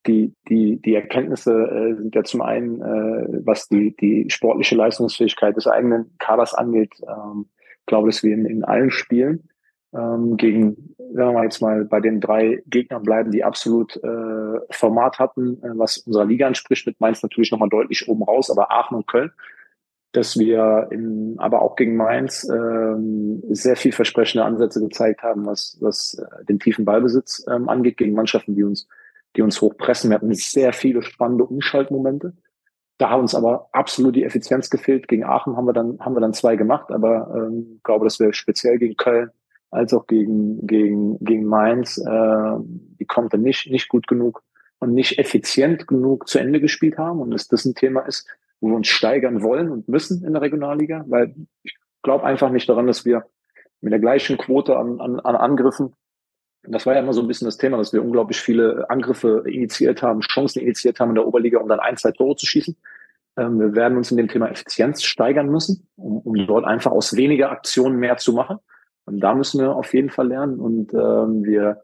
die, 0.07 0.33
die, 0.49 0.81
die 0.81 0.95
Erkenntnisse 0.95 1.53
äh, 1.53 1.95
sind 1.95 2.15
ja 2.15 2.23
zum 2.23 2.41
einen, 2.41 2.81
äh, 2.81 3.45
was 3.45 3.67
die, 3.67 3.95
die 3.95 4.29
sportliche 4.29 4.75
Leistungsfähigkeit 4.75 5.55
des 5.55 5.67
eigenen 5.67 6.15
Kaders 6.19 6.53
angeht, 6.53 6.93
ähm, 7.07 7.47
glaube, 7.85 8.09
dass 8.09 8.23
wir 8.23 8.33
in, 8.33 8.45
in 8.45 8.63
allen 8.63 8.91
Spielen 8.91 9.49
ähm, 9.93 10.37
gegen, 10.37 10.95
wenn 10.97 11.33
wir 11.33 11.43
jetzt 11.43 11.61
mal 11.61 11.85
bei 11.85 11.99
den 11.99 12.19
drei 12.19 12.63
Gegnern 12.67 13.03
bleiben, 13.03 13.31
die 13.31 13.43
absolut 13.43 13.95
äh, 14.03 14.59
Format 14.71 15.19
hatten, 15.19 15.61
äh, 15.63 15.77
was 15.77 15.97
unserer 15.99 16.25
Liga 16.25 16.47
anspricht, 16.47 16.87
mit 16.87 16.99
Mainz 16.99 17.21
natürlich 17.21 17.51
nochmal 17.51 17.69
deutlich 17.69 18.07
oben 18.07 18.23
raus, 18.23 18.49
aber 18.49 18.71
Aachen 18.71 18.97
und 18.97 19.07
Köln, 19.07 19.31
dass 20.11 20.37
wir 20.37 20.87
in, 20.91 21.35
aber 21.37 21.61
auch 21.61 21.75
gegen 21.75 21.95
Mainz 21.95 22.47
ähm, 22.49 23.43
sehr 23.49 23.75
viel 23.75 23.91
versprechende 23.91 24.45
Ansätze 24.45 24.79
gezeigt 24.79 25.23
haben, 25.23 25.45
was, 25.45 25.77
was 25.79 26.15
äh, 26.15 26.45
den 26.45 26.59
tiefen 26.59 26.85
Ballbesitz 26.85 27.45
ähm, 27.49 27.69
angeht, 27.69 27.97
gegen 27.97 28.13
Mannschaften, 28.13 28.55
die 28.55 28.63
uns, 28.63 28.87
die 29.35 29.41
uns 29.41 29.61
hochpressen. 29.61 30.09
Wir 30.09 30.15
hatten 30.15 30.33
sehr 30.33 30.73
viele 30.73 31.01
spannende 31.01 31.45
Umschaltmomente. 31.45 32.33
Da 32.97 33.09
hat 33.09 33.19
uns 33.19 33.35
aber 33.35 33.69
absolut 33.71 34.15
die 34.15 34.23
Effizienz 34.23 34.69
gefehlt. 34.69 35.07
Gegen 35.07 35.23
Aachen 35.23 35.57
haben 35.57 35.65
wir 35.65 35.73
dann, 35.73 35.99
haben 35.99 36.15
wir 36.15 36.21
dann 36.21 36.33
zwei 36.33 36.55
gemacht, 36.55 36.91
aber 36.91 37.33
ähm, 37.35 37.79
glaube, 37.83 38.05
dass 38.05 38.19
wir 38.19 38.33
speziell 38.33 38.77
gegen 38.77 38.95
Köln 38.95 39.31
als 39.71 39.93
auch 39.93 40.05
gegen, 40.05 40.65
gegen, 40.67 41.17
gegen 41.19 41.45
Mainz, 41.45 41.97
äh, 41.97 42.55
die 42.99 43.05
konnte 43.05 43.39
nicht, 43.39 43.71
nicht 43.71 43.89
gut 43.89 44.07
genug 44.07 44.43
und 44.79 44.93
nicht 44.93 45.17
effizient 45.17 45.87
genug 45.87 46.27
zu 46.27 46.37
Ende 46.37 46.61
gespielt 46.61 46.97
haben 46.97 47.19
und 47.19 47.31
dass 47.31 47.47
das 47.47 47.65
ein 47.65 47.73
Thema 47.73 48.01
ist, 48.01 48.27
wo 48.61 48.67
wir 48.67 48.75
uns 48.75 48.87
steigern 48.87 49.41
wollen 49.41 49.71
und 49.71 49.89
müssen 49.89 50.23
in 50.23 50.33
der 50.33 50.43
Regionalliga, 50.43 51.03
weil 51.07 51.33
ich 51.63 51.75
glaube 52.03 52.23
einfach 52.23 52.51
nicht 52.51 52.69
daran, 52.69 52.85
dass 52.85 53.03
wir 53.03 53.25
mit 53.81 53.91
der 53.91 53.99
gleichen 53.99 54.37
Quote 54.37 54.77
an, 54.77 55.01
an, 55.01 55.19
an 55.19 55.35
Angriffen, 55.35 55.93
das 56.63 56.85
war 56.85 56.93
ja 56.93 57.01
immer 57.01 57.13
so 57.13 57.21
ein 57.21 57.27
bisschen 57.27 57.45
das 57.45 57.57
Thema, 57.57 57.77
dass 57.77 57.93
wir 57.93 58.03
unglaublich 58.03 58.39
viele 58.39 58.89
Angriffe 58.89 59.43
initiiert 59.45 60.01
haben, 60.01 60.21
Chancen 60.21 60.61
initiiert 60.61 60.99
haben 60.99 61.09
in 61.09 61.15
der 61.15 61.27
Oberliga, 61.27 61.59
um 61.59 61.67
dann 61.67 61.79
ein, 61.79 61.97
zwei 61.97 62.11
Tore 62.11 62.35
zu 62.35 62.45
schießen. 62.45 62.75
Ähm, 63.37 63.59
wir 63.59 63.75
werden 63.75 63.97
uns 63.97 64.11
in 64.11 64.17
dem 64.17 64.27
Thema 64.27 64.49
Effizienz 64.49 65.03
steigern 65.03 65.49
müssen, 65.49 65.87
um, 65.95 66.19
um 66.19 66.47
dort 66.47 66.65
einfach 66.65 66.91
aus 66.91 67.15
weniger 67.15 67.51
Aktionen 67.51 67.97
mehr 67.97 68.17
zu 68.17 68.33
machen. 68.33 68.59
Und 69.05 69.19
da 69.19 69.35
müssen 69.35 69.59
wir 69.59 69.75
auf 69.75 69.93
jeden 69.93 70.09
Fall 70.09 70.29
lernen. 70.29 70.59
Und 70.59 70.93
ähm, 70.93 71.43
wir, 71.43 71.83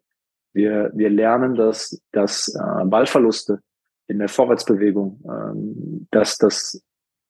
wir, 0.53 0.91
wir 0.93 1.09
lernen, 1.09 1.55
dass, 1.55 2.01
dass 2.11 2.47
äh, 2.55 2.85
Ballverluste 2.85 3.59
in 4.07 4.19
der 4.19 4.29
Vorwärtsbewegung, 4.29 5.21
ähm, 5.25 6.07
dass 6.11 6.37
das 6.37 6.81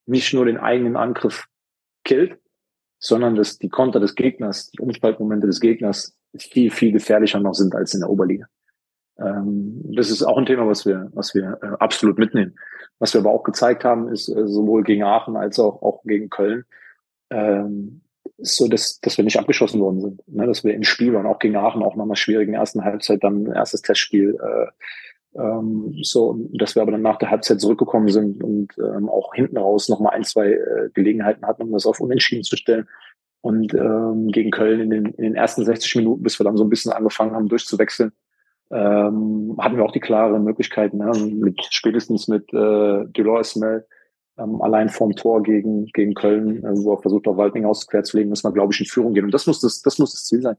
nicht 0.05 0.33
nur 0.33 0.45
den 0.45 0.57
eigenen 0.57 0.95
Angriff 0.95 1.45
killt, 2.03 2.39
sondern 2.99 3.35
dass 3.35 3.57
die 3.57 3.69
Konter 3.69 3.99
des 3.99 4.15
Gegners, 4.15 4.69
die 4.71 4.79
Umspaltmomente 4.79 5.47
des 5.47 5.59
Gegners 5.59 6.18
viel, 6.37 6.71
viel 6.71 6.91
gefährlicher 6.91 7.39
noch 7.39 7.53
sind 7.53 7.75
als 7.75 7.93
in 7.93 8.01
der 8.01 8.09
Oberliga. 8.09 8.47
Ähm, 9.19 9.81
das 9.95 10.09
ist 10.09 10.23
auch 10.23 10.37
ein 10.37 10.45
Thema, 10.45 10.67
was 10.67 10.85
wir, 10.85 11.09
was 11.13 11.33
wir 11.35 11.59
äh, 11.61 11.67
absolut 11.79 12.17
mitnehmen. 12.17 12.55
Was 12.99 13.13
wir 13.13 13.21
aber 13.21 13.31
auch 13.31 13.43
gezeigt 13.43 13.83
haben, 13.83 14.09
ist 14.09 14.29
äh, 14.29 14.47
sowohl 14.47 14.83
gegen 14.83 15.03
Aachen 15.03 15.35
als 15.35 15.59
auch, 15.59 15.81
auch 15.81 16.03
gegen 16.03 16.29
Köln, 16.29 16.65
ähm, 17.29 18.01
so, 18.37 18.67
dass, 18.67 18.99
dass 19.01 19.17
wir 19.17 19.25
nicht 19.25 19.39
abgeschossen 19.39 19.81
worden 19.81 19.99
sind. 19.99 20.27
Ne? 20.27 20.47
Dass 20.47 20.63
wir 20.63 20.73
im 20.73 20.83
Spiel 20.83 21.13
waren, 21.13 21.25
auch 21.25 21.39
gegen 21.39 21.57
Aachen, 21.57 21.83
auch 21.83 21.95
nach 21.95 22.05
einer 22.05 22.15
schwierigen 22.15 22.53
ersten 22.53 22.83
Halbzeit, 22.83 23.23
dann 23.23 23.47
erstes 23.47 23.81
Testspiel, 23.81 24.37
äh, 24.41 24.67
ähm, 25.39 25.93
so, 26.01 26.37
dass 26.53 26.75
wir 26.75 26.81
aber 26.81 26.91
dann 26.91 27.01
nach 27.01 27.17
der 27.17 27.29
Halbzeit 27.29 27.61
zurückgekommen 27.61 28.07
sind 28.07 28.43
und 28.43 28.73
ähm, 28.79 29.09
auch 29.09 29.33
hinten 29.35 29.57
raus 29.57 29.89
nochmal 29.89 30.15
ein, 30.15 30.23
zwei 30.23 30.53
äh, 30.53 30.89
Gelegenheiten 30.93 31.45
hatten, 31.45 31.63
um 31.63 31.71
das 31.71 31.85
auf 31.85 31.99
Unentschieden 31.99 32.43
zu 32.43 32.55
stellen. 32.55 32.87
Und 33.41 33.73
ähm, 33.73 34.27
gegen 34.29 34.51
Köln 34.51 34.81
in 34.81 34.89
den, 34.89 35.05
in 35.05 35.23
den 35.23 35.35
ersten 35.35 35.63
60 35.63 35.95
Minuten, 35.95 36.23
bis 36.23 36.39
wir 36.39 36.43
dann 36.43 36.57
so 36.57 36.63
ein 36.63 36.69
bisschen 36.69 36.91
angefangen 36.91 37.33
haben, 37.33 37.47
durchzuwechseln, 37.47 38.11
ähm, 38.71 39.55
hatten 39.59 39.77
wir 39.77 39.85
auch 39.85 39.93
die 39.93 40.01
klare 40.01 40.39
Möglichkeit, 40.39 40.93
ne? 40.93 41.11
mit 41.17 41.59
spätestens 41.69 42.27
mit 42.27 42.53
äh, 42.53 43.05
Delors 43.07 43.55
Mel, 43.55 43.87
ähm, 44.37 44.61
allein 44.61 44.89
vorm 44.89 45.15
Tor 45.15 45.41
gegen, 45.41 45.85
gegen 45.87 46.13
Köln, 46.13 46.63
äh, 46.63 46.83
wo 46.83 46.93
er 46.93 47.01
versucht, 47.01 47.27
auf 47.27 47.37
Waldninghaus 47.37 47.87
quer 47.87 48.03
zu 48.03 48.17
legen, 48.17 48.29
müssen 48.29 48.47
wir, 48.47 48.53
glaube 48.53 48.73
ich, 48.73 48.79
in 48.79 48.85
Führung 48.85 49.13
gehen. 49.13 49.25
Und 49.25 49.33
das 49.33 49.47
muss 49.47 49.59
das, 49.61 49.81
das 49.81 49.99
muss 49.99 50.11
das 50.11 50.25
Ziel 50.25 50.41
sein. 50.41 50.57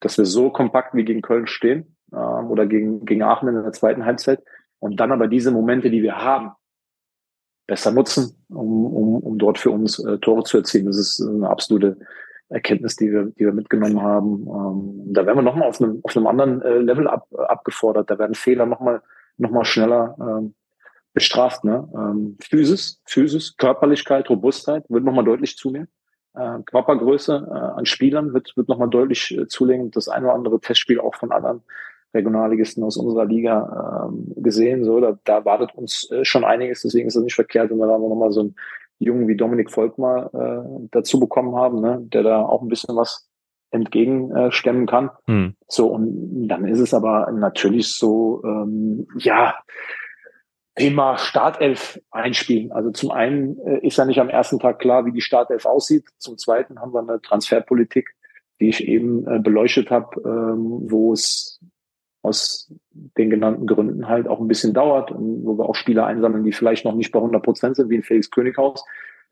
Dass 0.00 0.18
wir 0.18 0.24
so 0.24 0.50
kompakt 0.50 0.94
wie 0.94 1.04
gegen 1.04 1.22
Köln 1.22 1.46
stehen 1.46 1.96
ähm, 2.12 2.50
oder 2.50 2.66
gegen, 2.66 3.04
gegen 3.04 3.22
Aachen 3.22 3.48
in 3.48 3.62
der 3.62 3.72
zweiten 3.72 4.04
Halbzeit 4.04 4.42
und 4.78 4.98
dann 4.98 5.12
aber 5.12 5.28
diese 5.28 5.50
Momente, 5.50 5.90
die 5.90 6.02
wir 6.02 6.16
haben, 6.16 6.52
besser 7.68 7.92
nutzen, 7.92 8.34
um, 8.48 8.86
um, 8.86 9.16
um 9.18 9.38
dort 9.38 9.58
für 9.58 9.70
uns 9.70 10.00
äh, 10.00 10.18
Tore 10.18 10.42
zu 10.42 10.56
erzielen. 10.56 10.86
Das 10.86 10.96
ist 10.96 11.20
eine 11.20 11.48
absolute 11.48 11.98
Erkenntnis, 12.48 12.96
die 12.96 13.12
wir, 13.12 13.26
die 13.26 13.44
wir 13.44 13.52
mitgenommen 13.52 14.02
haben. 14.02 14.46
Ähm, 14.48 15.12
da 15.12 15.24
werden 15.26 15.38
wir 15.38 15.42
nochmal 15.42 15.68
auf 15.68 15.80
einem, 15.80 16.00
auf 16.02 16.16
einem 16.16 16.26
anderen 16.26 16.62
äh, 16.62 16.78
Level 16.78 17.06
ab, 17.06 17.28
abgefordert. 17.36 18.10
Da 18.10 18.18
werden 18.18 18.34
Fehler 18.34 18.66
nochmal 18.66 19.02
noch 19.36 19.50
mal 19.50 19.64
schneller 19.64 20.16
ähm, 20.18 20.54
bestraft. 21.12 21.62
Ne? 21.62 21.88
Ähm, 21.94 22.38
Physis, 22.40 23.02
Physis, 23.04 23.56
Körperlichkeit, 23.56 24.28
Robustheit 24.30 24.84
wird 24.88 25.04
nochmal 25.04 25.24
deutlich 25.24 25.56
zunehmen. 25.56 25.88
Äh, 26.34 26.58
Körpergröße 26.64 27.48
äh, 27.48 27.78
an 27.78 27.86
Spielern 27.86 28.32
wird, 28.32 28.56
wird 28.56 28.68
nochmal 28.68 28.88
deutlich 28.88 29.36
äh, 29.36 29.46
zulegen. 29.46 29.90
Das 29.90 30.08
eine 30.08 30.26
oder 30.26 30.34
andere 30.34 30.60
Testspiel 30.60 31.00
auch 31.00 31.14
von 31.14 31.32
anderen 31.32 31.62
Regionalligisten 32.14 32.82
aus 32.84 32.96
unserer 32.96 33.26
Liga 33.26 34.08
ähm, 34.08 34.32
gesehen. 34.36 34.84
So, 34.84 35.00
da, 35.00 35.18
da 35.24 35.44
wartet 35.44 35.74
uns 35.74 36.10
äh, 36.10 36.24
schon 36.24 36.44
einiges, 36.44 36.82
deswegen 36.82 37.08
ist 37.08 37.16
es 37.16 37.22
nicht 37.22 37.34
verkehrt, 37.34 37.70
wenn 37.70 37.78
wir 37.78 37.86
da 37.86 37.98
nochmal 37.98 38.32
so 38.32 38.40
einen 38.40 38.54
Jungen 38.98 39.28
wie 39.28 39.36
Dominik 39.36 39.70
Volkmar 39.70 40.32
äh, 40.34 40.88
dazu 40.90 41.20
bekommen 41.20 41.54
haben, 41.54 41.80
ne? 41.80 42.00
der 42.00 42.22
da 42.22 42.42
auch 42.42 42.62
ein 42.62 42.68
bisschen 42.68 42.96
was 42.96 43.28
entgegenstemmen 43.70 44.86
kann. 44.86 45.10
Hm. 45.26 45.54
So, 45.66 45.88
und 45.88 46.48
dann 46.48 46.66
ist 46.66 46.80
es 46.80 46.94
aber 46.94 47.30
natürlich 47.32 47.94
so, 47.94 48.42
ähm, 48.44 49.06
ja, 49.18 49.54
Thema 50.78 51.18
Startelf 51.18 52.00
einspielen. 52.10 52.70
Also 52.70 52.90
zum 52.92 53.10
einen 53.10 53.58
äh, 53.66 53.84
ist 53.86 53.98
ja 53.98 54.04
nicht 54.04 54.20
am 54.20 54.28
ersten 54.28 54.58
Tag 54.60 54.78
klar, 54.78 55.04
wie 55.04 55.12
die 55.12 55.20
Startelf 55.20 55.66
aussieht. 55.66 56.04
Zum 56.18 56.38
zweiten 56.38 56.80
haben 56.80 56.94
wir 56.94 57.00
eine 57.00 57.20
Transferpolitik, 57.20 58.14
die 58.60 58.68
ich 58.68 58.86
eben 58.86 59.26
äh, 59.26 59.40
beleuchtet 59.40 59.90
habe, 59.90 60.20
ähm, 60.24 60.88
wo 60.88 61.12
es 61.12 61.60
aus 62.22 62.72
den 62.90 63.30
genannten 63.30 63.66
Gründen 63.66 64.08
halt 64.08 64.28
auch 64.28 64.40
ein 64.40 64.48
bisschen 64.48 64.74
dauert 64.74 65.10
und 65.10 65.44
wo 65.44 65.56
wir 65.56 65.68
auch 65.68 65.74
Spieler 65.74 66.06
einsammeln, 66.06 66.44
die 66.44 66.52
vielleicht 66.52 66.84
noch 66.84 66.94
nicht 66.94 67.12
bei 67.12 67.18
100 67.18 67.42
Prozent 67.42 67.76
sind, 67.76 67.90
wie 67.90 67.96
ein 67.96 68.02
Felix 68.02 68.30
Könighaus. 68.30 68.84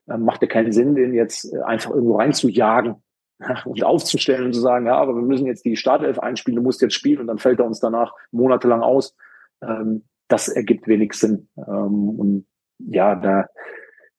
Ähm, 0.09 0.25
macht 0.25 0.43
ja 0.43 0.49
keinen 0.49 0.73
Sinn, 0.73 0.95
den 0.95 1.15
jetzt 1.15 1.53
äh, 1.53 1.61
einfach 1.63 1.91
irgendwo 1.91 2.17
reinzujagen 2.17 2.97
und 3.65 3.83
aufzustellen 3.83 4.47
und 4.47 4.53
zu 4.53 4.61
sagen, 4.61 4.87
ja, 4.87 4.97
aber 4.97 5.15
wir 5.15 5.23
müssen 5.23 5.47
jetzt 5.47 5.65
die 5.65 5.77
Startelf 5.77 6.19
einspielen, 6.19 6.57
du 6.57 6.63
musst 6.63 6.81
jetzt 6.81 6.95
spielen 6.95 7.21
und 7.21 7.27
dann 7.27 7.39
fällt 7.39 7.59
er 7.59 7.67
uns 7.67 7.81
danach 7.81 8.15
monatelang 8.31 8.83
aus. 8.83 9.17
Ähm, 9.63 10.05
das 10.29 10.49
ergibt 10.49 10.87
wenig 10.87 11.15
Sinn. 11.15 11.49
Ähm, 11.57 12.09
und 12.09 12.47
ja, 12.79 13.15
da 13.15 13.47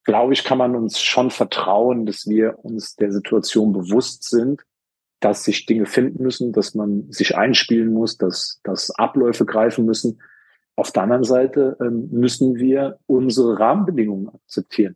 glaube 0.04 0.34
ich, 0.34 0.44
kann 0.44 0.58
man 0.58 0.76
uns 0.76 1.02
schon 1.02 1.32
vertrauen, 1.32 2.06
dass 2.06 2.28
wir 2.28 2.60
uns 2.64 2.96
der 2.96 3.12
Situation 3.12 3.74
bewusst 3.74 4.24
sind, 4.30 4.64
dass 5.20 5.44
sich 5.44 5.66
Dinge 5.66 5.86
finden 5.86 6.24
müssen, 6.24 6.52
dass 6.52 6.76
man 6.76 7.12
sich 7.12 7.36
einspielen 7.36 7.92
muss, 7.92 8.18
dass, 8.18 8.60
dass 8.64 8.92
Abläufe 8.92 9.46
greifen 9.46 9.86
müssen. 9.86 10.22
Auf 10.76 10.92
der 10.92 11.04
anderen 11.04 11.24
Seite 11.24 11.76
ähm, 11.82 12.10
müssen 12.12 12.58
wir 12.58 13.00
unsere 13.08 13.60
Rahmenbedingungen 13.60 14.30
akzeptieren. 14.30 14.96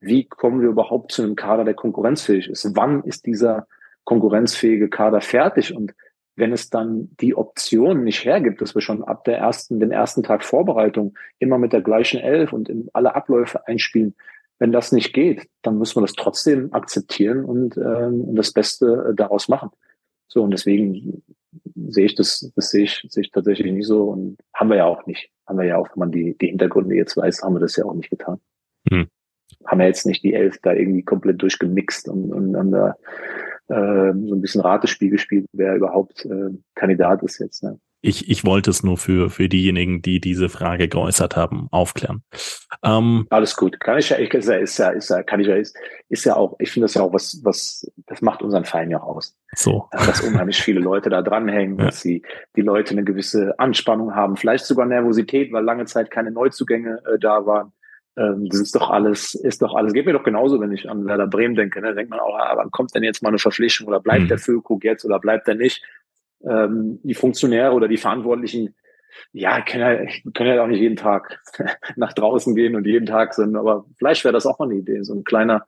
Wie 0.00 0.24
kommen 0.24 0.60
wir 0.60 0.68
überhaupt 0.68 1.12
zu 1.12 1.22
einem 1.22 1.36
Kader, 1.36 1.64
der 1.64 1.74
konkurrenzfähig 1.74 2.48
ist? 2.48 2.68
Wann 2.74 3.02
ist 3.04 3.24
dieser 3.24 3.66
konkurrenzfähige 4.04 4.90
Kader 4.90 5.20
fertig? 5.20 5.74
Und 5.74 5.94
wenn 6.36 6.52
es 6.52 6.70
dann 6.70 7.10
die 7.20 7.34
Option 7.34 8.04
nicht 8.04 8.24
hergibt, 8.24 8.60
dass 8.60 8.74
wir 8.74 8.82
schon 8.82 9.04
ab 9.04 9.24
der 9.24 9.38
ersten, 9.38 9.80
den 9.80 9.90
ersten 9.90 10.22
Tag 10.22 10.44
Vorbereitung 10.44 11.14
immer 11.38 11.56
mit 11.56 11.72
der 11.72 11.82
gleichen 11.82 12.20
Elf 12.20 12.52
und 12.52 12.68
in 12.68 12.88
alle 12.92 13.14
Abläufe 13.14 13.66
einspielen, 13.66 14.14
wenn 14.62 14.70
das 14.70 14.92
nicht 14.92 15.12
geht, 15.12 15.48
dann 15.62 15.76
müssen 15.76 15.96
wir 15.96 16.02
das 16.02 16.12
trotzdem 16.12 16.72
akzeptieren 16.72 17.44
und 17.44 17.76
ähm, 17.76 18.32
das 18.36 18.52
Beste 18.52 19.08
äh, 19.10 19.14
daraus 19.16 19.48
machen. 19.48 19.70
So, 20.28 20.44
und 20.44 20.52
deswegen 20.52 21.24
sehe 21.74 22.04
ich 22.04 22.14
das, 22.14 22.48
das 22.54 22.70
sehe 22.70 22.84
ich, 22.84 23.04
sehe 23.08 23.22
ich 23.22 23.32
tatsächlich 23.32 23.72
nicht 23.72 23.88
so 23.88 24.04
und 24.04 24.38
haben 24.54 24.70
wir 24.70 24.76
ja 24.76 24.84
auch 24.84 25.04
nicht. 25.04 25.32
Haben 25.48 25.58
wir 25.58 25.64
ja 25.64 25.78
auch, 25.78 25.88
wenn 25.88 25.98
man 25.98 26.12
die, 26.12 26.38
die 26.38 26.46
Hintergründe 26.46 26.94
jetzt 26.94 27.16
weiß, 27.16 27.42
haben 27.42 27.56
wir 27.56 27.58
das 27.60 27.74
ja 27.74 27.84
auch 27.86 27.94
nicht 27.94 28.10
getan. 28.10 28.38
Hm. 28.88 29.08
Haben 29.66 29.80
wir 29.80 29.86
jetzt 29.88 30.06
nicht 30.06 30.22
die 30.22 30.34
Elf 30.34 30.60
da 30.62 30.72
irgendwie 30.72 31.02
komplett 31.02 31.42
durchgemixt 31.42 32.08
und, 32.08 32.32
und 32.32 32.52
dann 32.52 32.70
da 32.70 32.90
äh, 33.66 34.12
so 34.12 34.36
ein 34.36 34.40
bisschen 34.40 34.60
Ratespiel 34.60 35.10
gespielt, 35.10 35.46
wer 35.52 35.74
überhaupt 35.74 36.24
äh, 36.24 36.50
Kandidat 36.76 37.24
ist 37.24 37.40
jetzt. 37.40 37.64
Ne? 37.64 37.80
Ich, 38.04 38.28
ich 38.28 38.44
wollte 38.44 38.68
es 38.68 38.82
nur 38.82 38.98
für, 38.98 39.30
für 39.30 39.48
diejenigen, 39.48 40.02
die 40.02 40.20
diese 40.20 40.48
Frage 40.48 40.88
geäußert 40.88 41.36
haben, 41.36 41.68
aufklären. 41.70 42.24
Ähm, 42.82 43.28
Alles 43.30 43.56
gut. 43.56 43.78
Kann 43.78 43.96
ich 43.96 44.10
ja, 44.10 44.16
ist 44.16 44.48
ja, 44.48 44.56
ist 44.56 44.78
ja, 44.78 44.88
ist 44.90 45.08
ja, 45.08 45.22
kann 45.22 45.38
ich 45.38 45.46
ja, 45.46 45.54
ist, 45.54 45.76
ist 46.08 46.24
ja 46.24 46.34
auch, 46.34 46.56
ich 46.58 46.72
finde 46.72 46.86
das 46.86 46.94
ja 46.94 47.02
auch 47.02 47.12
was, 47.12 47.40
was, 47.44 47.88
das 48.06 48.20
macht 48.20 48.42
unseren 48.42 48.64
Verein 48.64 48.90
ja 48.90 49.00
auch 49.00 49.16
aus. 49.16 49.38
So. 49.54 49.88
Dass 49.92 50.20
unheimlich 50.20 50.60
viele 50.60 50.80
Leute 50.80 51.10
da 51.10 51.22
dranhängen, 51.22 51.78
ja. 51.78 51.86
dass 51.86 52.00
sie 52.00 52.22
die 52.56 52.62
Leute 52.62 52.90
eine 52.90 53.04
gewisse 53.04 53.56
Anspannung 53.60 54.16
haben, 54.16 54.36
vielleicht 54.36 54.66
sogar 54.66 54.84
Nervosität, 54.84 55.52
weil 55.52 55.62
lange 55.62 55.84
Zeit 55.84 56.10
keine 56.10 56.32
Neuzugänge 56.32 57.00
äh, 57.06 57.20
da 57.20 57.46
waren. 57.46 57.72
Ähm, 58.16 58.48
das 58.48 58.60
ist 58.60 58.74
doch 58.74 58.90
alles, 58.90 59.34
ist 59.34 59.62
doch 59.62 59.76
alles. 59.76 59.92
Geht 59.92 60.06
mir 60.06 60.12
doch 60.12 60.24
genauso, 60.24 60.60
wenn 60.60 60.72
ich 60.72 60.90
an 60.90 61.06
Werder 61.06 61.28
Bremen 61.28 61.54
denke. 61.54 61.80
Ne? 61.80 61.94
Denkt 61.94 62.10
man 62.10 62.18
auch, 62.18 62.36
ah, 62.36 62.52
wann 62.56 62.72
kommt 62.72 62.94
denn 62.96 63.04
jetzt 63.04 63.22
mal 63.22 63.28
eine 63.28 63.38
Verpflichtung 63.38 63.86
oder 63.86 64.00
bleibt 64.00 64.24
mhm. 64.24 64.28
der 64.28 64.38
Füllkrug 64.38 64.82
jetzt 64.82 65.04
oder 65.04 65.20
bleibt 65.20 65.46
er 65.46 65.54
nicht? 65.54 65.82
Ähm, 66.44 67.00
die 67.02 67.14
Funktionäre 67.14 67.72
oder 67.72 67.88
die 67.88 67.98
Verantwortlichen, 67.98 68.74
ja, 69.32 69.60
können 69.60 69.82
ja, 69.82 70.30
können 70.32 70.54
ja 70.54 70.62
auch 70.62 70.68
nicht 70.68 70.80
jeden 70.80 70.96
Tag 70.96 71.40
nach 71.96 72.12
draußen 72.12 72.54
gehen 72.54 72.76
und 72.76 72.86
jeden 72.86 73.06
Tag 73.06 73.34
sind, 73.34 73.56
aber 73.56 73.84
vielleicht 73.98 74.24
wäre 74.24 74.32
das 74.32 74.46
auch 74.46 74.58
mal 74.58 74.66
eine 74.66 74.78
Idee, 74.78 75.02
so 75.02 75.14
ein 75.14 75.24
kleiner 75.24 75.56
ein 75.56 75.62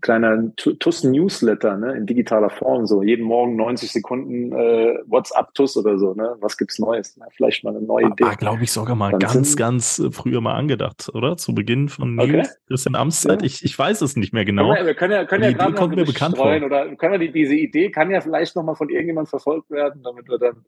kleiner 0.00 0.54
TUS-Newsletter 0.56 1.76
ne, 1.78 1.92
in 1.92 2.06
digitaler 2.06 2.50
Form, 2.50 2.86
so 2.86 3.02
jeden 3.02 3.24
Morgen 3.24 3.56
90 3.56 3.90
Sekunden 3.90 4.52
äh, 4.52 4.98
WhatsApp-TUS 5.06 5.78
oder 5.78 5.98
so. 5.98 6.12
Ne? 6.14 6.36
Was 6.40 6.58
gibt's 6.58 6.78
Neues? 6.78 7.16
Na, 7.16 7.26
vielleicht 7.34 7.64
mal 7.64 7.74
eine 7.74 7.84
neue 7.84 8.06
Idee. 8.06 8.24
Ah, 8.24 8.34
glaube 8.34 8.64
ich 8.64 8.72
sogar 8.72 8.96
mal 8.96 9.10
Dann 9.12 9.20
ganz, 9.20 9.56
ganz 9.56 9.98
äh, 9.98 10.10
früher 10.10 10.40
mal 10.40 10.54
angedacht, 10.54 11.10
oder? 11.14 11.36
Zu 11.36 11.54
Beginn 11.54 11.88
von 11.88 12.16
Nils 12.16 12.48
okay. 12.48 12.58
Christian 12.66 12.94
Amtszeit. 12.96 13.40
Ja. 13.40 13.46
Ich, 13.46 13.64
ich 13.64 13.78
weiß 13.78 14.02
es 14.02 14.16
nicht 14.16 14.34
mehr 14.34 14.44
genau. 14.44 14.74
Wir, 14.74 14.86
wir 14.86 14.94
können 14.94 15.12
ja, 15.12 15.24
können 15.24 15.44
ja 15.44 15.52
gerade 15.52 16.04
bekannt 16.04 16.36
streuen. 16.36 16.64
Oder 16.64 16.94
können 16.96 17.12
wir 17.12 17.18
die, 17.18 17.32
diese 17.32 17.54
Idee 17.54 17.90
kann 17.90 18.10
ja 18.10 18.20
vielleicht 18.20 18.56
nochmal 18.56 18.76
von 18.76 18.90
irgendjemand 18.90 19.28
verfolgt 19.28 19.70
werden, 19.70 20.02
damit 20.02 20.28
wir 20.28 20.38
dann 20.38 20.64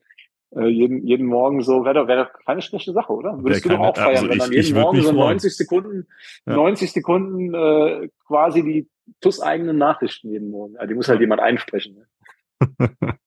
äh, 0.54 0.66
jeden, 0.66 1.06
jeden 1.06 1.26
Morgen 1.26 1.62
so, 1.62 1.84
wäre 1.84 1.94
doch, 1.94 2.08
wäre 2.08 2.24
doch 2.24 2.44
keine 2.44 2.62
schlechte 2.62 2.92
Sache, 2.92 3.12
oder? 3.12 3.42
Würdest 3.42 3.64
du 3.64 3.68
doch 3.68 3.78
auch 3.78 3.96
feiern, 3.96 4.16
also 4.16 4.28
wenn 4.28 4.38
dann 4.38 4.52
jeden 4.52 4.74
Morgen 4.74 5.02
so 5.02 5.12
90 5.12 5.56
Sekunden, 5.56 6.06
ja. 6.46 6.54
90 6.54 6.92
Sekunden 6.92 7.54
äh, 7.54 8.08
quasi 8.26 8.62
die 8.62 8.88
TUS-eigenen 9.20 9.78
Nachrichten 9.78 10.30
jeden 10.30 10.50
Morgen. 10.50 10.74
Ja, 10.74 10.86
die 10.86 10.94
muss 10.94 11.08
halt 11.08 11.20
jemand 11.20 11.40
einsprechen. 11.40 11.96
Ne? 11.96 12.90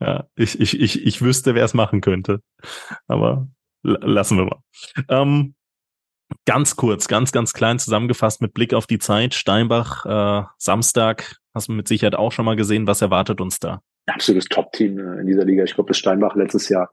ja, 0.00 0.26
ich, 0.36 0.60
ich, 0.60 0.80
ich, 0.80 1.06
ich 1.06 1.22
wüsste, 1.22 1.54
wer 1.54 1.64
es 1.64 1.74
machen 1.74 2.00
könnte. 2.00 2.40
Aber 3.06 3.48
lassen 3.82 4.38
wir 4.38 4.44
mal. 4.44 4.62
Ähm, 5.08 5.54
ganz 6.46 6.76
kurz, 6.76 7.08
ganz, 7.08 7.32
ganz 7.32 7.52
klein 7.52 7.78
zusammengefasst 7.78 8.40
mit 8.40 8.54
Blick 8.54 8.74
auf 8.74 8.86
die 8.86 8.98
Zeit. 8.98 9.34
Steinbach, 9.34 10.06
äh, 10.06 10.46
Samstag, 10.58 11.36
hast 11.54 11.68
du 11.68 11.72
mit 11.72 11.88
Sicherheit 11.88 12.14
auch 12.14 12.32
schon 12.32 12.44
mal 12.44 12.56
gesehen. 12.56 12.86
Was 12.86 13.02
erwartet 13.02 13.40
uns 13.40 13.58
da? 13.58 13.82
Absolutes 14.06 14.48
Top-Team 14.48 14.98
äh, 14.98 15.20
in 15.20 15.26
dieser 15.26 15.44
Liga. 15.44 15.64
Ich 15.64 15.74
glaube, 15.74 15.88
das 15.88 15.98
Steinbach 15.98 16.34
letztes 16.34 16.68
Jahr 16.68 16.92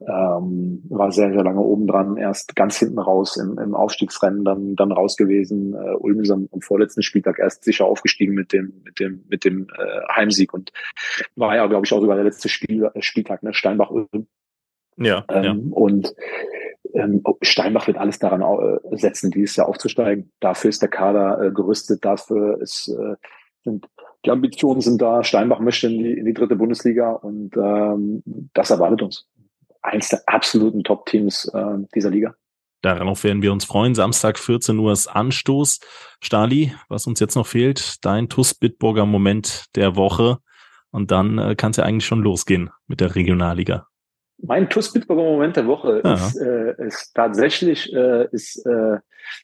ähm, 0.00 0.82
war 0.88 1.12
sehr, 1.12 1.32
sehr 1.32 1.44
lange 1.44 1.60
oben 1.60 1.86
dran, 1.86 2.16
erst 2.16 2.56
ganz 2.56 2.78
hinten 2.78 2.98
raus 2.98 3.36
im, 3.36 3.58
im 3.58 3.74
Aufstiegsrennen, 3.74 4.44
dann, 4.44 4.74
dann 4.76 4.92
raus 4.92 5.16
gewesen. 5.16 5.74
Äh, 5.74 5.94
Ulm 5.96 6.20
ist 6.20 6.30
am, 6.30 6.48
am 6.52 6.60
vorletzten 6.60 7.02
Spieltag 7.02 7.38
erst 7.38 7.64
sicher 7.64 7.84
aufgestiegen 7.84 8.34
mit 8.34 8.52
dem, 8.52 8.82
mit 8.84 8.98
dem, 8.98 9.24
mit 9.28 9.44
dem 9.44 9.68
äh, 9.78 10.14
Heimsieg 10.14 10.52
und 10.54 10.72
war 11.36 11.54
ja, 11.54 11.66
glaube 11.66 11.86
ich, 11.86 11.92
auch 11.92 12.00
sogar 12.00 12.16
der 12.16 12.24
letzte 12.24 12.48
Spiel, 12.48 12.90
äh, 12.94 13.02
Spieltag, 13.02 13.42
ne? 13.42 13.54
Steinbach-Ulm. 13.54 14.26
Ja, 14.96 15.24
ähm, 15.30 15.44
ja. 15.44 15.54
Und 15.70 16.14
ähm, 16.94 17.20
oh, 17.24 17.36
Steinbach 17.40 17.86
wird 17.86 17.96
alles 17.96 18.18
daran 18.18 18.42
äh, 18.42 18.96
setzen, 18.96 19.30
dieses 19.30 19.56
Jahr 19.56 19.68
aufzusteigen. 19.68 20.30
Dafür 20.40 20.68
ist 20.68 20.82
der 20.82 20.90
Kader 20.90 21.40
äh, 21.42 21.50
gerüstet, 21.50 22.04
dafür 22.04 22.60
ist, 22.60 22.88
äh, 22.88 23.16
sind 23.64 23.86
die 24.24 24.30
Ambitionen 24.30 24.80
sind 24.80 25.02
da. 25.02 25.24
Steinbach 25.24 25.60
möchte 25.60 25.88
in 25.88 25.98
die, 25.98 26.12
in 26.12 26.24
die 26.24 26.34
dritte 26.34 26.56
Bundesliga 26.56 27.12
und 27.12 27.56
ähm, 27.56 28.22
das 28.54 28.70
erwartet 28.70 29.02
uns 29.02 29.26
eins 29.82 30.08
der 30.08 30.22
absoluten 30.26 30.84
Top-Teams 30.84 31.50
äh, 31.52 31.78
dieser 31.94 32.10
Liga. 32.10 32.34
Darauf 32.82 33.22
werden 33.22 33.42
wir 33.42 33.52
uns 33.52 33.64
freuen. 33.64 33.94
Samstag 33.94 34.38
14 34.38 34.76
Uhr 34.78 34.92
ist 34.92 35.06
Anstoß. 35.06 35.80
Stali, 36.20 36.74
was 36.88 37.06
uns 37.06 37.20
jetzt 37.20 37.36
noch 37.36 37.46
fehlt, 37.46 38.04
dein 38.04 38.28
TUS 38.28 38.54
Bitburger 38.54 39.06
Moment 39.06 39.66
der 39.76 39.94
Woche. 39.94 40.38
Und 40.90 41.10
dann 41.10 41.38
äh, 41.38 41.54
kann 41.54 41.70
es 41.70 41.76
ja 41.76 41.84
eigentlich 41.84 42.06
schon 42.06 42.20
losgehen 42.20 42.70
mit 42.86 43.00
der 43.00 43.14
Regionalliga. 43.14 43.86
Mein 44.44 44.68
TUS 44.68 44.92
Bitburger 44.92 45.22
Moment 45.22 45.56
der 45.56 45.66
Woche 45.66 45.98
ist, 46.04 46.36
äh, 46.36 46.74
ist 46.86 47.14
tatsächlich 47.14 47.92
äh, 47.92 48.26
ist 48.32 48.64
äh, 48.66 48.98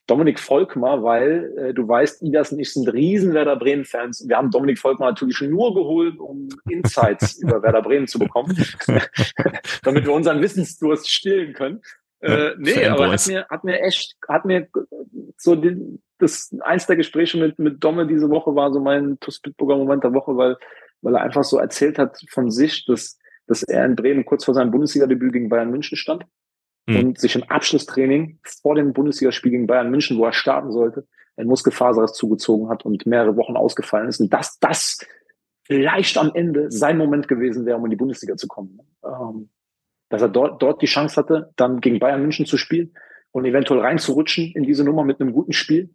Dominik 0.07 0.39
Volkmar, 0.39 1.03
weil 1.03 1.53
äh, 1.57 1.73
du 1.73 1.87
weißt, 1.87 2.21
Idas 2.21 2.51
und 2.51 2.59
ich 2.59 2.73
sind 2.73 2.91
riesen 2.91 3.33
Werder 3.33 3.55
Bremen 3.55 3.85
Fans. 3.85 4.27
Wir 4.27 4.37
haben 4.37 4.51
Dominik 4.51 4.77
Volkmar 4.77 5.11
natürlich 5.11 5.39
nur 5.41 5.73
geholt, 5.73 6.19
um 6.19 6.49
Insights 6.69 7.37
über 7.41 7.63
Werder 7.63 7.81
Bremen 7.81 8.07
zu 8.07 8.19
bekommen, 8.19 8.55
damit 9.83 10.05
wir 10.05 10.13
unseren 10.13 10.41
Wissensdurst 10.41 11.09
stillen 11.09 11.53
können. 11.53 11.81
Äh, 12.21 12.51
nee, 12.57 12.85
aber 12.85 13.11
hat 13.11 13.27
mir, 13.27 13.47
hat 13.49 13.63
mir 13.63 13.79
echt, 13.79 14.17
hat 14.27 14.43
mir 14.43 14.67
so 15.37 15.55
die, 15.55 15.99
das 16.17 16.53
eins 16.61 16.85
der 16.85 16.97
Gespräche 16.97 17.37
mit, 17.37 17.59
mit 17.59 17.81
Domme 17.81 18.05
diese 18.05 18.29
Woche 18.29 18.53
war 18.55 18.73
so 18.73 18.81
mein 18.81 19.17
TUS 19.21 19.39
Bitburger 19.39 19.77
Moment 19.77 20.03
der 20.03 20.13
Woche, 20.13 20.35
weil, 20.35 20.57
weil 21.01 21.15
er 21.15 21.21
einfach 21.21 21.45
so 21.45 21.57
erzählt 21.57 21.97
hat 21.97 22.19
von 22.29 22.51
sich, 22.51 22.85
dass 22.85 23.17
dass 23.49 23.63
er 23.63 23.83
in 23.83 23.95
Bremen 23.95 24.25
kurz 24.25 24.45
vor 24.45 24.53
seinem 24.53 24.69
Bundesliga-Debüt 24.69 25.33
gegen 25.33 25.49
Bayern 25.49 25.71
München 25.71 25.97
stand 25.97 26.23
mhm. 26.85 26.97
und 26.97 27.19
sich 27.19 27.35
im 27.35 27.43
Abschlusstraining 27.43 28.39
vor 28.61 28.75
dem 28.75 28.93
Bundesligaspiel 28.93 29.51
gegen 29.51 29.67
Bayern 29.67 29.89
München, 29.89 30.19
wo 30.19 30.25
er 30.25 30.33
starten 30.33 30.71
sollte, 30.71 31.07
ein 31.35 31.47
Muskelfaserriss 31.47 32.13
zugezogen 32.13 32.69
hat 32.69 32.85
und 32.85 33.07
mehrere 33.07 33.35
Wochen 33.37 33.57
ausgefallen 33.57 34.07
ist. 34.07 34.19
Und 34.19 34.31
dass 34.31 34.59
das 34.59 34.99
vielleicht 35.63 36.17
am 36.19 36.31
Ende 36.35 36.69
sein 36.69 36.97
Moment 36.97 37.27
gewesen 37.27 37.65
wäre, 37.65 37.77
um 37.77 37.85
in 37.85 37.91
die 37.91 37.97
Bundesliga 37.97 38.35
zu 38.37 38.47
kommen. 38.47 38.79
Ähm, 39.03 39.49
dass 40.09 40.21
er 40.21 40.29
dort, 40.29 40.61
dort 40.61 40.81
die 40.83 40.87
Chance 40.87 41.15
hatte, 41.15 41.51
dann 41.55 41.81
gegen 41.81 41.99
Bayern 41.99 42.21
München 42.21 42.45
zu 42.45 42.57
spielen 42.57 42.93
und 43.31 43.45
eventuell 43.45 43.79
reinzurutschen 43.79 44.51
in 44.53 44.63
diese 44.63 44.83
Nummer 44.83 45.03
mit 45.03 45.19
einem 45.19 45.33
guten 45.33 45.53
Spiel. 45.53 45.89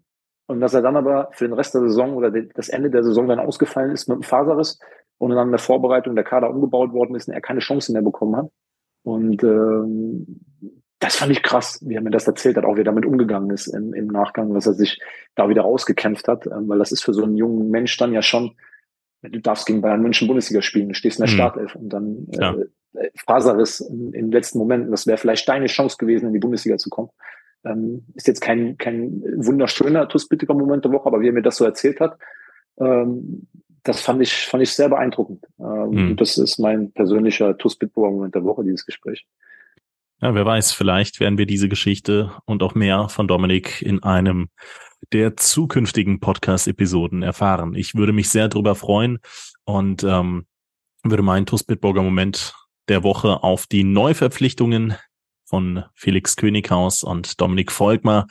Und 0.46 0.60
dass 0.60 0.74
er 0.74 0.82
dann 0.82 0.96
aber 0.96 1.30
für 1.32 1.46
den 1.46 1.54
Rest 1.54 1.74
der 1.74 1.80
Saison 1.82 2.14
oder 2.14 2.30
das 2.30 2.68
Ende 2.68 2.90
der 2.90 3.02
Saison 3.02 3.28
dann 3.28 3.38
ausgefallen 3.38 3.92
ist 3.92 4.08
mit 4.08 4.16
einem 4.16 4.22
Faserriss 4.22 4.78
und 5.18 5.30
dann 5.30 5.48
in 5.48 5.52
der 5.52 5.58
Vorbereitung 5.58 6.14
der 6.14 6.24
Kader 6.24 6.50
umgebaut 6.50 6.92
worden 6.92 7.14
ist 7.14 7.28
und 7.28 7.34
er 7.34 7.40
keine 7.40 7.60
Chance 7.60 7.92
mehr 7.92 8.02
bekommen 8.02 8.36
hat. 8.36 8.50
Und 9.02 9.42
ähm, 9.42 10.40
das 10.98 11.16
fand 11.16 11.32
ich 11.32 11.42
krass, 11.42 11.80
wie 11.86 11.94
er 11.94 12.00
mir 12.00 12.10
das 12.10 12.26
erzählt 12.26 12.56
hat, 12.56 12.64
auch 12.64 12.76
wie 12.76 12.80
er 12.80 12.84
damit 12.84 13.04
umgegangen 13.04 13.50
ist 13.50 13.66
im, 13.68 13.92
im 13.92 14.06
Nachgang, 14.06 14.52
dass 14.54 14.66
er 14.66 14.74
sich 14.74 15.00
da 15.34 15.48
wieder 15.48 15.62
rausgekämpft 15.62 16.28
hat, 16.28 16.46
ähm, 16.46 16.68
weil 16.68 16.78
das 16.78 16.92
ist 16.92 17.04
für 17.04 17.14
so 17.14 17.24
einen 17.24 17.36
jungen 17.36 17.70
Mensch 17.70 17.96
dann 17.96 18.12
ja 18.12 18.22
schon, 18.22 18.52
du 19.22 19.40
darfst 19.40 19.66
gegen 19.66 19.82
Bayern 19.82 20.02
München 20.02 20.26
Bundesliga 20.26 20.62
spielen, 20.62 20.88
du 20.88 20.94
stehst 20.94 21.18
in 21.18 21.26
der 21.26 21.32
mhm. 21.32 21.36
Startelf 21.36 21.74
und 21.74 21.90
dann 21.90 22.26
ja. 22.32 22.54
äh, 22.94 23.10
Faserriss 23.26 23.80
im, 23.80 24.12
im 24.14 24.30
letzten 24.30 24.58
Moment, 24.58 24.90
das 24.92 25.06
wäre 25.06 25.18
vielleicht 25.18 25.48
deine 25.48 25.66
Chance 25.66 25.96
gewesen, 25.98 26.28
in 26.28 26.32
die 26.32 26.38
Bundesliga 26.38 26.78
zu 26.78 26.88
kommen. 26.88 27.10
Ähm, 27.64 28.04
ist 28.14 28.26
jetzt 28.26 28.40
kein, 28.40 28.76
kein 28.76 29.22
wunderschöner 29.36 30.08
tussbittiger 30.08 30.54
Moment 30.54 30.84
der 30.84 30.92
Woche, 30.92 31.06
aber 31.06 31.20
wie 31.20 31.28
er 31.28 31.32
mir 31.32 31.42
das 31.42 31.56
so 31.56 31.64
erzählt 31.64 32.00
hat, 32.00 32.18
ähm, 32.78 33.46
das 33.82 34.00
fand 34.00 34.22
ich, 34.22 34.32
fand 34.46 34.62
ich 34.62 34.72
sehr 34.72 34.88
beeindruckend. 34.88 35.44
Ähm, 35.58 35.90
mhm. 35.90 36.16
Das 36.16 36.38
ist 36.38 36.58
mein 36.58 36.92
persönlicher 36.92 37.56
tuss 37.56 37.78
Moment 37.94 38.34
der 38.34 38.44
Woche, 38.44 38.64
dieses 38.64 38.86
Gespräch. 38.86 39.26
Ja, 40.20 40.34
wer 40.34 40.46
weiß, 40.46 40.72
vielleicht 40.72 41.20
werden 41.20 41.38
wir 41.38 41.46
diese 41.46 41.68
Geschichte 41.68 42.32
und 42.46 42.62
auch 42.62 42.74
mehr 42.74 43.08
von 43.08 43.28
Dominik 43.28 43.82
in 43.82 44.02
einem 44.02 44.48
der 45.12 45.36
zukünftigen 45.36 46.18
Podcast-Episoden 46.18 47.22
erfahren. 47.22 47.74
Ich 47.74 47.94
würde 47.94 48.12
mich 48.12 48.30
sehr 48.30 48.48
darüber 48.48 48.74
freuen 48.74 49.18
und 49.64 50.02
ähm, 50.02 50.46
würde 51.02 51.22
meinen 51.22 51.44
TUS 51.44 51.62
Bitburger 51.62 52.02
Moment 52.02 52.54
der 52.88 53.02
Woche 53.02 53.42
auf 53.42 53.66
die 53.66 53.84
Neuverpflichtungen 53.84 54.94
von 55.44 55.84
Felix 55.94 56.36
Könighaus 56.36 57.02
und 57.02 57.40
Dominik 57.40 57.70
Volkmar 57.72 58.26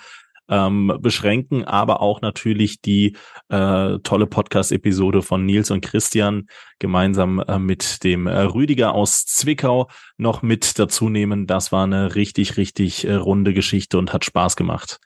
ähm, 0.50 0.98
beschränken, 1.00 1.64
aber 1.64 2.02
auch 2.02 2.22
natürlich 2.22 2.82
die 2.82 3.16
äh, 3.50 3.98
tolle 4.04 4.28
Podcast-Episode 4.28 5.22
von 5.22 5.46
Nils 5.46 5.72
und 5.72 5.82
Christian 5.82 6.48
gemeinsam 6.80 7.40
äh, 7.40 7.60
mit 7.60 8.04
dem 8.04 8.28
äh, 8.28 8.42
Rüdiger 8.42 8.94
aus 8.94 9.26
Zwickau 9.26 9.90
noch 10.18 10.42
mit 10.42 10.78
dazu 10.78 11.10
nehmen. 11.10 11.48
Das 11.48 11.72
war 11.72 11.86
eine 11.86 12.16
richtig, 12.16 12.58
richtig 12.58 13.06
äh, 13.06 13.16
runde 13.16 13.54
Geschichte 13.54 13.98
und 13.98 14.12
hat 14.12 14.26
Spaß 14.26 14.56
gemacht. 14.56 15.00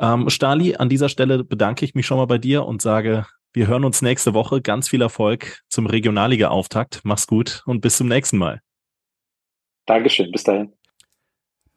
Ähm, 0.00 0.28
Stali, 0.28 0.76
an 0.76 0.88
dieser 0.88 1.08
Stelle 1.08 1.44
bedanke 1.44 1.84
ich 1.84 1.94
mich 1.94 2.06
schon 2.06 2.18
mal 2.18 2.26
bei 2.26 2.38
dir 2.38 2.66
und 2.66 2.82
sage, 2.82 3.26
wir 3.52 3.68
hören 3.68 3.84
uns 3.84 4.02
nächste 4.02 4.34
Woche. 4.34 4.60
Ganz 4.60 4.88
viel 4.88 5.00
Erfolg 5.00 5.60
zum 5.68 5.86
Regionalliga-Auftakt. 5.86 7.00
Mach's 7.04 7.26
gut 7.26 7.62
und 7.66 7.80
bis 7.80 7.96
zum 7.96 8.08
nächsten 8.08 8.36
Mal. 8.36 8.60
Dankeschön. 9.86 10.30
Bis 10.32 10.42
dahin. 10.42 10.72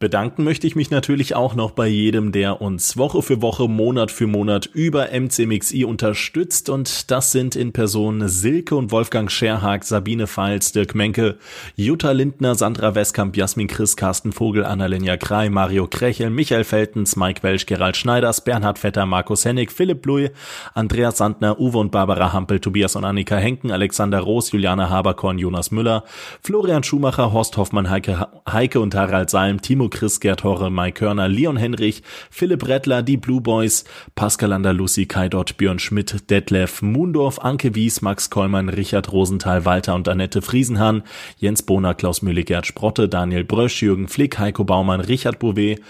Bedanken 0.00 0.44
möchte 0.44 0.64
ich 0.68 0.76
mich 0.76 0.92
natürlich 0.92 1.34
auch 1.34 1.56
noch 1.56 1.72
bei 1.72 1.88
jedem, 1.88 2.30
der 2.30 2.60
uns 2.60 2.96
Woche 2.96 3.20
für 3.20 3.42
Woche, 3.42 3.66
Monat 3.66 4.12
für 4.12 4.28
Monat 4.28 4.66
über 4.66 5.08
MCMXI 5.10 5.84
unterstützt. 5.84 6.70
Und 6.70 7.10
das 7.10 7.32
sind 7.32 7.56
in 7.56 7.72
Person 7.72 8.28
Silke 8.28 8.76
und 8.76 8.92
Wolfgang 8.92 9.28
Scherhag, 9.28 9.82
Sabine 9.82 10.28
Pfalz, 10.28 10.70
Dirk 10.70 10.94
Menke, 10.94 11.36
Jutta 11.74 12.12
Lindner, 12.12 12.54
Sandra 12.54 12.94
Westkamp, 12.94 13.36
Jasmin 13.36 13.66
Chris, 13.66 13.96
Carsten 13.96 14.30
Vogel, 14.30 14.64
Annalena 14.64 15.16
Krei, 15.16 15.50
Mario 15.50 15.88
Krechel, 15.88 16.30
Michael 16.30 16.62
Feltens, 16.62 17.16
Mike 17.16 17.42
Welsch, 17.42 17.66
Gerald 17.66 17.96
Schneiders, 17.96 18.44
Bernhard 18.44 18.78
Vetter, 18.78 19.04
Markus 19.04 19.44
Hennig, 19.44 19.72
Philipp 19.72 20.06
Lui, 20.06 20.30
Andreas 20.74 21.16
Sandner, 21.16 21.58
Uwe 21.58 21.78
und 21.78 21.90
Barbara 21.90 22.32
Hampel, 22.32 22.60
Tobias 22.60 22.94
und 22.94 23.04
Annika 23.04 23.34
Henken, 23.34 23.72
Alexander 23.72 24.20
Roos, 24.20 24.52
Juliane 24.52 24.90
Haberkorn, 24.90 25.38
Jonas 25.38 25.72
Müller, 25.72 26.04
Florian 26.40 26.84
Schumacher, 26.84 27.32
Horst 27.32 27.56
Hoffmann, 27.56 27.90
Heike, 27.90 28.28
Heike 28.48 28.78
und 28.78 28.94
Harald 28.94 29.28
Salm, 29.28 29.60
Timo 29.60 29.87
Nico, 29.88 29.98
Chris 29.98 30.20
Gerd 30.20 30.44
Horre, 30.44 30.70
Mike 30.70 31.00
Körner, 31.00 31.28
Leon 31.28 31.56
Henrich, 31.56 32.02
Philipp 32.30 32.66
Rettler, 32.66 33.02
die 33.02 33.16
Blue 33.16 33.40
Boys, 33.40 33.84
Pascal 34.14 34.52
Andalusi, 34.52 35.06
Kai 35.06 35.28
Dott, 35.28 35.56
Björn 35.56 35.78
Schmidt, 35.78 36.30
Detlef, 36.30 36.82
Mundorf, 36.82 37.38
Anke 37.40 37.74
Wies, 37.74 38.02
Max 38.02 38.30
Kollmann, 38.30 38.68
Richard 38.68 39.12
Rosenthal, 39.12 39.64
Walter 39.64 39.94
und 39.94 40.08
Annette 40.08 40.42
Friesenhahn, 40.42 41.02
Jens 41.38 41.62
Bohner, 41.62 41.94
Klaus 41.94 42.22
Mühle, 42.22 42.44
Gerd 42.44 42.66
Sprotte, 42.66 43.08
Daniel 43.08 43.44
Brösch, 43.44 43.82
Jürgen 43.82 44.08
Flick, 44.08 44.38
Heiko 44.38 44.64
Baumann, 44.64 45.00
Richard 45.00 45.38
Bouvet, 45.38 45.80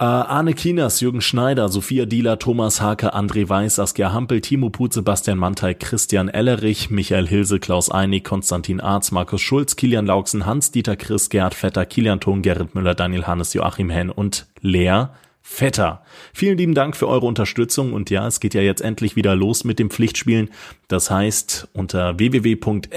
äh, 0.00 0.04
Arne 0.04 0.54
Kinas, 0.54 1.00
Jürgen 1.00 1.20
Schneider, 1.20 1.68
Sophia 1.68 2.06
Dieler, 2.06 2.38
Thomas 2.38 2.80
Hake, 2.80 3.14
André 3.14 3.46
Weiß, 3.50 3.74
Saskia 3.74 4.14
Hampel, 4.14 4.40
Timo 4.40 4.70
Put, 4.70 4.94
Sebastian 4.94 5.36
Mantei, 5.36 5.74
Christian 5.74 6.30
Ellerich, 6.30 6.88
Michael 6.88 7.28
Hilse, 7.28 7.60
Klaus 7.60 7.90
Einig, 7.90 8.24
Konstantin 8.24 8.80
Arz, 8.80 9.12
Markus 9.12 9.42
Schulz, 9.42 9.76
Kilian 9.76 10.06
Lauksen, 10.06 10.46
Hans-Dieter 10.46 10.96
Chris, 10.96 11.28
Gerhard 11.28 11.54
Vetter, 11.54 11.84
Kilian 11.84 12.18
Thon, 12.18 12.40
Gerrit 12.40 12.74
Müller, 12.74 12.94
Daniel 12.94 13.26
Hannes, 13.26 13.52
Joachim 13.52 13.90
Henn 13.90 14.08
und 14.08 14.46
Lea 14.62 15.08
Vetter. 15.52 16.04
Vielen 16.32 16.56
lieben 16.56 16.74
Dank 16.74 16.96
für 16.96 17.08
eure 17.08 17.26
Unterstützung 17.26 17.92
und 17.92 18.08
ja, 18.08 18.24
es 18.24 18.38
geht 18.38 18.54
ja 18.54 18.60
jetzt 18.60 18.82
endlich 18.82 19.16
wieder 19.16 19.34
los 19.34 19.64
mit 19.64 19.80
dem 19.80 19.90
Pflichtspielen. 19.90 20.48
Das 20.86 21.10
heißt, 21.10 21.68
unter 21.72 22.20
www.mcmxi.de 22.20 22.94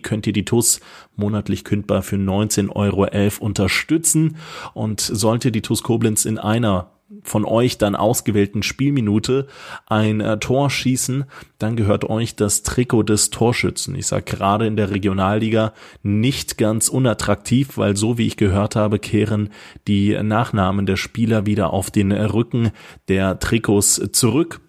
könnt 0.00 0.26
ihr 0.28 0.32
die 0.32 0.44
TUS 0.44 0.80
monatlich 1.16 1.64
kündbar 1.64 2.02
für 2.02 2.14
19,11 2.14 2.70
Euro 2.70 3.08
unterstützen 3.44 4.36
und 4.74 5.00
sollte 5.00 5.50
die 5.50 5.60
TUS 5.60 5.82
Koblenz 5.82 6.24
in 6.24 6.38
einer 6.38 6.92
von 7.22 7.44
euch 7.44 7.78
dann 7.78 7.94
ausgewählten 7.94 8.62
Spielminute 8.62 9.46
ein 9.86 10.20
äh, 10.20 10.38
Tor 10.38 10.70
schießen, 10.70 11.24
dann 11.58 11.76
gehört 11.76 12.04
euch 12.04 12.34
das 12.34 12.62
Trikot 12.62 13.04
des 13.04 13.30
Torschützen. 13.30 13.94
Ich 13.94 14.08
sag 14.08 14.26
gerade 14.26 14.66
in 14.66 14.76
der 14.76 14.90
Regionalliga 14.90 15.72
nicht 16.02 16.58
ganz 16.58 16.88
unattraktiv, 16.88 17.78
weil 17.78 17.96
so 17.96 18.18
wie 18.18 18.26
ich 18.26 18.36
gehört 18.36 18.74
habe, 18.74 18.98
kehren 18.98 19.50
die 19.86 20.20
Nachnamen 20.20 20.86
der 20.86 20.96
Spieler 20.96 21.46
wieder 21.46 21.72
auf 21.72 21.90
den 21.90 22.10
Rücken 22.12 22.72
der 23.08 23.38
Trikots 23.38 24.00
zurück. 24.12 24.60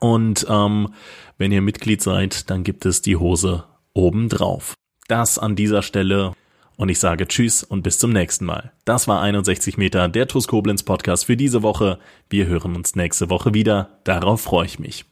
Und 0.00 0.46
ähm, 0.48 0.88
wenn 1.38 1.52
ihr 1.52 1.62
Mitglied 1.62 2.02
seid, 2.02 2.50
dann 2.50 2.64
gibt 2.64 2.84
es 2.84 3.02
die 3.02 3.16
Hose 3.16 3.64
obendrauf. 3.92 4.74
Das 5.08 5.38
an 5.38 5.54
dieser 5.54 5.82
Stelle 5.82 6.32
und 6.76 6.88
ich 6.88 6.98
sage 6.98 7.26
Tschüss 7.26 7.62
und 7.62 7.82
bis 7.82 7.98
zum 7.98 8.12
nächsten 8.12 8.44
Mal. 8.44 8.72
Das 8.84 9.08
war 9.08 9.20
61 9.20 9.76
Meter, 9.76 10.08
der 10.08 10.28
TUS 10.28 10.48
Koblenz 10.48 10.82
Podcast 10.82 11.24
für 11.24 11.36
diese 11.36 11.62
Woche. 11.62 11.98
Wir 12.28 12.46
hören 12.46 12.76
uns 12.76 12.96
nächste 12.96 13.30
Woche 13.30 13.54
wieder. 13.54 14.00
Darauf 14.04 14.40
freue 14.40 14.66
ich 14.66 14.78
mich. 14.78 15.04